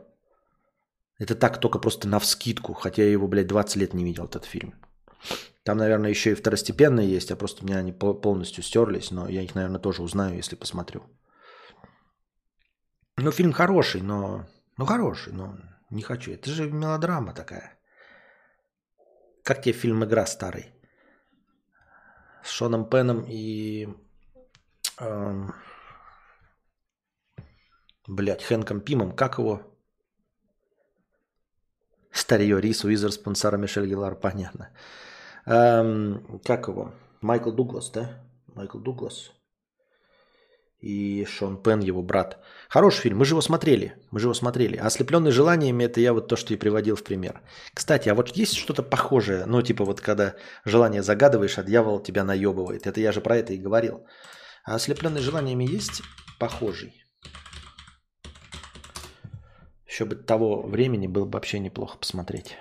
[1.18, 4.44] Это так только просто на вскидку, хотя я его, блядь, 20 лет не видел, этот
[4.44, 4.74] фильм.
[5.62, 9.42] Там, наверное, еще и второстепенные есть, а просто у меня они полностью стерлись, но я
[9.42, 11.02] их, наверное, тоже узнаю, если посмотрю.
[13.16, 14.46] Ну, фильм хороший, но...
[14.76, 15.56] Ну, хороший, но
[15.90, 16.32] не хочу.
[16.32, 17.78] Это же мелодрама такая.
[19.42, 20.74] Как тебе фильм «Игра» старый?
[22.42, 23.88] С Шоном Пеном и...
[24.98, 25.54] Эм,
[28.06, 29.62] Блять, Хэнком Пимом, как его?
[32.12, 34.70] Старье, Рис Уизерспун, Сара Мишель Гелар, понятно.
[35.46, 36.92] Эм, как его?
[37.22, 38.22] Майкл Дуглас, да?
[38.54, 39.32] Майкл Дуглас.
[40.80, 42.44] И Шон Пен, его брат.
[42.68, 43.96] Хороший фильм, мы же его смотрели.
[44.10, 44.76] Мы же его смотрели.
[44.76, 47.40] А ослепленный желаниями, это я вот то, что и приводил в пример.
[47.72, 49.46] Кстати, а вот есть что-то похожее?
[49.46, 50.34] Ну, типа вот когда
[50.66, 52.86] желание загадываешь, а дьявол тебя наебывает.
[52.86, 54.06] Это я же про это и говорил.
[54.62, 56.02] А ослепленный желаниями есть
[56.38, 57.03] похожий?
[59.94, 62.56] Еще бы того времени было бы вообще неплохо посмотреть.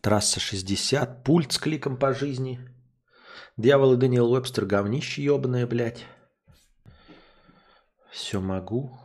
[0.00, 2.60] Трасса 60, пульт с кликом по жизни.
[3.56, 6.06] Дьявол и Даниэл Уэбстер говнище ебаное, блядь.
[8.12, 8.96] Все могу.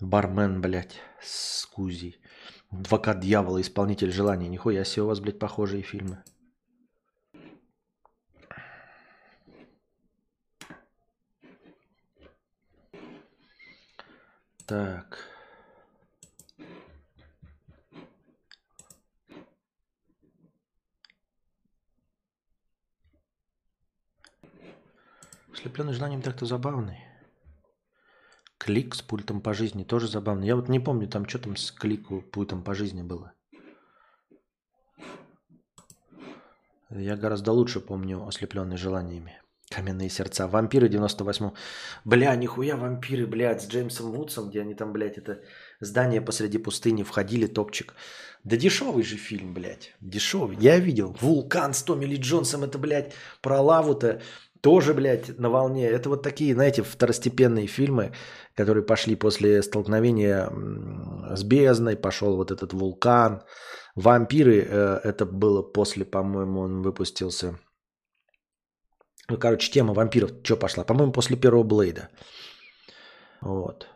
[0.00, 2.20] Бармен, блядь, с Кузей.
[2.72, 4.48] Адвокат дьявола, исполнитель желаний.
[4.48, 6.24] Нихуя себе у вас, блядь, похожие фильмы.
[14.70, 15.18] Так.
[25.54, 27.00] Слепленный желанием так-то забавный.
[28.58, 30.46] Клик с пультом по жизни тоже забавный.
[30.46, 33.32] Я вот не помню, там что там с клику пультом по жизни было.
[36.90, 39.39] Я гораздо лучше помню ослепленный желаниями.
[39.72, 40.48] Каменные сердца.
[40.48, 41.50] Вампиры 98
[42.04, 45.42] Бля, нихуя вампиры, блядь, с Джеймсом Вудсом, где они там, блядь, это
[45.80, 47.94] здание посреди пустыни входили, топчик.
[48.42, 49.94] Да дешевый же фильм, блядь.
[50.00, 50.56] Дешевый.
[50.60, 51.16] Я видел.
[51.20, 54.20] Вулкан с Томми Ли Джонсом, это, блядь, про лаву-то
[54.60, 55.86] тоже, блядь, на волне.
[55.86, 58.10] Это вот такие, знаете, второстепенные фильмы,
[58.56, 60.50] которые пошли после столкновения
[61.36, 61.96] с бездной.
[61.96, 63.44] Пошел вот этот вулкан.
[63.94, 67.56] Вампиры, э, это было после, по-моему, он выпустился
[69.30, 70.84] ну, короче, тема вампиров что пошла?
[70.84, 72.08] По-моему, после первого Блейда.
[73.40, 73.86] Вот.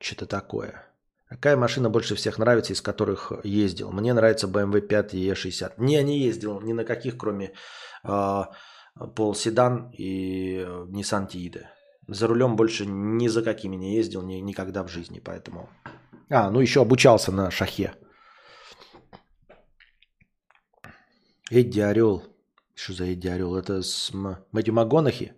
[0.00, 0.86] Что-то такое.
[1.28, 3.90] Какая машина больше всех нравится, из которых ездил?
[3.92, 5.72] Мне нравится BMW 5 E60.
[5.78, 7.52] Не, не ездил ни на каких, кроме
[8.04, 11.64] э, Pol Sedan и Nissan Tiide.
[12.08, 15.68] За рулем больше ни за какими не ездил ни, никогда в жизни, поэтому...
[16.30, 17.94] А, ну еще обучался на шахе.
[21.50, 22.22] Эдди Орел.
[22.82, 23.56] Что за Эдди Орел?
[23.56, 24.10] Это с
[24.52, 25.34] Мэтью МакГонахи?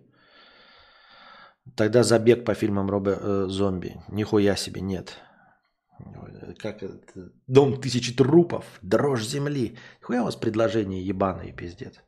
[1.75, 4.01] Тогда забег по фильмам Роба э, Зомби.
[4.07, 5.17] Нихуя себе, нет.
[6.57, 7.31] Как это?
[7.47, 9.77] Дом тысячи трупов, дрожь земли.
[9.99, 12.01] Нихуя у вас предложение ебаное, пиздец.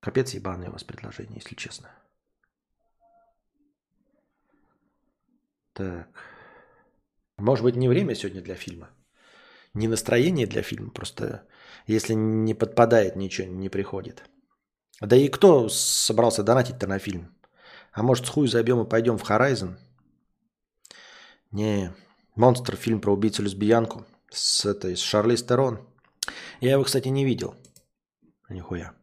[0.00, 1.88] Капец ебаное у вас предложение, если честно.
[5.72, 6.08] Так.
[7.38, 8.90] Может быть, не время сегодня для фильма?
[9.74, 11.46] не настроение для фильма, просто
[11.86, 14.22] если не подпадает, ничего не приходит.
[15.02, 17.34] Да и кто собрался донатить-то на фильм?
[17.92, 19.76] А может, с хуй забьем и пойдем в Horizon?
[21.50, 21.92] Не,
[22.36, 25.84] Монстр, фильм про убийцу-лесбиянку с, этой, с Шарли Стерон.
[26.60, 27.56] Я его, кстати, не видел.
[28.48, 28.94] Нихуя.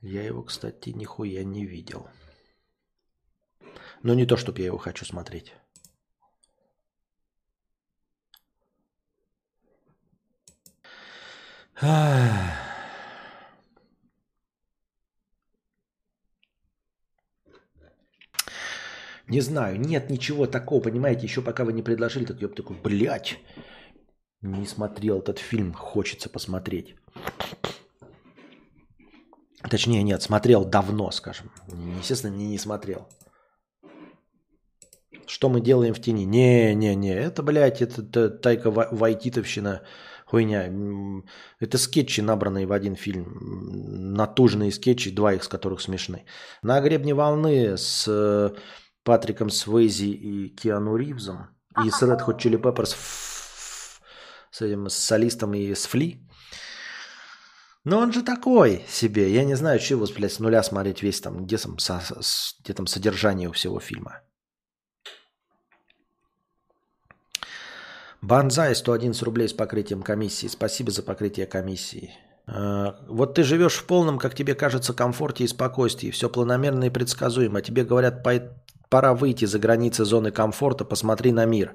[0.00, 2.08] Я его, кстати, нихуя не видел.
[4.02, 5.52] Но не то, чтобы я его хочу смотреть.
[19.32, 22.76] Не знаю, нет ничего такого, понимаете, еще пока вы не предложили, так я бы такой,
[22.76, 23.38] блядь,
[24.42, 26.96] не смотрел этот фильм, хочется посмотреть.
[29.70, 31.50] Точнее, нет, смотрел давно, скажем.
[31.98, 33.08] Естественно, не, не смотрел.
[35.26, 36.26] Что мы делаем в тени?
[36.26, 39.80] Не-не-не, это, блядь, это, это Тайка Вайтитовщина,
[40.26, 40.70] хуйня.
[41.58, 44.14] Это скетчи, набранные в один фильм.
[44.14, 46.26] Натужные скетчи, два из которых смешны.
[46.62, 48.50] На гребне волны с э,
[49.04, 51.48] Патриком Свейзи и Киану Ривзом.
[51.84, 52.94] И с Red Hot Chili Peppers
[54.52, 56.20] с этим с солистом и с Фли.
[57.84, 59.32] Но он же такой себе.
[59.32, 62.00] Я не знаю, чего, блядь, с нуля смотреть весь там, где там, со,
[62.60, 64.20] где там содержание у всего фильма.
[68.20, 70.46] Банзай 111 рублей с покрытием комиссии.
[70.46, 72.12] Спасибо за покрытие комиссии.
[72.46, 76.12] Э, вот ты живешь в полном, как тебе кажется, комфорте и спокойствии.
[76.12, 77.58] Все планомерно и предсказуемо.
[77.58, 78.22] А тебе говорят,
[78.92, 81.74] пора выйти за границы зоны комфорта, посмотри на мир.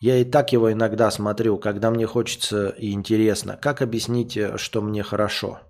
[0.00, 3.56] Я и так его иногда смотрю, когда мне хочется и интересно.
[3.56, 5.60] Как объяснить, э, что мне хорошо?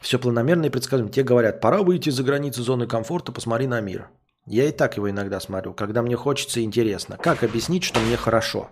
[0.00, 1.10] Все планомерно и предсказуемо.
[1.10, 4.08] Те говорят, пора выйти за границы зоны комфорта, посмотри на мир.
[4.46, 7.18] Я и так его иногда смотрю, когда мне хочется и интересно.
[7.18, 8.70] Как объяснить, что мне хорошо?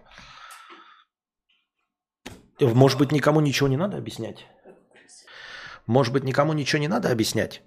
[2.61, 4.47] Может быть, никому ничего не надо объяснять?
[5.87, 7.63] Может быть, никому ничего не надо объяснять?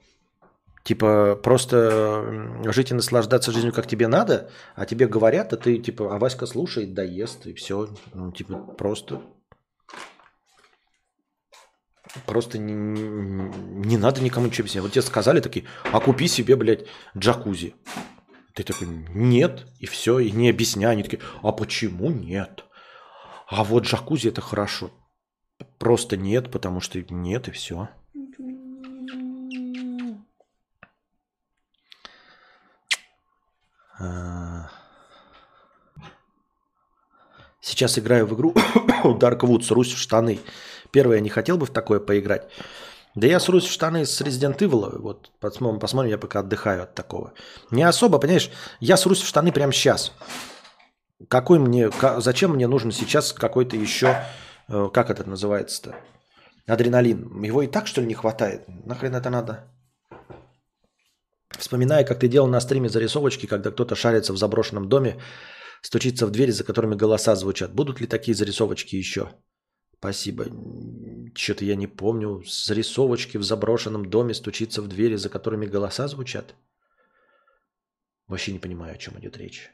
[0.83, 6.15] Типа просто жить и наслаждаться жизнью, как тебе надо, а тебе говорят, а ты типа,
[6.15, 7.89] а Васька слушает, да ест, и все.
[8.13, 9.21] Ну, типа просто
[12.25, 12.73] Просто не,
[13.87, 14.83] не надо никому ничего объяснять.
[14.83, 16.85] Вот тебе сказали такие, а купи себе, блядь,
[17.15, 17.75] джакузи.
[18.55, 20.93] Ты такой, нет, и все, и не объясняй.
[20.93, 22.65] Они такие, а почему нет?
[23.47, 24.91] А вот джакузи это хорошо.
[25.77, 27.89] Просто нет, потому что нет, и все.
[37.61, 38.53] Сейчас играю в игру
[39.03, 40.39] Dark Woods, Русь в штаны.
[40.91, 42.49] Первое, я не хотел бы в такое поиграть.
[43.15, 44.97] Да я срусь в штаны с Resident Evil.
[44.99, 47.33] Вот посмотрим, посмотрим, я пока отдыхаю от такого.
[47.71, 50.13] Не особо, понимаешь, я срусь в штаны прямо сейчас.
[51.27, 54.23] Какой мне, зачем мне нужен сейчас какой-то еще,
[54.69, 55.95] э, как это называется-то?
[56.65, 57.43] Адреналин.
[57.43, 58.63] Его и так, что ли, не хватает?
[58.85, 59.67] Нахрен это надо?
[61.57, 65.19] Вспоминая, как ты делал на стриме зарисовочки, когда кто-то шарится в заброшенном доме,
[65.81, 67.73] стучится в двери, за которыми голоса звучат.
[67.73, 69.29] Будут ли такие зарисовочки еще?
[69.97, 70.45] Спасибо.
[71.35, 72.43] Что-то я не помню.
[72.45, 76.55] Зарисовочки в заброшенном доме стучится в двери, за которыми голоса звучат.
[78.27, 79.71] Вообще не понимаю, о чем идет речь.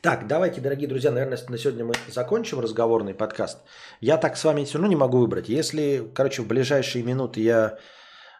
[0.00, 3.58] Так, давайте, дорогие друзья, наверное, на сегодня мы закончим разговорный подкаст.
[4.00, 5.48] Я так с вами все равно не могу выбрать.
[5.48, 7.78] Если, короче, в ближайшие минуты я...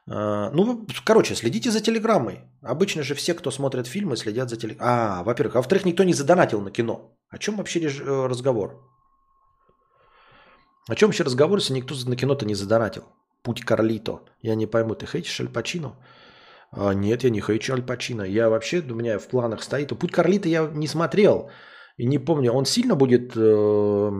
[0.08, 2.40] Э, ну, короче, следите за телеграммой.
[2.62, 4.94] Обычно же все, кто смотрит фильмы, следят за телеграммой.
[4.94, 5.56] А, во-первых.
[5.56, 7.16] А во-вторых, никто не задонатил на кино.
[7.28, 8.82] О чем вообще э, разговор?
[10.88, 13.02] О чем еще разговор, если никто на кино-то не задонатил?
[13.42, 14.20] Путь Карлито.
[14.42, 15.96] Я не пойму, ты хейтишь Аль Пачино?
[16.70, 18.22] А, нет, я не хейчу Аль Пачино.
[18.22, 19.98] Я вообще, у меня в планах стоит.
[19.98, 21.50] Путь Карлито я не смотрел.
[21.96, 24.10] И не помню, он сильно будет э,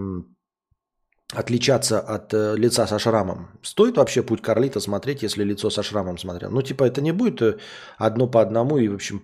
[1.34, 3.58] отличаться от э, лица со шрамом?
[3.62, 6.50] Стоит вообще путь Карлита смотреть, если лицо со шрамом смотрел?
[6.50, 7.58] Ну, типа, это не будет э,
[7.98, 9.20] одно по одному и, в общем,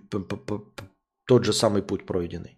[1.26, 2.56] тот же самый путь пройденный.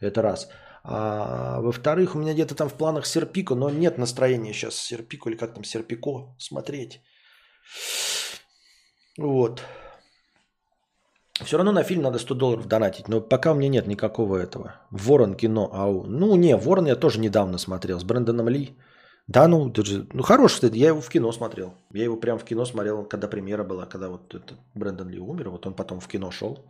[0.00, 0.48] Это раз.
[0.84, 5.36] А, во-вторых, у меня где-то там в планах Серпико, но нет настроения сейчас Серпико или
[5.36, 7.00] как там Серпико смотреть.
[9.18, 9.62] Вот.
[11.44, 14.74] Все равно на фильм надо 100 долларов донатить, но пока у меня нет никакого этого.
[14.90, 16.04] Ворон кино, ау.
[16.06, 18.76] Ну, не, Ворон я тоже недавно смотрел с Брэндоном Ли.
[19.28, 21.74] Да, ну, даже, ну, хороший, я его в кино смотрел.
[21.92, 25.50] Я его прям в кино смотрел, когда премьера была, когда вот этот Брэндон Ли умер,
[25.50, 26.66] вот он потом в кино шел.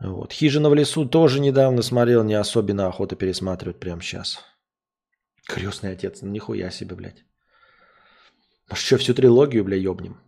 [0.00, 0.32] Вот.
[0.32, 4.40] «Хижина в лесу» тоже недавно смотрел, не особенно охота пересматривать прямо сейчас.
[5.46, 7.24] Крестный отец, ну нихуя себе, блядь.
[8.68, 10.20] Может, что, всю трилогию, бля, ёбнем?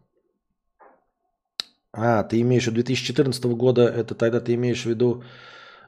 [1.93, 5.25] А, ты имеешь в виду 2014 года, это тогда ты имеешь в виду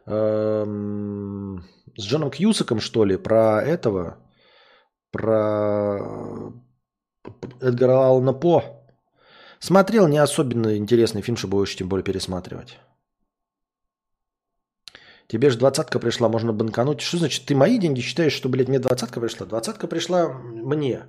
[0.07, 1.65] эм,
[1.97, 4.17] с Джоном Кьюсаком, что ли, про этого,
[5.11, 6.53] про
[7.61, 8.63] Эдгара Аллана По.
[9.59, 12.79] Смотрел не особенно интересный фильм, чтобы уж тем более пересматривать.
[15.29, 17.01] Тебе же двадцатка пришла, можно банкануть.
[17.01, 19.47] Что значит, ты мои деньги считаешь, что, блядь, мне двадцатка пришла?
[19.47, 21.09] Двадцатка пришла мне.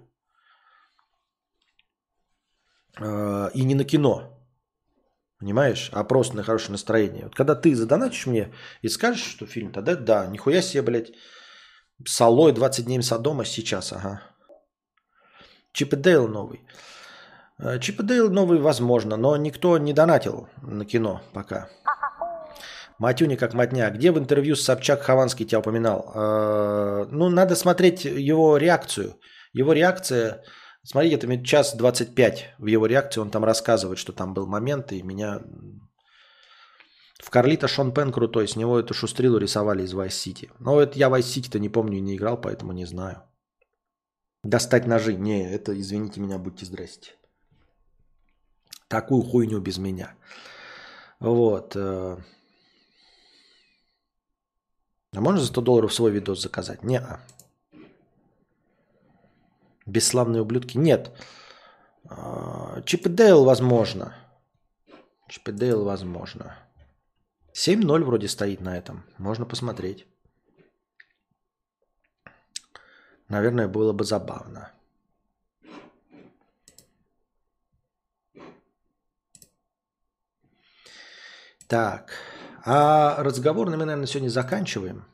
[3.00, 4.34] Э, и не на кино.
[5.38, 5.90] Понимаешь?
[5.93, 7.26] А просто на хорошее настроение.
[7.26, 8.51] Вот когда ты задонатишь мне
[8.82, 11.11] и скажешь, что фильм, тогда да, нихуя себе, блядь,
[12.06, 14.22] Солой 20 дней Содома сейчас, ага.
[15.72, 16.61] Чип и Дейл новый.
[17.59, 21.69] Э, Чип и Дейл новый возможно, но никто не донатил на кино пока.
[23.00, 23.92] Матюни как матня.
[23.92, 26.11] Где в интервью с Собчак Хованский тебя упоминал?
[26.16, 29.19] Э, ну, надо смотреть его реакцию.
[29.53, 30.43] Его реакция
[30.88, 33.19] Смотрите, это час 25 в его реакции.
[33.19, 35.42] Он там рассказывает, что там был момент, и меня...
[37.20, 40.52] В Карлита Шон Пен крутой, с него эту шустрилу рисовали из Vice City.
[40.60, 43.24] Но это я Vice City-то не помню и не играл, поэтому не знаю.
[44.44, 45.16] Достать ножи.
[45.16, 47.12] Не, это, извините меня, будьте здрасте.
[48.88, 50.16] Такую хуйню без меня.
[51.20, 51.76] Вот.
[51.76, 52.18] Э.
[55.14, 56.84] А можно за 100 долларов свой видос заказать?
[56.84, 57.20] Не-а.
[59.86, 60.78] Бесславные ублюдки?
[60.78, 61.12] Нет.
[62.10, 64.14] А, Чип и Дейл возможно.
[65.28, 66.56] Чип и Дейл возможно.
[67.58, 69.03] 7-0 вроде стоит на этом.
[69.18, 70.06] Можно посмотреть.
[73.30, 74.72] Наверное, было бы забавно.
[81.68, 82.11] Так.
[82.64, 85.06] А разговор мы, наверное, сегодня заканчиваем.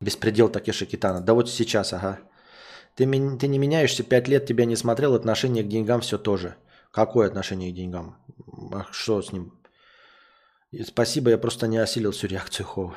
[0.00, 1.20] Беспредел Такеши Китана.
[1.20, 2.20] Да вот сейчас, ага.
[2.94, 6.54] Ты, ты не меняешься, пять лет тебя не смотрел, отношение к деньгам все тоже.
[6.92, 8.16] Какое отношение к деньгам?
[8.72, 9.63] А что с ним?
[10.74, 12.94] И спасибо, я просто не осилил всю реакцию Хова.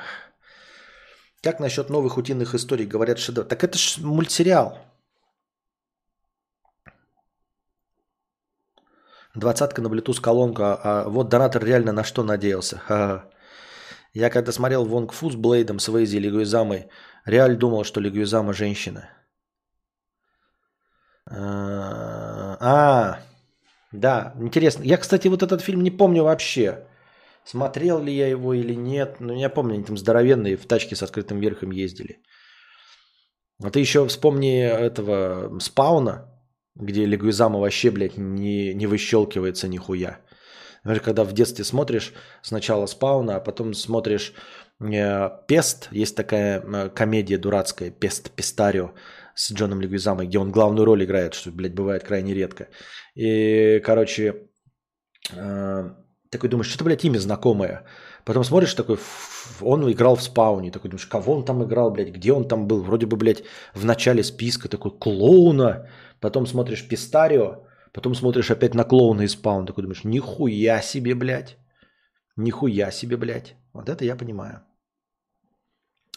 [1.42, 2.86] Как насчет новых утиных историй?
[2.86, 3.46] Говорят, шедевр.
[3.46, 4.78] Так это ж мультсериал.
[9.36, 10.74] Двадцатка на Bluetooth колонка.
[10.82, 12.78] А вот донатор реально на что надеялся.
[12.78, 13.30] Ха-ха.
[14.12, 16.88] Я когда смотрел Вонг Фу с Блейдом, с Вейзи, Лигуизамой,
[17.26, 19.08] реально думал, что Лигуизама женщина.
[21.30, 23.20] А,
[23.92, 24.82] да, интересно.
[24.82, 26.88] Я, кстати, вот этот фильм не помню вообще.
[27.50, 29.20] Смотрел ли я его или нет.
[29.20, 32.20] Но я помню, они там здоровенные в тачке с открытым верхом ездили.
[33.64, 36.28] А ты еще вспомни этого Спауна,
[36.74, 40.20] где Легуизама вообще, блядь, не, не выщелкивается нихуя.
[40.84, 42.12] Например, когда в детстве смотришь
[42.42, 44.34] сначала Спауна, а потом смотришь
[44.80, 48.92] э, Пест, есть такая э, комедия дурацкая, Пест, Пестарио,
[49.34, 52.68] с Джоном Легуизамой, где он главную роль играет, что, блядь, бывает крайне редко.
[53.14, 54.50] И, короче,
[55.34, 55.90] э,
[56.30, 57.84] такой думаешь, что-то, блядь, имя знакомое.
[58.24, 58.98] Потом смотришь, такой,
[59.60, 60.70] он играл в спауне.
[60.70, 62.82] Такой думаешь, кого он там играл, блядь, где он там был?
[62.82, 65.88] Вроде бы, блядь, в начале списка такой клоуна.
[66.20, 69.66] Потом смотришь Пистарио, потом смотришь опять на клоуна из спаун.
[69.66, 71.56] Такой думаешь, нихуя себе, блядь.
[72.36, 73.56] Нихуя себе, блядь.
[73.72, 74.62] Вот это я понимаю.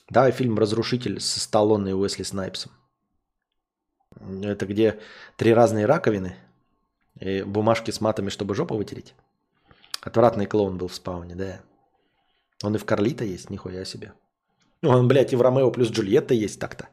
[0.09, 2.71] Давай фильм «Разрушитель» со Сталлоне и Уэсли Снайпсом.
[4.43, 4.99] Это где
[5.37, 6.35] три разные раковины
[7.19, 9.15] и бумажки с матами, чтобы жопу вытереть.
[10.01, 11.61] Отвратный клоун был в спауне, да.
[12.63, 14.13] Он и в Карлита есть, нихуя себе.
[14.81, 16.89] Ну, он, блядь, и в Ромео плюс Джульетта есть так-то.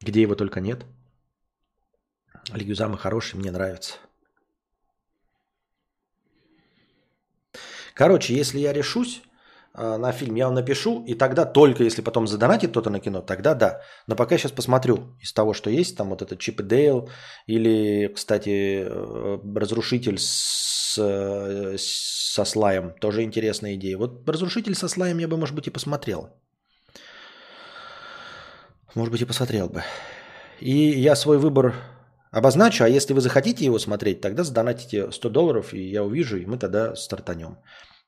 [0.00, 0.84] Где его только нет.
[2.52, 3.98] Льюзамы хороший, мне нравится.
[7.94, 9.22] Короче, если я решусь,
[9.80, 13.54] на фильм, я вам напишу, и тогда только если потом задонатит кто-то на кино, тогда
[13.54, 13.80] да.
[14.06, 17.08] Но пока я сейчас посмотрю из того, что есть, там вот этот Чип и Дейл,
[17.46, 23.96] или, кстати, э, Разрушитель с, э, со слаем, тоже интересная идея.
[23.96, 26.28] Вот Разрушитель со слаем я бы, может быть, и посмотрел.
[28.94, 29.82] Может быть, и посмотрел бы.
[30.60, 31.74] И я свой выбор
[32.32, 36.46] обозначу, а если вы захотите его смотреть, тогда задонатите 100 долларов, и я увижу, и
[36.46, 37.56] мы тогда стартанем.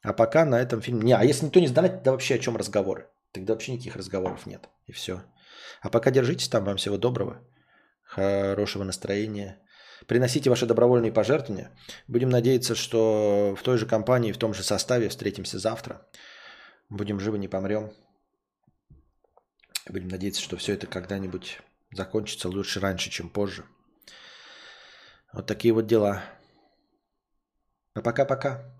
[0.02, 1.02] А пока на этом фильме...
[1.02, 3.08] Не, а если никто не сдонатит, тогда вообще о чем разговоры?
[3.32, 4.68] Тогда вообще никаких разговоров нет.
[4.86, 5.22] И все.
[5.80, 6.64] А пока держитесь там.
[6.64, 7.40] Вам всего доброго.
[8.02, 9.58] Хорошего настроения.
[10.06, 11.70] Приносите ваши добровольные пожертвования.
[12.08, 16.06] Будем надеяться, что в той же компании, в том же составе встретимся завтра.
[16.90, 17.92] Будем живы, не помрем.
[19.88, 21.60] Будем надеяться, что все это когда-нибудь
[21.92, 23.64] закончится лучше раньше, чем позже.
[25.32, 26.22] Вот такие вот дела.
[27.94, 28.74] А пока-пока.